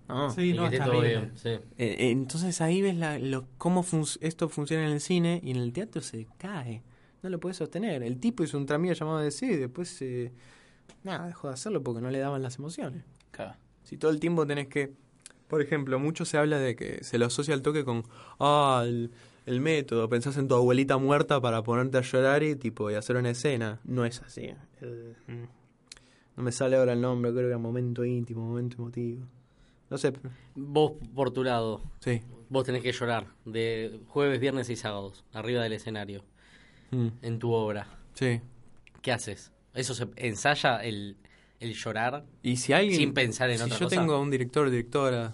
No. 0.08 0.30
Sí, 0.32 0.54
no, 0.54 0.68
está 0.68 0.90
bien. 0.90 1.04
bien, 1.04 1.32
sí. 1.36 1.50
Eh, 1.50 1.62
eh, 1.78 2.12
entonces 2.12 2.62
ahí 2.62 2.82
ves 2.82 2.96
la, 2.96 3.20
lo, 3.20 3.46
cómo 3.58 3.84
fun- 3.84 4.06
esto 4.22 4.48
funciona 4.50 4.86
en 4.86 4.94
el 4.94 5.02
cine 5.02 5.42
y 5.44 5.52
en 5.52 5.58
el 5.58 5.74
teatro 5.74 6.02
se 6.02 6.28
cae. 6.38 6.82
No 7.24 7.30
lo 7.30 7.40
puedes 7.40 7.58
sostener. 7.58 8.04
El 8.04 8.20
tipo 8.20 8.44
hizo 8.44 8.58
un 8.58 8.66
tramillo 8.66 8.94
llamado 8.94 9.20
de 9.20 9.32
sí 9.32 9.48
y 9.48 9.56
después... 9.58 10.02
eh, 10.02 10.32
nada, 11.04 11.28
dejó 11.28 11.48
de 11.50 11.56
hacerlo 11.56 11.84
porque 11.84 12.00
no 12.02 12.10
le 12.10 12.20
daban 12.20 12.42
las 12.42 12.58
emociones. 12.58 13.04
Claro. 13.32 13.56
Si 13.84 13.98
todo 13.98 14.12
el 14.12 14.20
tiempo 14.20 14.46
tenés 14.48 14.68
que... 14.68 14.94
Por 15.48 15.62
ejemplo, 15.62 15.98
mucho 16.00 16.26
se 16.26 16.38
habla 16.38 16.60
de 16.60 16.76
que 16.76 17.04
se 17.04 17.18
lo 17.18 17.26
asocia 17.26 17.54
al 17.54 17.62
toque 17.62 17.84
con... 17.84 18.04
Ah, 18.40 18.84
el, 18.86 19.12
el 19.46 19.60
método. 19.62 20.08
Pensás 20.10 20.38
en 20.38 20.48
tu 20.48 20.56
abuelita 20.56 20.98
muerta 20.98 21.42
para 21.42 21.64
ponerte 21.64 21.98
a 21.98 22.02
llorar 22.02 22.44
y 22.44 22.56
tipo 22.56 22.90
y 22.92 22.96
hacer 22.96 23.16
una 23.18 23.30
escena. 23.32 23.80
No 23.84 24.06
es 24.06 24.22
así. 24.22 24.52
El- 24.82 25.16
mm. 25.28 25.44
no 26.38 26.44
me 26.44 26.52
sale 26.52 26.78
ahora 26.78 26.94
el 26.94 27.02
nombre, 27.02 27.32
creo 27.32 27.44
que 27.44 27.48
era 27.50 27.58
momento 27.58 28.06
íntimo, 28.06 28.46
momento 28.48 28.78
emotivo. 28.78 29.26
No 29.90 29.98
sé. 29.98 30.14
Vos, 30.56 30.94
por 31.16 31.32
tu 31.32 31.44
lado, 31.44 31.82
Sí. 32.00 32.22
vos 32.50 32.66
tenés 32.66 32.82
que 32.84 32.92
llorar 32.92 33.28
de 33.46 34.00
jueves, 34.08 34.40
viernes 34.40 34.70
y 34.70 34.76
sábados, 34.76 35.24
arriba 35.34 35.64
del 35.64 35.74
escenario. 35.74 36.24
Mm, 36.92 37.08
en 37.22 37.40
tu 37.40 37.52
obra. 37.52 37.88
sí. 38.14 38.42
¿Qué 39.02 39.12
haces? 39.14 39.52
¿Eso 39.74 39.94
se 39.94 40.08
ensaya 40.18 40.78
el, 40.84 41.16
el 41.62 41.74
llorar? 41.76 42.26
Y 42.44 42.58
si 42.58 42.74
alguien... 42.74 42.98
Sin 42.98 43.14
pensar 43.14 43.50
en 43.50 43.58
si 43.60 43.64
otra 43.64 43.78
yo 43.78 43.86
cosa. 43.86 43.96
tengo 44.02 44.20
un 44.20 44.30
director 44.32 44.68
o 44.68 44.70
directora, 44.70 45.34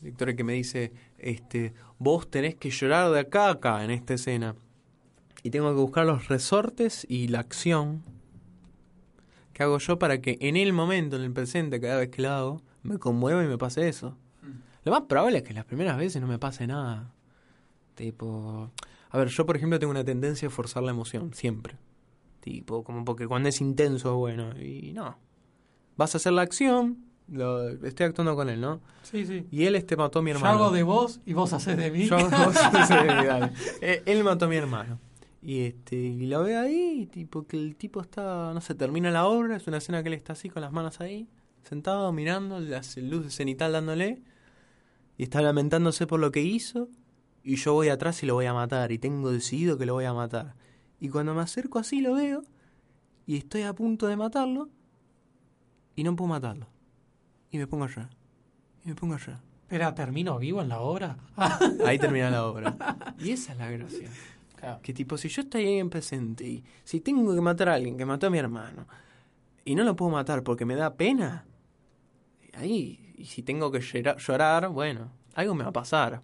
directora 0.00 0.36
que 0.36 0.44
me 0.44 0.52
dice, 0.52 0.92
este, 1.18 1.72
vos 1.98 2.30
tenés 2.30 2.54
que 2.54 2.70
llorar 2.70 3.10
de 3.10 3.18
acá 3.20 3.46
a 3.46 3.50
acá 3.52 3.82
en 3.84 3.90
esta 3.90 4.14
escena. 4.14 4.54
Y 5.42 5.50
tengo 5.50 5.68
que 5.70 5.80
buscar 5.80 6.06
los 6.06 6.28
resortes 6.28 7.04
y 7.08 7.28
la 7.28 7.40
acción 7.40 8.04
que 9.52 9.62
hago 9.64 9.78
yo 9.78 9.98
para 9.98 10.20
que 10.20 10.36
en 10.40 10.56
el 10.56 10.72
momento, 10.72 11.16
en 11.16 11.22
el 11.22 11.32
presente, 11.32 11.80
cada 11.80 11.98
vez 11.98 12.10
que 12.10 12.24
hago, 12.26 12.62
me 12.88 12.98
conmueva 12.98 13.44
y 13.44 13.46
me 13.46 13.58
pase 13.58 13.88
eso. 13.88 14.16
Lo 14.84 14.92
más 14.92 15.02
probable 15.02 15.38
es 15.38 15.44
que 15.44 15.52
las 15.52 15.64
primeras 15.64 15.96
veces 15.98 16.20
no 16.22 16.28
me 16.28 16.38
pase 16.38 16.66
nada. 16.66 17.12
Tipo... 17.94 18.70
A 19.10 19.18
ver, 19.18 19.28
yo 19.28 19.46
por 19.46 19.56
ejemplo 19.56 19.78
tengo 19.78 19.90
una 19.90 20.04
tendencia 20.04 20.48
a 20.48 20.50
forzar 20.50 20.82
la 20.82 20.90
emoción, 20.90 21.32
siempre. 21.34 21.76
Tipo, 22.40 22.84
como 22.84 23.04
porque 23.04 23.26
cuando 23.26 23.48
es 23.48 23.60
intenso, 23.60 24.16
bueno, 24.16 24.58
y 24.60 24.92
no. 24.92 25.16
Vas 25.96 26.14
a 26.14 26.18
hacer 26.18 26.32
la 26.32 26.42
acción, 26.42 26.98
lo, 27.26 27.68
estoy 27.68 28.06
actuando 28.06 28.36
con 28.36 28.48
él, 28.48 28.60
¿no? 28.60 28.80
Sí, 29.02 29.26
sí. 29.26 29.46
Y 29.50 29.64
él 29.64 29.74
este 29.76 29.96
mató 29.96 30.18
a 30.20 30.22
mi 30.22 30.30
Yo 30.30 30.36
hermano. 30.36 30.58
hago 30.64 30.70
de 30.70 30.82
vos 30.82 31.20
y 31.26 31.32
vos 31.32 31.52
haces 31.52 31.76
de 31.76 31.90
mí. 31.90 32.06
Yo 32.06 32.16
hago- 32.16 32.52
sí, 32.52 32.94
dale. 32.94 33.52
Eh, 33.80 34.02
Él 34.06 34.22
mató 34.24 34.44
a 34.44 34.48
mi 34.48 34.56
hermano. 34.56 34.98
Y 35.40 35.60
este, 35.60 35.96
y 35.96 36.26
lo 36.26 36.42
veo 36.42 36.60
ahí, 36.60 37.06
tipo 37.10 37.46
que 37.46 37.56
el 37.56 37.76
tipo 37.76 38.00
está, 38.00 38.52
no 38.52 38.60
sé, 38.60 38.74
termina 38.74 39.10
la 39.10 39.26
obra, 39.26 39.56
es 39.56 39.66
una 39.66 39.78
escena 39.78 40.02
que 40.02 40.08
él 40.08 40.14
está 40.14 40.32
así 40.34 40.50
con 40.50 40.62
las 40.62 40.72
manos 40.72 41.00
ahí, 41.00 41.28
sentado, 41.68 42.12
mirando, 42.12 42.60
las 42.60 42.96
luces 42.96 43.34
cenital 43.34 43.72
dándole, 43.72 44.22
y 45.16 45.24
está 45.24 45.42
lamentándose 45.42 46.06
por 46.06 46.20
lo 46.20 46.32
que 46.32 46.42
hizo, 46.42 46.88
y 47.42 47.56
yo 47.56 47.74
voy 47.74 47.88
atrás 47.88 48.22
y 48.22 48.26
lo 48.26 48.34
voy 48.34 48.46
a 48.46 48.54
matar, 48.54 48.90
y 48.92 48.98
tengo 48.98 49.30
decidido 49.30 49.78
que 49.78 49.86
lo 49.86 49.94
voy 49.94 50.06
a 50.06 50.14
matar. 50.14 50.54
Y 51.00 51.08
cuando 51.10 51.34
me 51.34 51.42
acerco 51.42 51.78
así 51.78 52.00
lo 52.00 52.14
veo, 52.14 52.42
y 53.26 53.36
estoy 53.36 53.62
a 53.62 53.74
punto 53.74 54.06
de 54.06 54.16
matarlo, 54.16 54.70
y 55.94 56.04
no 56.04 56.16
puedo 56.16 56.28
matarlo. 56.28 56.68
Y 57.50 57.58
me 57.58 57.66
pongo 57.66 57.84
a 57.84 57.88
llorar. 57.88 58.10
Y 58.84 58.88
me 58.88 58.94
pongo 58.94 59.14
a 59.14 59.18
llorar. 59.18 59.40
Espera, 59.62 59.94
¿termino 59.94 60.38
vivo 60.38 60.62
en 60.62 60.68
la 60.68 60.80
obra? 60.80 61.18
Ahí 61.84 61.98
termina 61.98 62.30
la 62.30 62.46
obra. 62.46 62.76
Y 63.18 63.32
esa 63.32 63.52
es 63.52 63.58
la 63.58 63.68
gracia. 63.68 64.08
Claro. 64.54 64.80
Que 64.80 64.94
tipo, 64.94 65.18
si 65.18 65.28
yo 65.28 65.42
estoy 65.42 65.66
ahí 65.66 65.78
en 65.78 65.90
presente 65.90 66.46
y 66.46 66.64
si 66.84 67.00
tengo 67.00 67.34
que 67.34 67.40
matar 67.40 67.68
a 67.68 67.74
alguien 67.74 67.96
que 67.96 68.04
mató 68.04 68.28
a 68.28 68.30
mi 68.30 68.38
hermano 68.38 68.86
y 69.64 69.74
no 69.74 69.84
lo 69.84 69.94
puedo 69.94 70.10
matar 70.10 70.42
porque 70.42 70.64
me 70.64 70.74
da 70.74 70.94
pena, 70.94 71.44
ahí, 72.58 73.12
y 73.16 73.24
si 73.26 73.42
tengo 73.42 73.70
que 73.70 73.80
llora- 73.80 74.16
llorar, 74.18 74.68
bueno, 74.68 75.10
algo 75.34 75.54
me 75.54 75.64
va 75.64 75.70
a 75.70 75.72
pasar. 75.72 76.22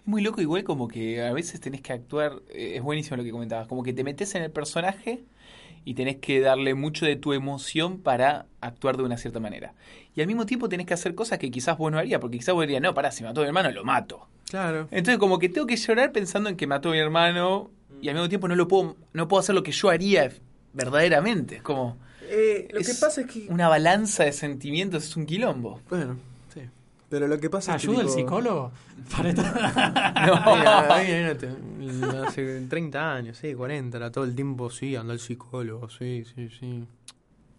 Es 0.00 0.06
muy 0.06 0.22
loco, 0.22 0.40
igual 0.40 0.64
como 0.64 0.88
que 0.88 1.22
a 1.22 1.32
veces 1.32 1.60
tenés 1.60 1.80
que 1.80 1.92
actuar, 1.92 2.40
eh, 2.50 2.74
es 2.76 2.82
buenísimo 2.82 3.16
lo 3.16 3.24
que 3.24 3.30
comentabas, 3.30 3.66
como 3.68 3.82
que 3.82 3.92
te 3.92 4.04
metes 4.04 4.34
en 4.34 4.42
el 4.42 4.50
personaje 4.50 5.24
y 5.84 5.94
tenés 5.94 6.16
que 6.16 6.40
darle 6.40 6.74
mucho 6.74 7.06
de 7.06 7.16
tu 7.16 7.32
emoción 7.32 7.98
para 7.98 8.46
actuar 8.60 8.96
de 8.96 9.04
una 9.04 9.16
cierta 9.16 9.40
manera. 9.40 9.74
Y 10.14 10.20
al 10.20 10.26
mismo 10.26 10.44
tiempo 10.44 10.68
tenés 10.68 10.86
que 10.86 10.94
hacer 10.94 11.14
cosas 11.14 11.38
que 11.38 11.50
quizás 11.50 11.78
vos 11.78 11.90
no 11.90 11.98
harías, 11.98 12.20
porque 12.20 12.38
quizás 12.38 12.54
vos 12.54 12.62
dirías, 12.62 12.82
no, 12.82 12.92
pará, 12.94 13.10
si 13.10 13.24
mató 13.24 13.40
a 13.40 13.44
mi 13.44 13.48
hermano, 13.48 13.70
lo 13.70 13.84
mato. 13.84 14.26
Claro. 14.50 14.88
Entonces 14.90 15.18
como 15.18 15.38
que 15.38 15.48
tengo 15.48 15.66
que 15.66 15.76
llorar 15.76 16.12
pensando 16.12 16.48
en 16.50 16.56
que 16.56 16.66
mató 16.66 16.90
a 16.90 16.92
mi 16.92 16.98
hermano 16.98 17.70
y 18.02 18.08
al 18.08 18.14
mismo 18.14 18.28
tiempo 18.28 18.48
no 18.48 18.54
lo 18.56 18.68
puedo, 18.68 18.96
no 19.12 19.28
puedo 19.28 19.40
hacer 19.40 19.54
lo 19.54 19.62
que 19.62 19.72
yo 19.72 19.88
haría 19.90 20.30
verdaderamente. 20.74 21.56
Es 21.56 21.62
como 21.62 21.96
lo 22.72 22.80
Es 22.80 22.86
que 22.88 22.94
pasa 23.00 23.20
es 23.22 23.26
que... 23.26 23.46
una 23.48 23.68
balanza 23.68 24.24
de 24.24 24.32
sentimientos, 24.32 25.04
es 25.04 25.16
un 25.16 25.26
quilombo. 25.26 25.80
Bueno, 25.88 26.16
sí. 26.54 26.60
Pero 27.08 27.26
lo 27.28 27.38
que 27.38 27.48
pasa 27.50 27.76
es 27.76 27.82
que... 27.82 27.88
¿Ayuda 27.88 28.02
el 28.02 28.08
tipo- 28.08 28.18
psicólogo? 28.18 28.72
Para 29.16 29.28
esto- 29.30 29.42
Mira, 29.42 30.94
ahí, 30.94 31.10
ahí 31.12 31.24
no 31.24 31.36
te- 32.20 32.26
hace 32.28 32.60
30 32.68 33.14
años, 33.14 33.38
sí, 33.38 33.54
40, 33.54 33.96
era 33.96 34.10
todo 34.12 34.24
el 34.24 34.34
tiempo, 34.34 34.70
sí, 34.70 34.94
anda 34.96 35.12
el 35.14 35.20
psicólogo, 35.20 35.88
sí, 35.88 36.24
sí, 36.34 36.48
sí. 36.58 36.84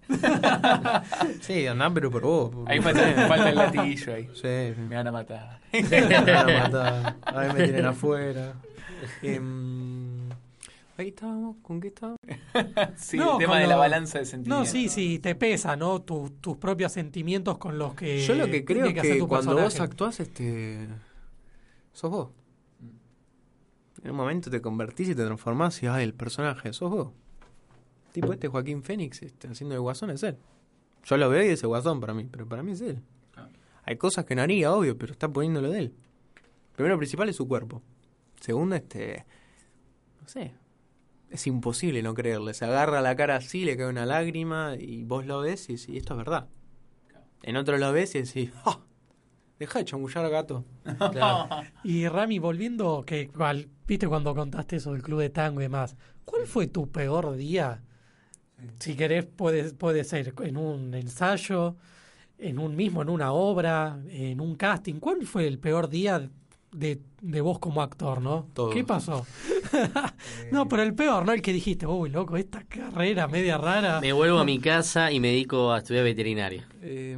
sí, 1.42 1.68
andá, 1.68 1.90
pero 1.94 2.10
por 2.12 2.22
vos. 2.24 2.50
por- 2.50 2.72
Ahí 2.72 2.82
falta, 2.82 3.28
falta 3.28 3.50
el 3.50 3.56
latiguillo 3.56 4.14
ahí. 4.16 4.26
Sí, 4.34 4.74
sí. 4.76 4.82
Me 4.90 4.96
van 4.96 5.08
a 5.08 5.12
matar. 5.12 5.60
Me 5.72 6.02
van 6.02 6.30
a 6.30 6.60
matar. 6.64 7.16
Ahí 7.26 7.54
me 7.54 7.64
tienen 7.64 7.86
afuera. 7.86 8.54
Em, 9.22 9.99
ahí 11.02 11.10
estábamos, 11.10 11.58
¿con 11.62 11.80
qué 11.80 11.88
estábamos? 11.90 12.18
Sí, 12.98 13.18
No, 13.18 13.34
el 13.34 13.38
tema 13.40 13.60
de 13.60 13.68
la 13.68 13.76
lo- 13.76 13.80
balanza 13.80 14.20
de 14.20 14.26
sentimientos. 14.26 14.68
No, 14.68 14.72
sí, 14.72 14.90
sí, 14.90 15.20
te 15.20 15.36
pesa, 15.36 15.76
¿no? 15.76 16.02
Tu- 16.02 16.30
tus 16.42 16.58
propios 16.58 16.92
sentimientos 16.92 17.58
con 17.58 17.78
los 17.78 17.94
que. 17.96 18.20
Yo 18.22 18.36
lo 18.36 18.46
que 18.48 18.64
creo 18.66 18.86
es 18.88 18.94
que, 19.02 19.20
cuando 19.20 19.56
vos 19.56 19.80
actuás, 19.80 20.20
este. 20.20 20.88
sos 21.94 22.10
vos. 22.12 22.30
En 24.04 24.12
un 24.12 24.18
momento 24.18 24.50
te 24.50 24.62
convertís 24.62 25.10
y 25.10 25.16
te 25.16 25.26
transformás 25.26 25.82
y, 25.84 25.88
ay, 25.88 26.04
el 26.06 26.14
personaje, 26.14 26.72
sos 26.74 26.90
vos. 26.90 27.10
Tipo 28.14 28.32
este 28.34 28.48
Joaquín 28.48 28.82
Fénix 28.82 29.22
este, 29.22 29.48
haciendo 29.50 29.74
de 29.76 29.80
guasón 29.80 30.10
es 30.10 30.24
él. 30.24 30.38
Yo 31.04 31.18
lo 31.18 31.30
veo 31.30 31.44
y 31.46 31.50
es 31.50 31.62
el 31.64 31.68
guasón 31.68 32.00
para 32.00 32.14
mí, 32.14 32.28
pero 32.30 32.48
para 32.48 32.64
mí 32.64 32.72
es 32.72 32.82
él. 32.82 33.02
Hay 33.84 33.98
cosas 33.98 34.26
que 34.26 34.36
no 34.36 34.42
haría, 34.42 34.72
obvio, 34.74 34.98
pero 34.98 35.12
está 35.12 35.28
poniéndolo 35.30 35.70
de 35.70 35.80
él. 35.80 35.94
Primero 36.76 36.98
principal 36.98 37.28
es 37.30 37.36
su 37.36 37.48
cuerpo. 37.48 37.82
Segundo, 38.40 38.76
este. 38.76 39.26
No 40.22 40.28
sé. 40.28 40.54
Es 41.30 41.46
imposible 41.48 42.02
no 42.02 42.14
creerle. 42.14 42.54
Se 42.54 42.66
agarra 42.66 43.02
la 43.02 43.16
cara 43.16 43.36
así, 43.36 43.66
le 43.66 43.78
cae 43.78 43.88
una 43.88 44.06
lágrima 44.06 44.76
y 44.78 45.04
vos 45.04 45.26
lo 45.26 45.42
ves 45.42 45.70
y 45.70 45.74
decís, 45.74 45.98
esto 45.98 46.14
es 46.14 46.18
verdad. 46.18 46.48
En 47.44 47.56
otro 47.56 47.78
lo 47.78 47.92
ves 47.94 48.16
y 48.16 48.24
decís, 48.24 48.52
¡ah! 48.66 48.80
Deja 49.60 49.80
de 49.80 49.86
chamullar 49.86 50.30
gato. 50.30 50.66
Claro. 51.12 51.48
Y 51.84 52.08
Rami, 52.08 52.40
volviendo, 52.40 53.04
que 53.06 53.28
cual, 53.28 53.70
viste 53.86 54.08
cuando 54.08 54.34
contaste 54.34 54.78
eso 54.78 54.94
del 54.94 55.04
club 55.04 55.20
de 55.20 55.30
tango 55.30 55.60
y 55.60 55.64
demás, 55.64 55.96
¿cuál 56.26 56.48
fue 56.48 56.68
tu 56.68 56.90
peor 56.90 57.36
día? 57.36 57.84
Si 58.80 58.96
querés, 58.96 59.26
puede, 59.26 59.74
puede 59.74 60.04
ser 60.04 60.34
en 60.42 60.58
un 60.58 60.94
ensayo, 60.94 61.76
en 62.38 62.58
un 62.60 62.76
mismo, 62.76 63.02
en 63.02 63.10
una 63.10 63.34
obra, 63.34 64.00
en 64.10 64.42
un 64.42 64.56
casting. 64.56 64.96
¿Cuál 64.96 65.26
fue 65.26 65.48
el 65.48 65.60
peor 65.60 65.90
día 65.90 66.30
de, 66.72 67.00
de 67.22 67.42
vos 67.42 67.60
como 67.60 67.82
actor, 67.82 68.22
no? 68.22 68.48
¿Qué 68.74 68.84
pasó? 68.84 69.26
no, 70.52 70.68
pero 70.68 70.84
el 70.84 70.94
peor, 70.94 71.26
¿no? 71.26 71.32
El 71.32 71.42
que 71.42 71.54
dijiste, 71.54 71.86
uy, 71.86 72.10
loco, 72.10 72.38
esta 72.38 72.64
carrera 72.64 73.28
media 73.28 73.58
rara. 73.58 74.00
Me 74.02 74.14
vuelvo 74.14 74.40
a 74.40 74.44
mi 74.46 74.60
casa 74.60 75.12
y 75.12 75.20
me 75.20 75.30
dedico 75.30 75.72
a 75.72 75.80
estudiar 75.80 76.04
veterinaria. 76.04 76.68
Eh, 76.82 77.18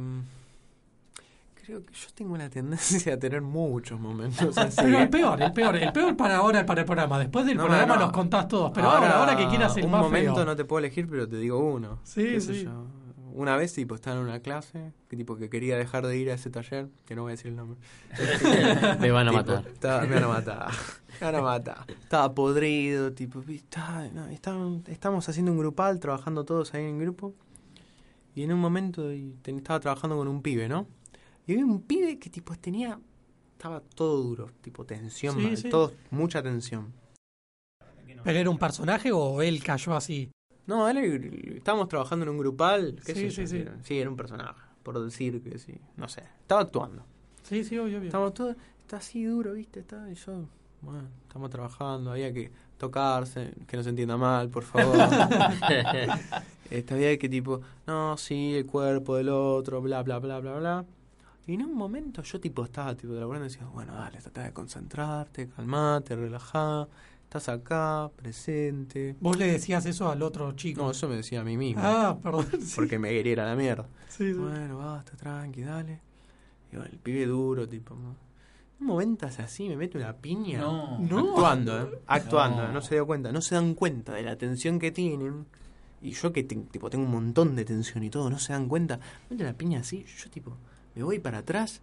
creo 1.64 1.84
que 1.86 1.94
yo 1.94 2.08
tengo 2.14 2.36
la 2.36 2.50
tendencia 2.50 3.14
a 3.14 3.18
tener 3.18 3.40
muchos 3.40 3.98
momentos 4.00 4.56
así. 4.58 4.76
Pero 4.82 4.98
el 4.98 5.08
peor, 5.08 5.42
el 5.42 5.52
peor, 5.52 5.76
el 5.76 5.92
peor 5.92 6.16
para 6.16 6.36
ahora, 6.36 6.66
para 6.66 6.80
el 6.80 6.86
programa. 6.86 7.18
Después 7.18 7.46
del 7.46 7.56
No, 7.56 7.64
programa 7.66 7.94
no. 7.96 8.02
los 8.02 8.12
contás 8.12 8.48
todos. 8.48 8.70
Pero 8.74 8.90
ahora, 8.90 9.18
ahora, 9.18 9.36
que 9.36 9.46
quieras 9.48 9.76
el 9.76 9.84
un 9.86 9.92
más 9.92 10.02
momento 10.02 10.34
feo. 10.34 10.44
no 10.44 10.56
te 10.56 10.64
puedo 10.64 10.80
elegir, 10.80 11.08
pero 11.08 11.28
te 11.28 11.36
digo 11.36 11.58
uno. 11.58 12.00
Sí, 12.04 12.22
¿Qué 12.24 12.40
sé 12.40 12.54
sí. 12.54 12.64
yo? 12.64 12.84
Una 13.34 13.56
vez, 13.56 13.72
tipo, 13.72 13.94
estaba 13.94 14.16
en 14.18 14.22
una 14.24 14.40
clase, 14.40 14.92
que 15.08 15.16
tipo 15.16 15.36
que 15.36 15.48
quería 15.48 15.76
dejar 15.76 16.06
de 16.06 16.16
ir 16.18 16.30
a 16.30 16.34
ese 16.34 16.50
taller, 16.50 16.88
que 17.06 17.14
no 17.14 17.22
voy 17.22 17.30
a 17.30 17.34
decir 17.34 17.48
el 17.48 17.56
nombre. 17.56 17.78
Me 19.00 19.10
van 19.10 19.28
a 19.28 19.30
Tipo, 19.30 19.42
matar. 19.42 19.66
estaba- 19.68 20.02
me 20.02 20.14
van 20.14 20.24
a 20.24 20.28
matar. 20.28 20.70
Me 21.20 21.26
van 21.26 21.34
a 21.36 21.40
matar. 21.42 21.84
Estaba 21.88 22.34
podrido, 22.34 23.12
tipo, 23.12 23.42
no, 24.12 24.26
estaban- 24.28 24.84
estábamos 24.86 25.28
haciendo 25.28 25.52
un 25.52 25.58
grupal, 25.58 25.98
trabajando 26.00 26.44
todos 26.44 26.74
ahí 26.74 26.84
en 26.84 26.98
grupo. 26.98 27.34
Y 28.34 28.42
en 28.42 28.52
un 28.52 28.60
momento 28.60 29.12
y 29.12 29.34
ten- 29.42 29.58
estaba 29.58 29.80
trabajando 29.80 30.16
con 30.16 30.28
un 30.28 30.42
pibe, 30.42 30.68
¿no? 30.68 30.86
Y 31.46 31.52
había 31.52 31.64
un 31.66 31.82
pibe 31.82 32.18
que 32.18 32.30
tipo 32.30 32.54
tenía. 32.56 32.98
Estaba 33.52 33.80
todo 33.80 34.22
duro, 34.22 34.50
tipo 34.60 34.84
tensión, 34.84 35.36
Sí, 35.36 35.40
mal, 35.42 35.56
sí. 35.56 35.70
todo, 35.70 35.92
mucha 36.10 36.42
tensión. 36.42 36.92
¿Pero 38.24 38.38
era 38.38 38.50
un 38.50 38.58
personaje 38.58 39.10
o 39.12 39.40
él 39.42 39.62
cayó 39.62 39.94
así? 39.94 40.30
No, 40.66 40.88
él, 40.88 41.52
estábamos 41.56 41.88
trabajando 41.88 42.24
en 42.24 42.28
un 42.30 42.38
grupal. 42.38 42.96
¿qué 43.04 43.14
Sí, 43.14 43.20
sé 43.20 43.28
yo 43.30 43.34
sí, 43.42 43.46
sí. 43.48 43.56
era. 43.58 43.76
sí, 43.82 43.98
era 43.98 44.08
un 44.10 44.16
personaje, 44.16 44.60
por 44.82 45.02
decir 45.02 45.42
que 45.42 45.58
sí. 45.58 45.74
No 45.96 46.08
sé, 46.08 46.22
estaba 46.40 46.60
actuando. 46.62 47.04
Sí, 47.42 47.64
sí, 47.64 47.76
obvio, 47.78 47.98
obvio. 47.98 48.08
Estamos 48.08 48.34
todos, 48.34 48.56
está 48.80 48.98
así 48.98 49.24
duro, 49.24 49.54
¿viste? 49.54 49.80
Está, 49.80 50.08
y 50.10 50.14
yo, 50.14 50.44
bueno, 50.80 51.08
estamos 51.26 51.50
trabajando, 51.50 52.12
había 52.12 52.32
que 52.32 52.52
tocarse, 52.78 53.52
que 53.66 53.76
no 53.76 53.82
se 53.82 53.90
entienda 53.90 54.16
mal, 54.16 54.48
por 54.48 54.62
favor. 54.64 54.96
Este, 56.70 56.94
había 56.94 57.18
que 57.18 57.28
tipo, 57.28 57.60
no, 57.86 58.16
sí, 58.16 58.54
el 58.54 58.64
cuerpo 58.64 59.16
del 59.16 59.28
otro, 59.28 59.82
bla, 59.82 60.02
bla, 60.02 60.18
bla, 60.18 60.40
bla, 60.40 60.54
bla. 60.58 60.84
Y 61.46 61.54
en 61.54 61.62
un 61.64 61.74
momento 61.74 62.22
yo 62.22 62.40
tipo 62.40 62.64
estaba 62.64 62.94
tipo 62.94 63.12
trabajando 63.14 63.44
y 63.46 63.48
decía, 63.50 63.66
bueno, 63.66 63.94
dale, 63.94 64.18
trata 64.22 64.44
de 64.44 64.52
concentrarte, 64.54 65.48
calmate, 65.48 66.16
relajá, 66.16 66.88
estás 67.38 67.48
acá, 67.48 68.10
presente. 68.14 69.16
Vos 69.20 69.38
le 69.38 69.46
decías 69.52 69.86
eso 69.86 70.10
al 70.10 70.22
otro 70.22 70.52
chico. 70.52 70.82
No, 70.82 70.90
eso 70.90 71.08
me 71.08 71.16
decía 71.16 71.40
a 71.40 71.44
mí 71.44 71.56
mismo, 71.56 71.80
Ah, 71.82 72.18
perdón. 72.22 72.46
sí. 72.60 72.72
porque 72.76 72.98
me 72.98 73.08
quería 73.10 73.32
ir 73.32 73.40
a 73.40 73.46
la 73.46 73.56
mierda. 73.56 73.86
Sí, 74.08 74.32
sí. 74.32 74.38
Bueno, 74.38 74.78
basta, 74.78 75.16
tranqui, 75.16 75.62
dale. 75.62 76.00
Y 76.70 76.76
bueno, 76.76 76.90
el 76.92 76.98
pibe 76.98 77.24
duro, 77.26 77.66
tipo. 77.66 77.94
¿no? 77.94 78.14
Un 78.80 78.86
momento 78.86 79.26
así, 79.26 79.68
me 79.68 79.76
mete 79.76 79.96
una 79.96 80.12
piña. 80.14 80.58
No. 80.60 80.98
No. 80.98 81.30
Actuando, 81.30 81.80
¿eh? 81.82 81.98
Actuando, 82.06 82.62
No. 82.66 82.72
no. 82.74 82.80
se 82.82 82.96
dio 82.96 83.06
cuenta. 83.06 83.32
No 83.32 83.40
se 83.40 83.54
dan 83.54 83.74
cuenta 83.74 84.12
de 84.12 84.22
la 84.22 84.36
tensión 84.36 84.78
que 84.78 84.90
tienen. 84.90 85.46
Y 86.02 86.10
yo 86.10 86.32
que 86.32 86.42
te- 86.42 86.56
tipo, 86.56 86.90
tengo 86.90 87.04
un 87.04 87.12
montón 87.12 87.54
de 87.56 87.64
tensión 87.64 88.02
y 88.04 88.10
todo, 88.10 88.28
no 88.28 88.38
se 88.38 88.52
dan 88.52 88.68
cuenta. 88.68 88.96
Me 88.98 89.36
mete 89.36 89.44
una 89.44 89.52
piña 89.56 89.80
así, 89.80 90.04
yo 90.22 90.28
tipo, 90.30 90.56
me 90.96 91.02
voy 91.04 91.20
para 91.20 91.38
atrás, 91.38 91.80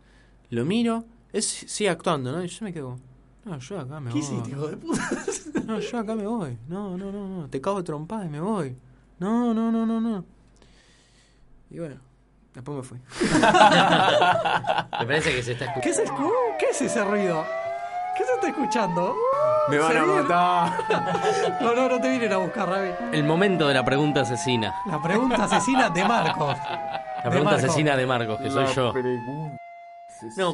lo 0.50 0.66
miro, 0.66 1.06
es 1.32 1.46
sigue 1.46 1.90
actuando, 1.90 2.32
¿no? 2.34 2.44
Y 2.44 2.50
yo 2.50 2.66
me 2.66 2.74
quedo, 2.74 3.00
No, 3.46 3.58
yo 3.58 3.80
acá 3.80 4.00
me 4.00 4.08
¿Qué 4.10 4.14
voy. 4.14 4.20
hiciste, 4.22 4.50
hijo 4.52 4.68
de 4.68 4.78
puta? 4.78 5.02
No, 5.66 5.80
yo 5.80 5.98
acá 6.00 6.16
me 6.16 6.26
voy. 6.26 6.58
No, 6.68 6.98
no, 6.98 7.12
no, 7.12 7.28
no. 7.28 7.48
Te 7.50 7.62
cago 7.62 7.84
trompada 7.84 8.26
y 8.26 8.30
me 8.30 8.42
voy. 8.42 8.76
No, 9.20 9.54
no, 9.54 9.72
no, 9.72 9.86
no, 9.86 10.02
no. 10.02 10.26
Y 11.70 11.78
bueno, 11.80 11.96
después 12.56 12.78
me 12.78 12.84
fui. 12.84 12.98
Me 15.00 15.06
parece 15.06 15.32
que 15.36 15.44
se 15.44 15.52
está 15.54 15.74
¿Qué 15.82 15.90
es, 15.90 16.00
escuchando. 16.00 16.28
el- 16.30 16.58
¿Qué 16.58 16.66
es 16.72 16.82
ese 16.82 17.04
ruido? 17.06 17.46
¿Qué 18.18 18.24
se 18.26 18.34
está 18.34 18.48
escuchando? 18.50 19.16
Me 19.70 19.78
van 19.78 19.98
a 19.98 20.06
matar. 20.06 20.74
No, 21.62 21.76
no, 21.76 21.88
no 21.90 22.02
te 22.02 22.10
vienen 22.10 22.34
a 22.34 22.38
buscar, 22.38 22.68
Rami. 22.70 22.90
El 23.12 23.24
momento 23.24 23.68
de 23.68 23.74
la 23.76 23.86
pregunta 23.86 24.22
asesina. 24.22 24.74
La 24.88 25.02
pregunta 25.02 25.44
asesina 25.44 25.90
de 25.90 26.04
Marcos. 26.06 26.58
La 26.58 27.24
De 27.24 27.30
pregunta 27.30 27.56
asesina 27.56 27.96
de 27.96 28.06
Marcos, 28.08 28.40
que 28.42 28.50
soy 28.50 28.66
yo. 28.74 28.94
No, 30.38 30.54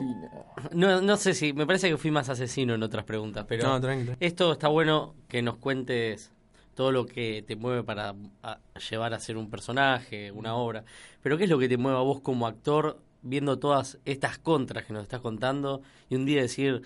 no, 0.72 1.02
no 1.02 1.18
sé 1.18 1.34
si. 1.34 1.54
Me 1.54 1.66
parece 1.66 1.90
que 1.90 1.98
fui 1.98 2.12
más 2.12 2.30
asesino 2.30 2.74
en 2.76 2.84
otras 2.84 3.06
preguntas, 3.06 3.46
pero. 3.48 3.64
No, 3.68 3.82
tranquilo. 3.82 4.16
Esto 4.20 4.54
está 4.54 4.68
bueno 4.68 5.16
que 5.28 5.42
nos 5.42 5.58
cuentes 5.58 6.32
todo 6.76 6.92
lo 6.92 7.06
que 7.06 7.44
te 7.48 7.56
mueve 7.56 7.84
para 7.84 8.14
a- 8.44 8.60
llevar 8.90 9.14
a 9.14 9.20
ser 9.20 9.38
un 9.38 9.50
personaje, 9.50 10.32
una 10.32 10.56
obra. 10.56 10.84
Pero 11.22 11.38
¿qué 11.38 11.46
es 11.46 11.50
lo 11.50 11.58
que 11.58 11.70
te 11.70 11.78
mueve 11.78 11.98
a 11.98 12.02
vos 12.02 12.20
como 12.22 12.48
actor 12.48 13.00
viendo 13.22 13.58
todas 13.58 13.98
estas 14.06 14.38
contras 14.38 14.86
que 14.86 14.94
nos 14.94 15.04
estás 15.04 15.22
contando 15.22 15.82
y 16.10 16.16
un 16.16 16.26
día 16.26 16.42
decir, 16.42 16.82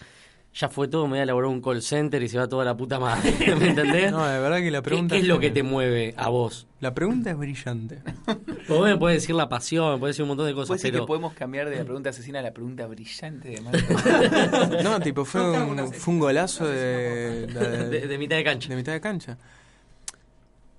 ya 0.54 0.68
fue 0.68 0.88
todo, 0.88 1.04
me 1.06 1.12
voy 1.12 1.20
a 1.20 1.24
elaborar 1.24 1.50
un 1.50 1.62
call 1.62 1.82
center 1.82 2.22
y 2.24 2.28
se 2.28 2.38
va 2.38 2.48
toda 2.48 2.66
la 2.66 2.76
puta 2.76 3.00
madre? 3.00 3.34
¿Me 3.60 3.70
entendés? 3.70 4.12
No, 4.12 4.26
de 4.26 4.40
verdad 4.40 4.58
que 4.58 4.72
la 4.72 4.80
¿Qué, 4.80 4.90
pregunta. 4.90 5.16
qué 5.16 5.22
es 5.22 5.28
lo 5.28 5.40
que 5.40 5.52
te 5.52 5.64
mueve 5.64 6.14
a 6.18 6.30
vos? 6.30 6.68
La 6.80 6.94
pregunta 6.94 7.30
es 7.30 7.38
brillante. 7.38 8.00
Vos 8.68 8.84
me 8.84 8.98
puedes 8.98 9.22
decir 9.22 9.36
la 9.36 9.48
pasión, 9.48 9.94
me 9.94 10.00
puedes 10.00 10.16
decir 10.16 10.24
un 10.24 10.30
montón 10.30 10.48
de 10.48 10.54
¿Puede 10.54 10.68
cosas, 10.68 10.82
ser 10.82 10.92
pero... 10.92 11.04
que 11.04 11.08
podemos 11.08 11.34
cambiar 11.34 11.70
de 11.70 11.76
la 11.78 11.84
pregunta 11.84 12.10
asesina 12.10 12.40
a 12.40 12.42
la 12.42 12.52
pregunta 12.52 12.88
brillante 12.88 13.50
de 13.50 13.62
Marco? 13.62 13.80
No, 14.84 15.00
tipo, 15.00 15.24
fue 15.26 15.42
un, 15.62 15.94
fue 15.94 16.14
un 16.14 16.20
golazo 16.20 16.68
de, 16.68 17.46
de- 17.48 17.90
De, 17.90 18.08
de 18.08 18.18
mitad 18.18 18.36
de 18.38 18.44
cancha. 18.44 18.70
de 18.70 18.76
mitad 18.76 18.94
de 18.94 19.02
cancha. 19.02 19.38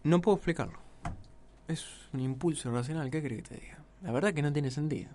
No 0.03 0.21
puedo 0.21 0.37
explicarlo. 0.37 0.79
Es 1.69 1.85
un 2.13 2.21
impulso 2.21 2.71
racional, 2.73 3.11
¿qué 3.11 3.23
crees 3.23 3.43
que 3.45 3.49
te 3.55 3.61
diga? 3.61 3.79
La 4.03 4.11
verdad 4.13 4.33
que 4.35 4.43
no 4.43 4.53
tiene 4.53 4.71
sentido. 4.71 5.11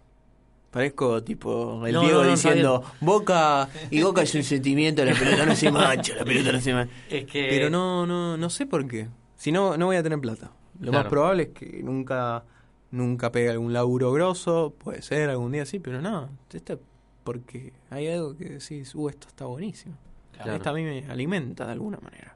Parezco 0.76 1.24
tipo 1.24 1.86
el 1.88 1.94
No, 1.94 2.02
Diego 2.02 2.18
no, 2.18 2.28
no, 2.28 2.34
está 2.34 2.50
diciendo 2.50 2.84
Boca 3.00 3.70
y 3.90 4.02
Boca 4.02 4.24
es 4.24 4.36
un 4.36 4.44
sentimiento, 4.44 5.06
la 5.06 5.14
pelota 5.14 5.46
no 5.46 5.56
se 5.56 5.72
mancha, 5.72 6.16
la 6.16 6.26
pelota 6.26 6.52
no 6.52 6.60
se 6.60 6.74
mancha. 6.74 6.94
Es 7.10 7.26
que... 7.28 7.48
Pero 7.50 7.70
no, 7.70 8.06
no, 8.06 8.36
no 8.36 8.50
sé 8.50 8.66
por 8.66 8.86
qué. 8.86 9.08
Si 9.38 9.54
no, 9.54 9.78
no 9.78 9.86
voy 9.86 9.96
a 9.96 10.04
tener 10.04 10.20
plata. 10.20 10.52
Lo 10.82 10.92
Claro. 10.92 11.04
más 11.06 11.10
probable 11.10 11.44
es 11.44 11.50
que 11.52 11.82
nunca, 11.82 12.44
nunca 12.92 13.32
pegue 13.32 13.52
algún 13.52 13.72
laburo 13.72 14.12
grosso, 14.12 14.74
puede 14.78 15.02
ser 15.02 15.30
algún 15.30 15.54
día 15.54 15.66
sí, 15.66 15.80
pero 15.80 16.02
no. 16.02 16.28
Esto 16.52 16.78
porque 17.24 17.72
hay 17.90 18.10
algo 18.10 18.36
que 18.36 18.50
decís, 18.50 18.94
uh, 18.96 19.08
esto 19.08 19.30
está 19.30 19.46
buenísimo. 19.46 19.96
Claro. 20.34 20.56
Esto 20.56 20.72
a 20.72 20.74
mí 20.74 20.84
me 20.84 21.06
alimenta 21.10 21.66
de 21.68 21.72
alguna 21.72 22.00
manera. 22.02 22.36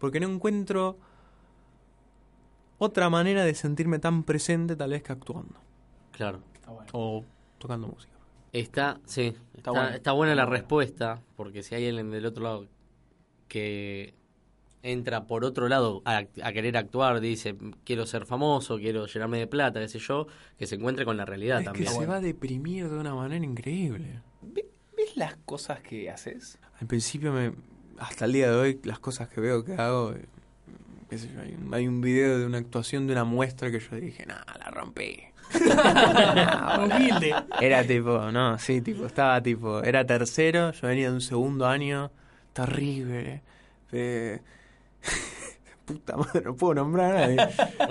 Porque 0.00 0.18
no 0.18 0.28
encuentro 0.28 0.96
otra 2.78 3.08
manera 3.08 3.44
de 3.44 3.54
sentirme 3.54 4.00
tan 4.00 4.24
presente 4.24 4.74
tal 4.74 4.90
vez 4.90 5.04
que 5.04 5.12
actuando. 5.12 5.54
Claro. 6.10 6.40
O 6.92 7.24
tocando 7.62 7.86
música. 7.88 8.12
Está, 8.52 9.00
sí, 9.06 9.32
está, 9.56 9.70
bueno. 9.70 9.88
está 9.90 10.12
buena 10.12 10.34
la 10.34 10.44
respuesta, 10.44 11.22
porque 11.36 11.62
si 11.62 11.74
hay 11.74 11.88
alguien 11.88 12.10
del 12.10 12.26
otro 12.26 12.42
lado 12.42 12.66
que 13.48 14.14
entra 14.82 15.26
por 15.26 15.44
otro 15.44 15.68
lado 15.68 16.02
a, 16.04 16.18
a 16.42 16.52
querer 16.52 16.76
actuar, 16.76 17.20
dice, 17.20 17.54
quiero 17.84 18.04
ser 18.04 18.26
famoso, 18.26 18.78
quiero 18.78 19.06
llenarme 19.06 19.38
de 19.38 19.46
plata, 19.46 19.80
qué 19.80 19.88
sé 19.88 19.98
yo, 20.00 20.26
que 20.58 20.66
se 20.66 20.74
encuentre 20.74 21.04
con 21.04 21.16
la 21.16 21.24
realidad 21.24 21.60
es 21.60 21.64
también. 21.66 21.86
que 21.88 21.94
se 21.94 22.04
va 22.06 22.16
a 22.16 22.20
deprimir 22.20 22.88
de 22.88 22.98
una 22.98 23.14
manera 23.14 23.44
increíble. 23.44 24.20
¿Ve- 24.42 24.66
¿Ves 24.96 25.16
las 25.16 25.36
cosas 25.44 25.80
que 25.80 26.10
haces? 26.10 26.58
Al 26.80 26.86
principio, 26.88 27.32
me, 27.32 27.52
hasta 27.98 28.24
el 28.24 28.32
día 28.32 28.50
de 28.50 28.56
hoy, 28.56 28.80
las 28.84 28.98
cosas 28.98 29.28
que 29.28 29.40
veo 29.40 29.64
que 29.64 29.74
hago, 29.74 30.12
eh, 30.12 30.26
qué 31.08 31.16
sé 31.18 31.30
yo, 31.32 31.40
hay, 31.40 31.54
un, 31.54 31.72
hay 31.72 31.86
un 31.86 32.00
video 32.00 32.38
de 32.38 32.44
una 32.46 32.58
actuación 32.58 33.06
de 33.06 33.12
una 33.12 33.24
muestra 33.24 33.70
que 33.70 33.78
yo 33.78 33.96
dije, 33.96 34.26
nah, 34.26 34.42
la 34.58 34.70
rompí. 34.70 35.20
Humilde. 36.84 37.34
Era 37.60 37.84
tipo, 37.84 38.30
no, 38.30 38.58
sí, 38.58 38.80
tipo, 38.80 39.06
estaba 39.06 39.42
tipo, 39.42 39.82
era 39.82 40.04
tercero, 40.06 40.72
yo 40.72 40.88
venía 40.88 41.08
de 41.08 41.14
un 41.14 41.20
segundo 41.20 41.66
año, 41.66 42.10
terrible. 42.52 43.42
eh, 43.92 44.40
puta 45.84 46.16
madre, 46.16 46.42
no 46.44 46.54
puedo 46.54 46.74
nombrar 46.74 47.16
a 47.16 47.26
nadie. 47.26 47.48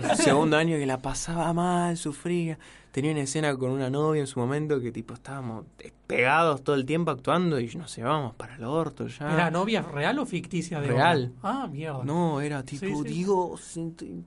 Un 0.09 0.15
segundo 0.17 0.57
año 0.57 0.77
que 0.77 0.85
la 0.85 1.01
pasaba 1.01 1.51
mal, 1.53 1.97
sufría. 1.97 2.57
Tenía 2.91 3.11
una 3.11 3.21
escena 3.21 3.55
con 3.55 3.71
una 3.71 3.89
novia 3.89 4.19
en 4.19 4.27
su 4.27 4.37
momento 4.39 4.81
que 4.81 4.91
tipo 4.91 5.13
estábamos 5.13 5.65
pegados 6.07 6.61
todo 6.61 6.75
el 6.75 6.85
tiempo 6.85 7.11
actuando 7.11 7.57
y 7.57 7.67
nos 7.75 7.95
llevábamos 7.95 8.35
para 8.35 8.55
el 8.55 8.65
orto 8.65 9.07
ya. 9.07 9.33
¿Era 9.33 9.49
novia 9.49 9.81
real 9.81 10.19
o 10.19 10.25
ficticia 10.25 10.81
de 10.81 10.87
Real. 10.87 11.31
Ah, 11.41 11.69
mierda. 11.71 12.03
No, 12.03 12.41
era 12.41 12.63
tipo, 12.63 12.85
Sí, 12.85 12.93
sí. 12.93 13.03
Dios, 13.23 13.79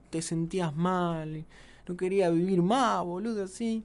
te 0.09 0.21
sentías 0.23 0.75
mal, 0.75 1.45
no 1.87 1.97
quería 1.97 2.29
vivir 2.29 2.61
más, 2.61 3.03
boludo, 3.03 3.43
así. 3.43 3.83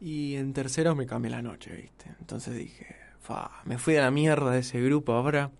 Y 0.00 0.34
en 0.36 0.52
tercero 0.52 0.94
me 0.94 1.06
cambié 1.06 1.30
la 1.30 1.42
noche, 1.42 1.74
¿viste? 1.74 2.14
Entonces 2.20 2.54
dije, 2.56 2.96
fa, 3.20 3.62
me 3.64 3.78
fui 3.78 3.94
de 3.94 4.00
la 4.00 4.10
mierda 4.10 4.50
de 4.50 4.60
ese 4.60 4.80
grupo, 4.80 5.12
ahora, 5.12 5.50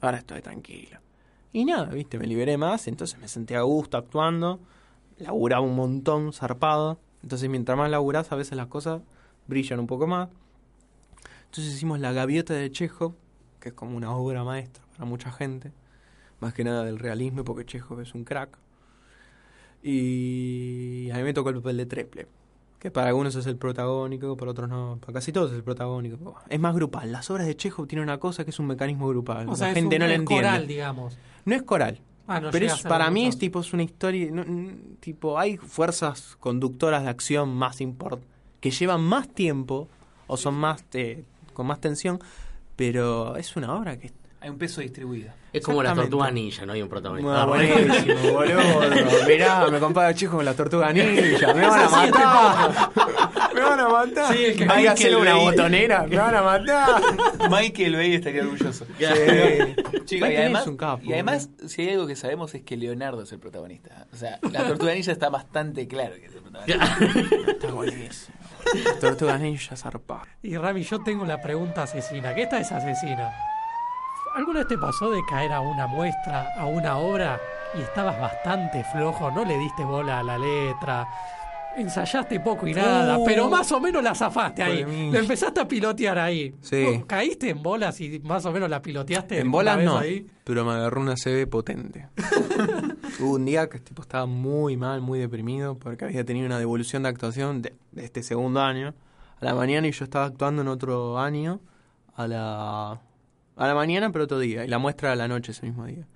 ahora 0.00 0.18
estoy 0.18 0.40
tranquilo. 0.42 0.98
Y 1.52 1.64
nada, 1.64 1.86
¿viste? 1.86 2.18
Me 2.18 2.26
liberé 2.26 2.56
más, 2.56 2.86
entonces 2.88 3.18
me 3.18 3.28
sentí 3.28 3.54
a 3.54 3.62
gusto 3.62 3.96
actuando, 3.96 4.60
laburaba 5.18 5.62
un 5.62 5.76
montón, 5.76 6.32
zarpado. 6.32 6.98
Entonces 7.22 7.48
mientras 7.48 7.76
más 7.76 7.90
laburás, 7.90 8.32
a 8.32 8.36
veces 8.36 8.56
las 8.56 8.68
cosas 8.68 9.02
brillan 9.46 9.80
un 9.80 9.86
poco 9.86 10.06
más. 10.06 10.28
Entonces 11.46 11.74
hicimos 11.74 12.00
La 12.00 12.12
Gaviota 12.12 12.54
de 12.54 12.70
Chekhov, 12.70 13.14
que 13.60 13.70
es 13.70 13.74
como 13.74 13.96
una 13.96 14.16
obra 14.16 14.44
maestra 14.44 14.82
para 14.92 15.04
mucha 15.04 15.30
gente 15.30 15.72
más 16.42 16.52
que 16.52 16.64
nada 16.64 16.84
del 16.84 16.98
realismo, 16.98 17.44
porque 17.44 17.64
Chekhov 17.64 18.00
es 18.00 18.14
un 18.14 18.24
crack. 18.24 18.58
Y 19.82 21.10
a 21.10 21.16
mí 21.16 21.22
me 21.22 21.34
tocó 21.34 21.50
el 21.50 21.56
papel 21.56 21.76
de 21.76 21.86
Treple, 21.86 22.26
que 22.78 22.90
para 22.90 23.08
algunos 23.08 23.34
es 23.34 23.46
el 23.46 23.56
protagónico, 23.56 24.36
para 24.36 24.50
otros 24.52 24.68
no, 24.68 24.98
para 25.00 25.14
casi 25.14 25.32
todos 25.32 25.50
es 25.50 25.56
el 25.56 25.64
protagónico. 25.64 26.34
Es 26.48 26.60
más 26.60 26.74
grupal. 26.74 27.10
Las 27.12 27.30
obras 27.30 27.46
de 27.46 27.56
Chekhov 27.56 27.86
tienen 27.86 28.04
una 28.04 28.18
cosa 28.18 28.44
que 28.44 28.50
es 28.50 28.58
un 28.58 28.66
mecanismo 28.66 29.08
grupal. 29.08 29.48
O 29.48 29.56
sea, 29.56 29.68
La 29.68 29.72
es 29.72 29.78
gente 29.78 29.96
un 29.96 30.00
no 30.00 30.06
es 30.06 30.12
entiende. 30.18 30.44
coral, 30.46 30.66
digamos. 30.66 31.18
No 31.44 31.54
es 31.54 31.62
coral. 31.62 32.00
Ah, 32.28 32.40
no 32.40 32.50
pero 32.52 32.66
es, 32.66 32.82
para 32.82 33.10
mí 33.10 33.26
es 33.26 33.36
tipo 33.36 33.60
es 33.60 33.72
una 33.72 33.82
historia, 33.82 34.30
no- 34.30 34.44
tipo 35.00 35.38
hay 35.38 35.56
fuerzas 35.56 36.36
conductoras 36.38 37.02
de 37.02 37.08
acción 37.10 37.52
más 37.52 37.80
import 37.80 38.22
que 38.60 38.70
llevan 38.70 39.02
más 39.02 39.28
tiempo 39.28 39.88
o 40.28 40.36
son 40.36 40.54
más 40.54 40.84
eh, 40.92 41.24
con 41.52 41.66
más 41.66 41.80
tensión, 41.80 42.20
pero 42.76 43.36
es 43.36 43.56
una 43.56 43.74
obra 43.74 43.98
que 43.98 44.12
Hay 44.42 44.50
un 44.50 44.58
peso 44.58 44.80
distribuido. 44.80 45.30
Es 45.52 45.62
como 45.62 45.82
la 45.82 45.94
tortuga 45.94 46.30
ninja, 46.30 46.66
no 46.66 46.72
hay 46.72 46.82
un 46.82 46.88
protagonista. 46.88 47.42
Ah, 47.42 47.46
buenísimo, 47.46 48.32
boludo. 48.32 48.60
Mirá, 49.28 49.66
me 49.70 49.78
compara 49.78 50.12
chico 50.14 50.36
con 50.36 50.44
la 50.44 50.54
tortuga 50.54 50.92
ninja. 50.92 51.52
Me 51.54 51.66
van 51.66 51.80
a 51.80 51.88
matar. 51.88 52.90
Me 53.54 53.60
van 53.60 53.80
a 53.80 53.88
matar. 53.88 54.32
Sí, 54.34 54.44
el 54.46 54.56
que- 54.56 54.64
Hay 54.68 54.88
que 54.94 55.14
una 55.14 55.34
botonera. 55.34 56.06
Me 56.08 56.16
van 56.16 56.34
a 56.34 56.42
matar. 56.42 57.02
Michael 57.50 57.94
Bay 57.96 58.14
estaría 58.14 58.42
orgulloso. 58.42 58.84
Sí. 58.98 60.00
Chicos, 60.06 60.28
y 60.30 60.36
además, 60.36 60.62
es 60.62 60.68
un 60.68 60.76
capo. 60.76 61.02
y 61.04 61.12
además, 61.12 61.50
si 61.68 61.82
hay 61.82 61.90
algo 61.90 62.06
que 62.06 62.16
sabemos 62.16 62.54
es 62.54 62.62
que 62.62 62.76
Leonardo 62.76 63.22
es 63.22 63.30
el 63.32 63.38
protagonista. 63.38 64.06
O 64.12 64.16
sea, 64.16 64.38
la 64.50 64.66
tortuga 64.66 64.94
ninja 64.94 65.12
está 65.12 65.28
bastante 65.28 65.86
claro 65.86 66.14
que 66.16 66.26
es 66.26 66.34
el 66.34 66.40
protagonista. 66.42 67.50
Está 67.52 67.70
buenísimo. 67.72 68.36
La 68.84 68.94
tortuga 68.98 69.38
ninja 69.38 69.76
zarpada. 69.76 70.26
Y 70.42 70.56
Rami, 70.56 70.82
yo 70.82 71.00
tengo 71.02 71.24
la 71.26 71.40
pregunta 71.40 71.82
asesina. 71.84 72.34
¿Qué 72.34 72.42
esta 72.42 72.58
es 72.58 72.72
asesina? 72.72 73.30
¿Alguna 74.34 74.60
vez 74.60 74.68
te 74.68 74.78
pasó 74.78 75.10
de 75.10 75.22
caer 75.28 75.52
a 75.52 75.60
una 75.60 75.86
muestra, 75.86 76.54
a 76.56 76.66
una 76.66 76.96
obra, 76.96 77.38
y 77.76 77.82
estabas 77.82 78.18
bastante 78.18 78.82
flojo? 78.84 79.30
¿No 79.30 79.44
le 79.44 79.58
diste 79.58 79.84
bola 79.84 80.20
a 80.20 80.22
la 80.22 80.38
letra? 80.38 81.06
Ensayaste 81.76 82.38
poco 82.40 82.66
y 82.66 82.74
nada, 82.74 83.18
Uh, 83.18 83.24
pero 83.24 83.48
más 83.48 83.72
o 83.72 83.80
menos 83.80 84.02
la 84.02 84.14
zafaste 84.14 84.62
ahí. 84.62 85.10
Lo 85.10 85.18
empezaste 85.18 85.60
a 85.60 85.68
pilotear 85.68 86.18
ahí. 86.18 86.54
Sí. 86.60 86.84
¿Vos 86.84 87.04
¿Caíste 87.06 87.48
en 87.50 87.62
bolas 87.62 87.98
y 88.00 88.20
más 88.20 88.44
o 88.44 88.52
menos 88.52 88.68
la 88.68 88.82
piloteaste? 88.82 89.38
En 89.38 89.50
bolas 89.50 89.82
no, 89.82 89.98
ahí? 89.98 90.26
pero 90.44 90.64
me 90.64 90.72
agarró 90.72 91.00
una 91.00 91.14
CB 91.14 91.48
potente. 91.48 92.08
Hubo 93.20 93.34
un 93.34 93.44
día 93.44 93.68
que 93.68 93.78
tipo 93.78 94.02
estaba 94.02 94.26
muy 94.26 94.76
mal, 94.76 95.00
muy 95.00 95.18
deprimido, 95.18 95.78
porque 95.78 96.04
había 96.04 96.24
tenido 96.24 96.46
una 96.46 96.58
devolución 96.58 97.04
de 97.04 97.08
actuación 97.08 97.62
de, 97.62 97.74
de 97.92 98.04
este 98.04 98.22
segundo 98.22 98.60
año 98.60 98.94
a 99.40 99.44
la 99.44 99.54
mañana 99.54 99.86
y 99.86 99.92
yo 99.92 100.04
estaba 100.04 100.26
actuando 100.26 100.62
en 100.62 100.68
otro 100.68 101.18
año 101.18 101.60
a 102.16 102.26
la, 102.26 103.00
a 103.62 103.68
la 103.68 103.74
mañana, 103.74 104.10
pero 104.10 104.24
otro 104.24 104.40
día, 104.40 104.64
y 104.64 104.68
la 104.68 104.78
muestra 104.78 105.12
a 105.12 105.16
la 105.16 105.28
noche 105.28 105.52
ese 105.52 105.66
mismo 105.66 105.86
día. 105.86 106.06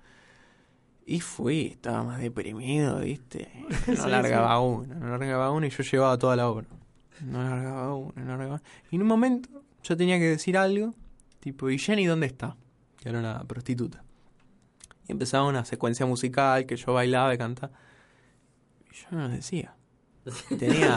Y 1.05 1.21
fui, 1.21 1.67
estaba 1.67 2.03
más 2.03 2.19
deprimido, 2.19 2.99
¿viste? 2.99 3.49
No 3.87 3.95
Sí, 3.95 4.09
largaba 4.09 4.59
una, 4.59 4.95
no 4.95 5.07
largaba 5.07 5.51
una 5.51 5.67
y 5.67 5.69
yo 5.69 5.81
llevaba 5.83 6.17
toda 6.17 6.35
la 6.35 6.49
obra. 6.49 6.67
No 7.21 7.41
largaba 7.41 7.95
una, 7.95 8.21
no 8.23 8.37
largaba 8.37 8.61
Y 8.91 8.97
en 8.97 9.03
un 9.03 9.07
momento 9.07 9.63
yo 9.81 9.95
tenía 9.95 10.19
que 10.19 10.25
decir 10.25 10.57
algo, 10.57 10.93
tipo, 11.39 11.69
¿y 11.69 11.79
Jenny 11.79 12.05
dónde 12.05 12.27
está? 12.27 12.57
Que 12.97 13.07
era 13.07 13.19
una 13.19 13.41
prostituta. 13.45 14.03
Y 15.07 15.13
empezaba 15.13 15.45
una 15.47 15.63
secuencia 15.63 16.05
musical 16.05 16.65
que 16.65 16.75
yo 16.75 16.91
bailaba 16.91 17.33
y 17.33 17.37
cantaba. 17.37 17.71
Y 18.91 18.95
yo 18.95 19.07
no 19.11 19.21
lo 19.21 19.29
decía. 19.29 19.73
Tenía 20.59 20.95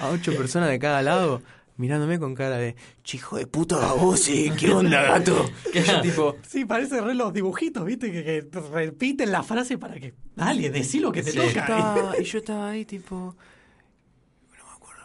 a 0.00 0.10
ocho 0.10 0.36
personas 0.36 0.70
de 0.70 0.80
cada 0.80 1.02
lado 1.02 1.40
mirándome 1.76 2.18
con 2.18 2.34
cara 2.34 2.56
de, 2.56 2.76
chico 3.02 3.36
de 3.36 3.46
puta 3.46 3.76
babosi, 3.76 4.50
¿qué 4.58 4.70
onda, 4.72 5.02
gato? 5.02 5.44
Y 5.74 5.80
yo 5.82 6.00
tipo, 6.00 6.36
Sí, 6.46 6.64
parece 6.64 7.00
re 7.00 7.14
los 7.14 7.32
dibujitos, 7.32 7.84
¿viste? 7.84 8.12
Que, 8.12 8.22
que 8.24 8.60
repiten 8.72 9.32
la 9.32 9.42
frase 9.42 9.76
para 9.78 9.94
que. 9.96 10.14
Dale, 10.36 10.70
decí 10.70 11.00
lo 11.00 11.10
que 11.12 11.22
te 11.22 11.32
yo 11.32 11.42
toca. 11.42 11.60
estaba- 11.60 12.18
y 12.20 12.24
yo 12.24 12.38
estaba 12.38 12.70
ahí 12.70 12.84
tipo, 12.84 13.34
no 14.52 14.64
me 14.64 14.72
acuerdo, 14.72 15.04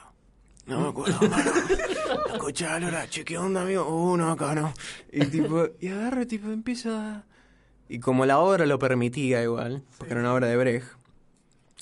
no 0.67 0.79
me 0.81 0.87
acuerdo, 0.89 1.29
mano. 1.29 1.51
Escuchá, 2.33 2.79
Lola, 2.79 3.07
che, 3.09 3.23
¿qué 3.25 3.37
onda, 3.37 3.61
amigo? 3.63 3.85
Uh, 3.87 4.17
no, 4.17 4.31
acá 4.31 4.53
no. 4.55 4.73
Y 5.11 5.25
tipo, 5.25 5.67
y 5.79 5.87
agarro, 5.89 6.25
tipo, 6.27 6.49
empieza... 6.51 7.23
Y 7.87 7.99
como 7.99 8.25
la 8.27 8.37
obra 8.39 8.65
lo 8.67 8.77
permitía 8.77 9.41
igual, 9.41 9.83
porque 9.97 10.13
era 10.13 10.21
una 10.21 10.33
obra 10.33 10.45
de 10.47 10.55
Brecht, 10.57 10.87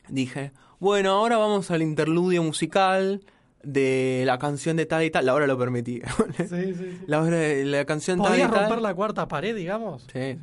dije, 0.07 0.53
bueno, 0.79 1.11
ahora 1.11 1.35
vamos 1.38 1.69
al 1.69 1.81
interludio 1.81 2.41
musical 2.43 3.25
de 3.64 4.24
la 4.26 4.38
canción 4.38 4.78
de 4.78 4.86
tal 4.86 5.03
y 5.03 5.12
tal. 5.12 5.26
La 5.26 5.36
obra 5.36 5.47
lo 5.47 5.58
permitía. 5.58 6.05
Sí, 6.38 6.45
sí, 6.47 6.74
sí. 6.76 6.99
La, 7.08 7.22
obra 7.22 7.38
de 7.38 7.66
la 7.66 7.86
canción 7.86 8.20
tal 8.20 8.28
y 8.28 8.30
¿Podías 8.32 8.51
tal. 8.51 8.60
romper 8.62 8.82
la 8.82 8.93
cuarta 8.93 9.28
pared, 9.28 9.55
digamos? 9.55 10.03
Sí, 10.12 10.38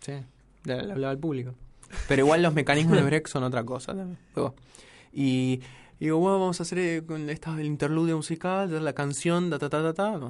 sí. 0.00 0.12
Sí, 0.12 0.12
le, 0.64 0.74
hablaba 0.74 1.10
al 1.10 1.18
público. 1.18 1.54
Pero 2.06 2.22
igual 2.24 2.42
los 2.42 2.52
mecanismos 2.54 2.96
de 2.96 3.02
Brecht 3.02 3.28
son 3.28 3.44
otra 3.44 3.64
cosa 3.64 3.94
también. 3.94 4.18
Y, 5.12 5.60
y 5.98 6.04
digo, 6.04 6.18
bueno, 6.18 6.38
vamos 6.38 6.60
a 6.60 6.62
hacer 6.62 6.78
eh, 6.78 7.02
con 7.06 7.30
esta 7.30 7.58
el 7.58 7.66
interludio 7.66 8.16
musical, 8.16 8.84
la 8.84 8.92
canción, 8.92 9.50
ta 9.50 9.58
ta 9.58 9.68
ta 9.70 9.82
ta 9.82 9.94
ta. 9.94 10.20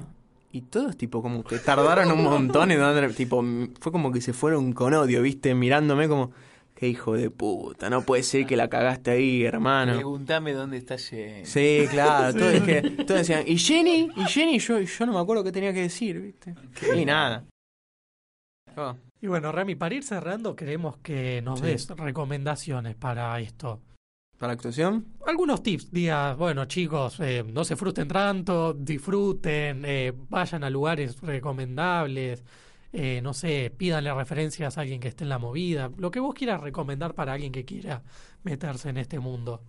Y 0.51 0.61
todos 0.61 0.97
tipo 0.97 1.21
como 1.21 1.43
que 1.43 1.59
tardaron 1.59 2.11
un 2.11 2.23
montón 2.23 2.71
en 2.71 2.79
dar- 2.79 3.11
tipo, 3.13 3.43
fue 3.79 3.91
como 3.91 4.11
que 4.11 4.19
se 4.21 4.33
fueron 4.33 4.73
con 4.73 4.93
odio, 4.93 5.21
¿viste? 5.21 5.53
Mirándome 5.53 6.07
como, 6.07 6.31
qué 6.79 6.87
hijo 6.87 7.13
de 7.13 7.29
puta, 7.29 7.89
no 7.89 8.03
puede 8.03 8.23
ser 8.23 8.45
que 8.45 8.55
la 8.55 8.69
cagaste 8.69 9.11
ahí, 9.11 9.43
hermano. 9.43 9.93
Pregúntame 9.95 10.53
dónde 10.53 10.77
está 10.77 10.97
Jen. 10.97 11.45
Sí, 11.45 11.85
claro, 11.89 12.33
todos, 12.37 12.53
es 12.53 12.61
que, 12.63 12.81
todos 13.05 13.19
decían, 13.19 13.43
¿y 13.45 13.57
Jenny? 13.57 14.09
¿Y 14.15 14.23
Jenny? 14.23 14.59
Yo, 14.59 14.79
yo 14.79 15.05
no 15.05 15.13
me 15.13 15.19
acuerdo 15.19 15.43
qué 15.43 15.51
tenía 15.51 15.73
que 15.73 15.81
decir, 15.81 16.21
¿viste? 16.21 16.55
Y 16.95 17.03
nada. 17.03 17.43
Oh. 18.77 18.95
Y 19.21 19.27
bueno, 19.27 19.51
Rami, 19.51 19.75
para 19.75 19.95
ir 19.95 20.03
cerrando, 20.03 20.55
queremos 20.55 20.97
que 20.99 21.41
nos 21.41 21.59
Sí. 21.59 21.65
des 21.65 21.89
recomendaciones 21.89 22.95
para 22.95 23.37
esto. 23.41 23.81
¿Para 24.37 24.53
actuación? 24.53 25.05
Algunos 25.27 25.61
tips, 25.61 25.91
digas, 25.91 26.37
bueno 26.37 26.63
chicos, 26.63 27.19
eh, 27.19 27.43
no 27.45 27.65
se 27.65 27.75
frustren 27.75 28.07
tanto, 28.07 28.73
disfruten, 28.73 29.83
eh, 29.85 30.13
vayan 30.29 30.63
a 30.63 30.69
lugares 30.69 31.19
recomendables, 31.19 32.45
eh, 32.91 33.21
no 33.21 33.33
sé, 33.33 33.71
pídanle 33.75 34.13
referencias 34.13 34.77
a 34.77 34.81
alguien 34.81 34.99
que 34.99 35.09
esté 35.09 35.23
en 35.23 35.29
la 35.29 35.37
movida, 35.37 35.91
lo 35.97 36.09
que 36.09 36.19
vos 36.19 36.33
quieras 36.33 36.61
recomendar 36.61 37.13
para 37.13 37.33
alguien 37.33 37.51
que 37.51 37.65
quiera 37.65 38.01
meterse 38.43 38.89
en 38.89 38.97
este 38.97 39.19
mundo. 39.19 39.61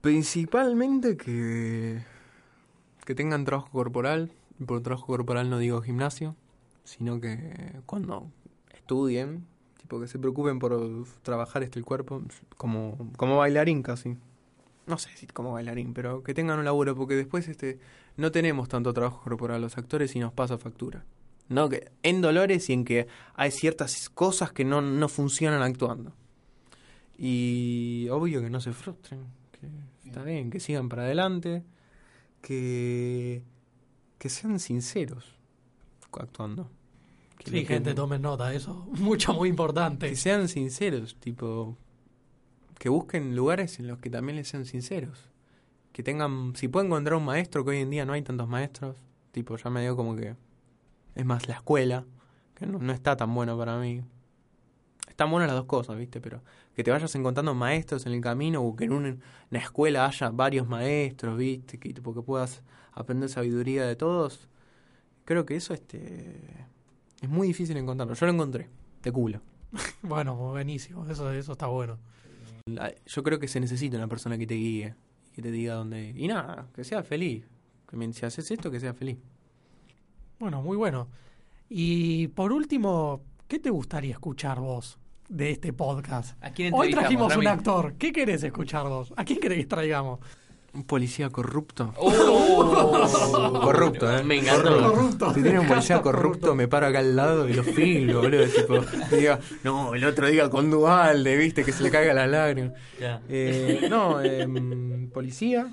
Principalmente 0.00 1.16
que, 1.16 2.02
que 3.04 3.14
tengan 3.14 3.44
trabajo 3.44 3.70
corporal. 3.70 4.30
Por 4.64 4.82
trabajo 4.82 5.06
corporal 5.06 5.48
no 5.48 5.58
digo 5.58 5.80
gimnasio, 5.80 6.36
sino 6.84 7.20
que 7.20 7.80
cuando 7.86 8.30
estudien, 8.74 9.46
tipo 9.80 9.98
que 10.00 10.06
se 10.06 10.18
preocupen 10.18 10.58
por 10.58 11.06
trabajar 11.22 11.62
este 11.62 11.78
el 11.78 11.84
cuerpo, 11.84 12.22
como, 12.56 13.10
como 13.16 13.38
bailarín 13.38 13.82
casi. 13.82 14.16
No 14.86 14.98
sé 14.98 15.10
si 15.16 15.26
como 15.26 15.52
bailarín, 15.52 15.94
pero 15.94 16.22
que 16.22 16.34
tengan 16.34 16.58
un 16.58 16.64
laburo, 16.64 16.94
porque 16.94 17.14
después 17.14 17.48
este 17.48 17.78
no 18.16 18.30
tenemos 18.32 18.68
tanto 18.68 18.92
trabajo 18.92 19.22
corporal 19.22 19.62
los 19.62 19.78
actores 19.78 20.14
y 20.14 20.20
nos 20.20 20.32
pasa 20.32 20.58
factura. 20.58 21.04
No, 21.50 21.68
que 21.68 21.90
en 22.04 22.20
dolores 22.20 22.70
y 22.70 22.72
en 22.74 22.84
que 22.84 23.08
hay 23.34 23.50
ciertas 23.50 24.08
cosas 24.08 24.52
que 24.52 24.64
no, 24.64 24.80
no 24.80 25.08
funcionan 25.08 25.62
actuando. 25.62 26.12
Y 27.18 28.06
obvio 28.08 28.40
que 28.40 28.48
no 28.48 28.60
se 28.60 28.72
frustren, 28.72 29.24
que 29.50 29.68
está 30.08 30.22
bien, 30.22 30.48
que 30.48 30.60
sigan 30.60 30.88
para 30.88 31.02
adelante, 31.02 31.64
que, 32.40 33.42
que 34.18 34.28
sean 34.28 34.60
sinceros 34.60 35.34
actuando. 36.12 36.70
Que 37.36 37.50
Sí, 37.50 37.64
gente, 37.64 37.94
tomen 37.94 38.22
nota, 38.22 38.54
eso 38.54 38.86
mucho, 38.92 39.34
muy 39.34 39.48
importante. 39.48 40.08
que 40.08 40.14
sean 40.14 40.46
sinceros, 40.46 41.16
tipo, 41.16 41.76
que 42.78 42.88
busquen 42.88 43.34
lugares 43.34 43.80
en 43.80 43.88
los 43.88 43.98
que 43.98 44.08
también 44.08 44.36
les 44.36 44.46
sean 44.46 44.66
sinceros. 44.66 45.18
Que 45.92 46.04
tengan, 46.04 46.54
si 46.54 46.68
pueden 46.68 46.86
encontrar 46.86 47.16
un 47.16 47.24
maestro, 47.24 47.64
que 47.64 47.70
hoy 47.72 47.78
en 47.78 47.90
día 47.90 48.06
no 48.06 48.12
hay 48.12 48.22
tantos 48.22 48.46
maestros, 48.46 48.96
tipo, 49.32 49.56
ya 49.56 49.68
me 49.68 49.82
digo 49.82 49.96
como 49.96 50.14
que 50.14 50.36
es 51.14 51.24
más 51.24 51.48
la 51.48 51.54
escuela, 51.54 52.04
que 52.54 52.66
no, 52.66 52.78
no 52.78 52.92
está 52.92 53.16
tan 53.16 53.34
bueno 53.34 53.56
para 53.58 53.78
mí. 53.78 54.02
Están 55.08 55.30
buenas 55.30 55.48
las 55.48 55.56
dos 55.56 55.66
cosas, 55.66 55.96
¿viste? 55.98 56.20
Pero 56.20 56.42
que 56.74 56.82
te 56.84 56.90
vayas 56.90 57.14
encontrando 57.14 57.54
maestros 57.54 58.06
en 58.06 58.12
el 58.12 58.20
camino 58.20 58.62
o 58.62 58.74
que 58.76 58.84
en 58.84 58.92
un- 58.92 59.20
una 59.50 59.60
escuela 59.60 60.06
haya 60.06 60.30
varios 60.30 60.66
maestros, 60.68 61.36
¿viste? 61.36 61.78
Que, 61.78 61.92
tipo, 61.92 62.14
que 62.14 62.22
puedas 62.22 62.62
aprender 62.92 63.28
sabiduría 63.28 63.84
de 63.86 63.96
todos. 63.96 64.48
Creo 65.24 65.44
que 65.44 65.56
eso 65.56 65.74
este, 65.74 66.66
es 67.20 67.28
muy 67.28 67.48
difícil 67.48 67.76
encontrarlo. 67.76 68.14
Yo 68.14 68.26
lo 68.26 68.32
encontré, 68.32 68.68
de 69.02 69.12
culo. 69.12 69.40
Bueno, 70.02 70.34
buenísimo, 70.36 71.06
eso, 71.08 71.30
eso 71.32 71.52
está 71.52 71.66
bueno. 71.66 71.98
Yo 73.06 73.22
creo 73.22 73.38
que 73.38 73.48
se 73.48 73.60
necesita 73.60 73.96
una 73.96 74.08
persona 74.08 74.38
que 74.38 74.46
te 74.46 74.54
guíe, 74.54 74.94
que 75.34 75.42
te 75.42 75.50
diga 75.50 75.74
dónde. 75.74 76.12
Y 76.16 76.28
nada, 76.28 76.66
que 76.74 76.84
sea 76.84 77.02
feliz. 77.02 77.44
Que 77.88 78.12
si 78.12 78.24
haces 78.24 78.50
esto, 78.50 78.70
que 78.70 78.80
sea 78.80 78.94
feliz. 78.94 79.18
Bueno, 80.40 80.62
muy 80.62 80.78
bueno. 80.78 81.06
Y 81.68 82.28
por 82.28 82.50
último, 82.50 83.22
¿qué 83.46 83.58
te 83.58 83.68
gustaría 83.68 84.12
escuchar 84.12 84.58
vos 84.58 84.98
de 85.28 85.50
este 85.50 85.74
podcast? 85.74 86.42
¿A 86.42 86.50
quién 86.50 86.72
Hoy 86.72 86.92
trajimos 86.92 87.36
un 87.36 87.46
actor. 87.46 87.92
¿Qué 87.98 88.10
querés 88.10 88.42
escuchar 88.42 88.84
vos? 88.88 89.12
¿A 89.16 89.24
quién 89.26 89.38
querés 89.38 89.58
que 89.58 89.66
traigamos? 89.66 90.18
Un 90.72 90.84
policía 90.84 91.28
corrupto. 91.28 91.92
¡Oh! 91.98 93.60
Corrupto, 93.62 94.10
¿eh? 94.16 94.24
Me 94.24 94.38
encantó. 94.38 94.80
Corrupto. 94.80 95.34
Si 95.34 95.42
tiene 95.42 95.60
un 95.60 95.68
policía 95.68 96.00
corrupto, 96.00 96.54
me 96.54 96.68
paro 96.68 96.86
acá 96.86 97.00
al 97.00 97.14
lado 97.14 97.46
y 97.46 97.52
lo 97.52 97.62
filmo, 97.62 98.20
boludo. 98.22 98.46
Tipo, 98.46 98.76
y 99.12 99.16
diga, 99.16 99.40
no, 99.62 99.94
el 99.94 100.02
otro 100.06 100.26
diga 100.26 100.48
con 100.48 100.70
Dualde, 100.70 101.36
viste, 101.36 101.64
que 101.64 101.72
se 101.72 101.82
le 101.82 101.90
caiga 101.90 102.14
la 102.14 102.26
lágrima. 102.26 102.72
Eh, 103.28 103.88
no, 103.90 104.22
em, 104.22 105.10
policía. 105.10 105.70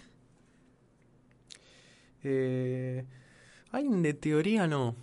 Eh, 2.22 3.06
alguien 3.72 4.02
de 4.02 4.14
teoría 4.14 4.68
no. 4.68 4.96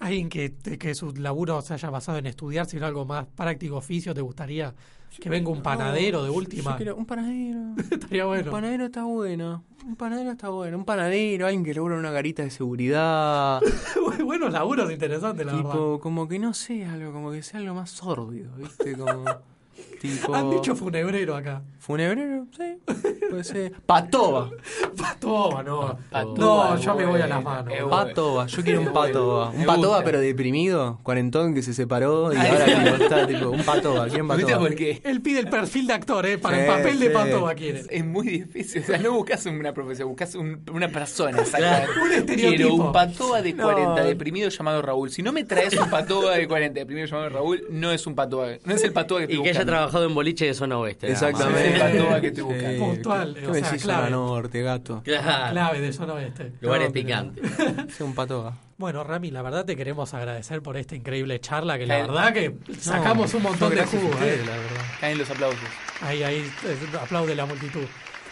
Alguien 0.00 0.28
que, 0.28 0.52
que 0.78 0.94
su 0.94 1.12
laburo 1.14 1.62
se 1.62 1.74
haya 1.74 1.88
basado 1.88 2.18
en 2.18 2.26
estudiar, 2.26 2.66
sino 2.66 2.84
algo 2.84 3.04
más 3.06 3.26
práctico, 3.26 3.76
oficio, 3.76 4.12
¿te 4.12 4.20
gustaría 4.20 4.74
que 5.20 5.28
venga 5.30 5.48
un 5.50 5.62
panadero 5.62 6.22
de 6.24 6.28
Yo 6.30 6.34
última? 6.34 6.76
quiero 6.76 6.96
un 6.96 7.06
panadero. 7.06 7.60
Estaría 7.90 8.24
bueno. 8.26 8.44
Un 8.46 8.50
panadero 8.50 8.84
está 8.86 9.04
bueno. 9.04 9.64
Un 9.86 9.96
panadero 9.96 10.32
está 10.32 10.48
bueno. 10.48 10.76
Un 10.76 10.84
panadero, 10.84 11.46
alguien 11.46 11.64
que 11.64 11.72
labura 11.72 11.94
en 11.94 12.00
una 12.00 12.10
garita 12.10 12.42
de 12.42 12.50
seguridad. 12.50 13.60
Buenos 14.24 14.52
laburos 14.52 14.90
interesantes, 14.90 15.46
la 15.46 15.54
verdad. 15.54 15.70
tipo, 15.70 16.00
como 16.00 16.26
que 16.26 16.38
no 16.40 16.52
sé, 16.52 16.84
algo, 16.84 17.12
como 17.12 17.30
que 17.30 17.42
sea 17.42 17.60
algo 17.60 17.74
más 17.74 17.90
sórdido, 17.90 18.50
¿viste? 18.56 18.96
Como. 18.96 19.24
tipo. 20.00 20.34
Han 20.34 20.50
dicho 20.50 20.74
funebrero 20.76 21.36
acá. 21.36 21.62
Funebrero, 21.78 22.46
sí. 22.56 22.78
Puede 23.30 23.44
ser. 23.44 23.72
Patoba. 23.84 24.50
Patoba, 24.96 25.62
no. 25.62 25.98
Patoba, 26.10 26.70
no, 26.74 26.80
yo 26.80 26.94
me 26.94 27.04
voy 27.06 27.20
a 27.20 27.26
las 27.26 27.42
manos. 27.42 27.74
Patoba, 27.90 28.46
yo 28.46 28.62
quiero 28.62 28.80
un 28.80 28.92
patoba. 28.92 29.50
Un 29.50 29.64
patoba, 29.64 30.02
pero 30.02 30.20
deprimido, 30.20 30.98
cuarentón 31.02 31.54
que 31.54 31.62
se 31.62 31.74
separó 31.74 32.32
y 32.32 32.36
ahora 32.36 32.96
está 33.00 33.26
tipo, 33.26 33.50
un 33.50 33.62
patoba, 33.62 34.04
¿Viste 34.06 34.24
patoba. 34.24 34.58
por 34.58 34.74
qué? 34.74 35.00
Él 35.04 35.20
pide 35.20 35.40
el 35.40 35.48
perfil 35.48 35.86
de 35.86 35.92
actor, 35.92 36.24
¿eh? 36.26 36.38
Para 36.38 36.58
el 36.58 36.64
Sí, 36.64 36.70
papel 36.70 37.00
de. 37.00 37.10
Patoba 37.10 37.54
quiere. 37.54 37.82
Es 37.90 38.04
muy 38.04 38.26
difícil. 38.28 38.82
O 38.82 38.86
sea, 38.86 38.98
no 38.98 39.12
buscas 39.12 39.44
una 39.46 39.72
profesión, 39.74 40.08
buscas 40.08 40.34
un- 40.34 40.62
una 40.72 40.88
persona. 40.88 41.38
exacta. 41.40 41.86
Un 42.02 42.12
estereotipo. 42.12 42.56
Quiero 42.56 42.74
un 42.74 42.92
patoba 42.92 43.42
de 43.42 43.52
No. 43.52 43.64
40 43.64 44.04
deprimido 44.04 44.48
llamado 44.48 44.80
Raúl. 44.82 45.10
Si 45.10 45.22
no 45.22 45.32
me 45.32 45.44
traes 45.44 45.76
un 45.78 45.90
patoba 45.90 46.32
de 46.36 46.48
40 46.48 46.80
deprimido 46.80 47.06
llamado 47.06 47.28
Raúl, 47.28 47.64
no 47.70 47.92
es 47.92 48.06
un 48.06 48.14
patoba. 48.14 48.48
No 48.64 48.74
es 48.74 48.82
el 48.84 48.92
patoba 48.92 49.20
que 49.20 49.24
estoy 49.34 49.40
Y 49.40 49.42
que 49.42 49.54
haya 49.64 49.78
trabajado 49.78 50.06
en 50.06 50.14
boliche 50.14 50.46
de 50.46 50.54
zona 50.54 50.78
oeste. 50.78 51.10
Exactamente. 51.10 51.74
Es 51.76 51.80
patoba 51.82 52.20
que 52.20 52.26
estoy 52.28 52.42
buscando. 52.44 52.84
Puntual, 52.86 53.34
¿Qué 53.34 53.46
o 53.46 53.54
sea, 53.54 53.62
clave. 53.62 53.78
zona 53.78 54.10
norte, 54.10 54.62
gato? 54.62 55.02
Claro. 55.04 55.52
Clave 55.52 55.80
de 55.80 55.92
zona 55.92 56.14
oeste. 56.14 56.52
Lugares 56.60 56.88
No, 56.88 56.92
pero- 56.92 57.06
picantes. 57.06 57.50
Sea 57.96 58.06
un 58.06 58.14
patoba. 58.14 58.56
Bueno, 58.76 59.04
Rami, 59.04 59.30
la 59.30 59.42
verdad 59.42 59.64
te 59.64 59.76
queremos 59.76 60.14
agradecer 60.14 60.60
por 60.60 60.76
esta 60.76 60.96
increíble 60.96 61.38
charla, 61.40 61.78
que 61.78 61.86
la 61.86 61.98
verdad 61.98 62.32
que 62.32 62.56
sacamos 62.80 63.32
un 63.34 63.42
montón 63.44 63.70
de 63.70 63.76
gracias 63.76 64.02
a 64.02 64.04
jugo. 64.04 64.14
ustedes, 64.14 64.40
¿eh? 64.40 64.46
la 64.46 64.56
verdad. 64.56 64.82
Caen 65.00 65.18
los 65.18 65.30
aplausos. 65.30 65.60
Ahí, 66.02 66.22
ahí, 66.24 66.38
eh, 66.64 66.76
aplaude 67.00 67.34
la 67.36 67.46
multitud. 67.46 67.84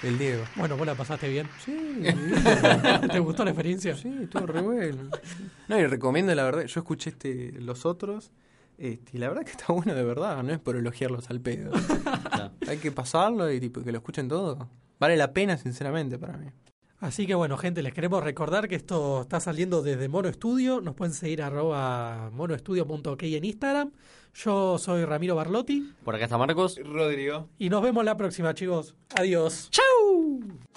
El 0.02 0.18
Diego. 0.18 0.42
Bueno, 0.56 0.76
vos 0.76 0.84
la 0.84 0.96
pasaste 0.96 1.28
bien. 1.28 1.48
Sí, 1.64 1.72
¿Te 3.12 3.18
gustó 3.20 3.44
la 3.44 3.50
experiencia? 3.50 3.94
sí, 3.94 4.12
estuvo 4.22 4.46
re 4.46 4.60
bueno. 4.60 5.10
No, 5.68 5.78
y 5.78 5.86
recomiendo 5.86 6.34
la 6.34 6.42
verdad, 6.42 6.64
yo 6.64 6.80
escuché 6.80 7.10
este 7.10 7.52
los 7.60 7.86
otros, 7.86 8.32
este, 8.90 9.16
y 9.16 9.18
la 9.18 9.28
verdad 9.28 9.44
que 9.44 9.52
está 9.52 9.72
bueno 9.72 9.94
de 9.94 10.02
verdad, 10.04 10.42
no 10.42 10.52
es 10.52 10.58
por 10.58 10.76
elogiarlos 10.76 11.30
al 11.30 11.40
pedo. 11.40 11.70
No. 11.72 12.52
Hay 12.68 12.78
que 12.78 12.90
pasarlo 12.92 13.50
y 13.52 13.60
tipo 13.60 13.82
que 13.82 13.92
lo 13.92 13.98
escuchen 13.98 14.28
todo. 14.28 14.68
Vale 14.98 15.16
la 15.16 15.32
pena, 15.32 15.56
sinceramente, 15.56 16.18
para 16.18 16.36
mí. 16.36 16.46
Así 16.98 17.26
que 17.26 17.34
bueno, 17.34 17.56
gente, 17.58 17.82
les 17.82 17.92
queremos 17.92 18.22
recordar 18.22 18.68
que 18.68 18.76
esto 18.76 19.22
está 19.22 19.40
saliendo 19.40 19.82
desde 19.82 20.08
Mono 20.08 20.32
Studio. 20.32 20.80
Nos 20.80 20.94
pueden 20.94 21.12
seguir 21.12 21.42
arroba 21.42 22.30
monoestudio.ok 22.32 23.22
en 23.24 23.44
Instagram. 23.44 23.90
Yo 24.34 24.78
soy 24.78 25.04
Ramiro 25.04 25.34
Barlotti 25.34 25.92
Por 26.04 26.14
acá 26.14 26.24
está 26.24 26.38
Marcos. 26.38 26.78
Rodrigo. 26.84 27.48
y 27.58 27.68
nos 27.70 27.82
vemos 27.82 28.04
la 28.04 28.16
próxima, 28.16 28.54
chicos. 28.54 28.94
Adiós. 29.16 29.68
¡Chau! 29.70 30.71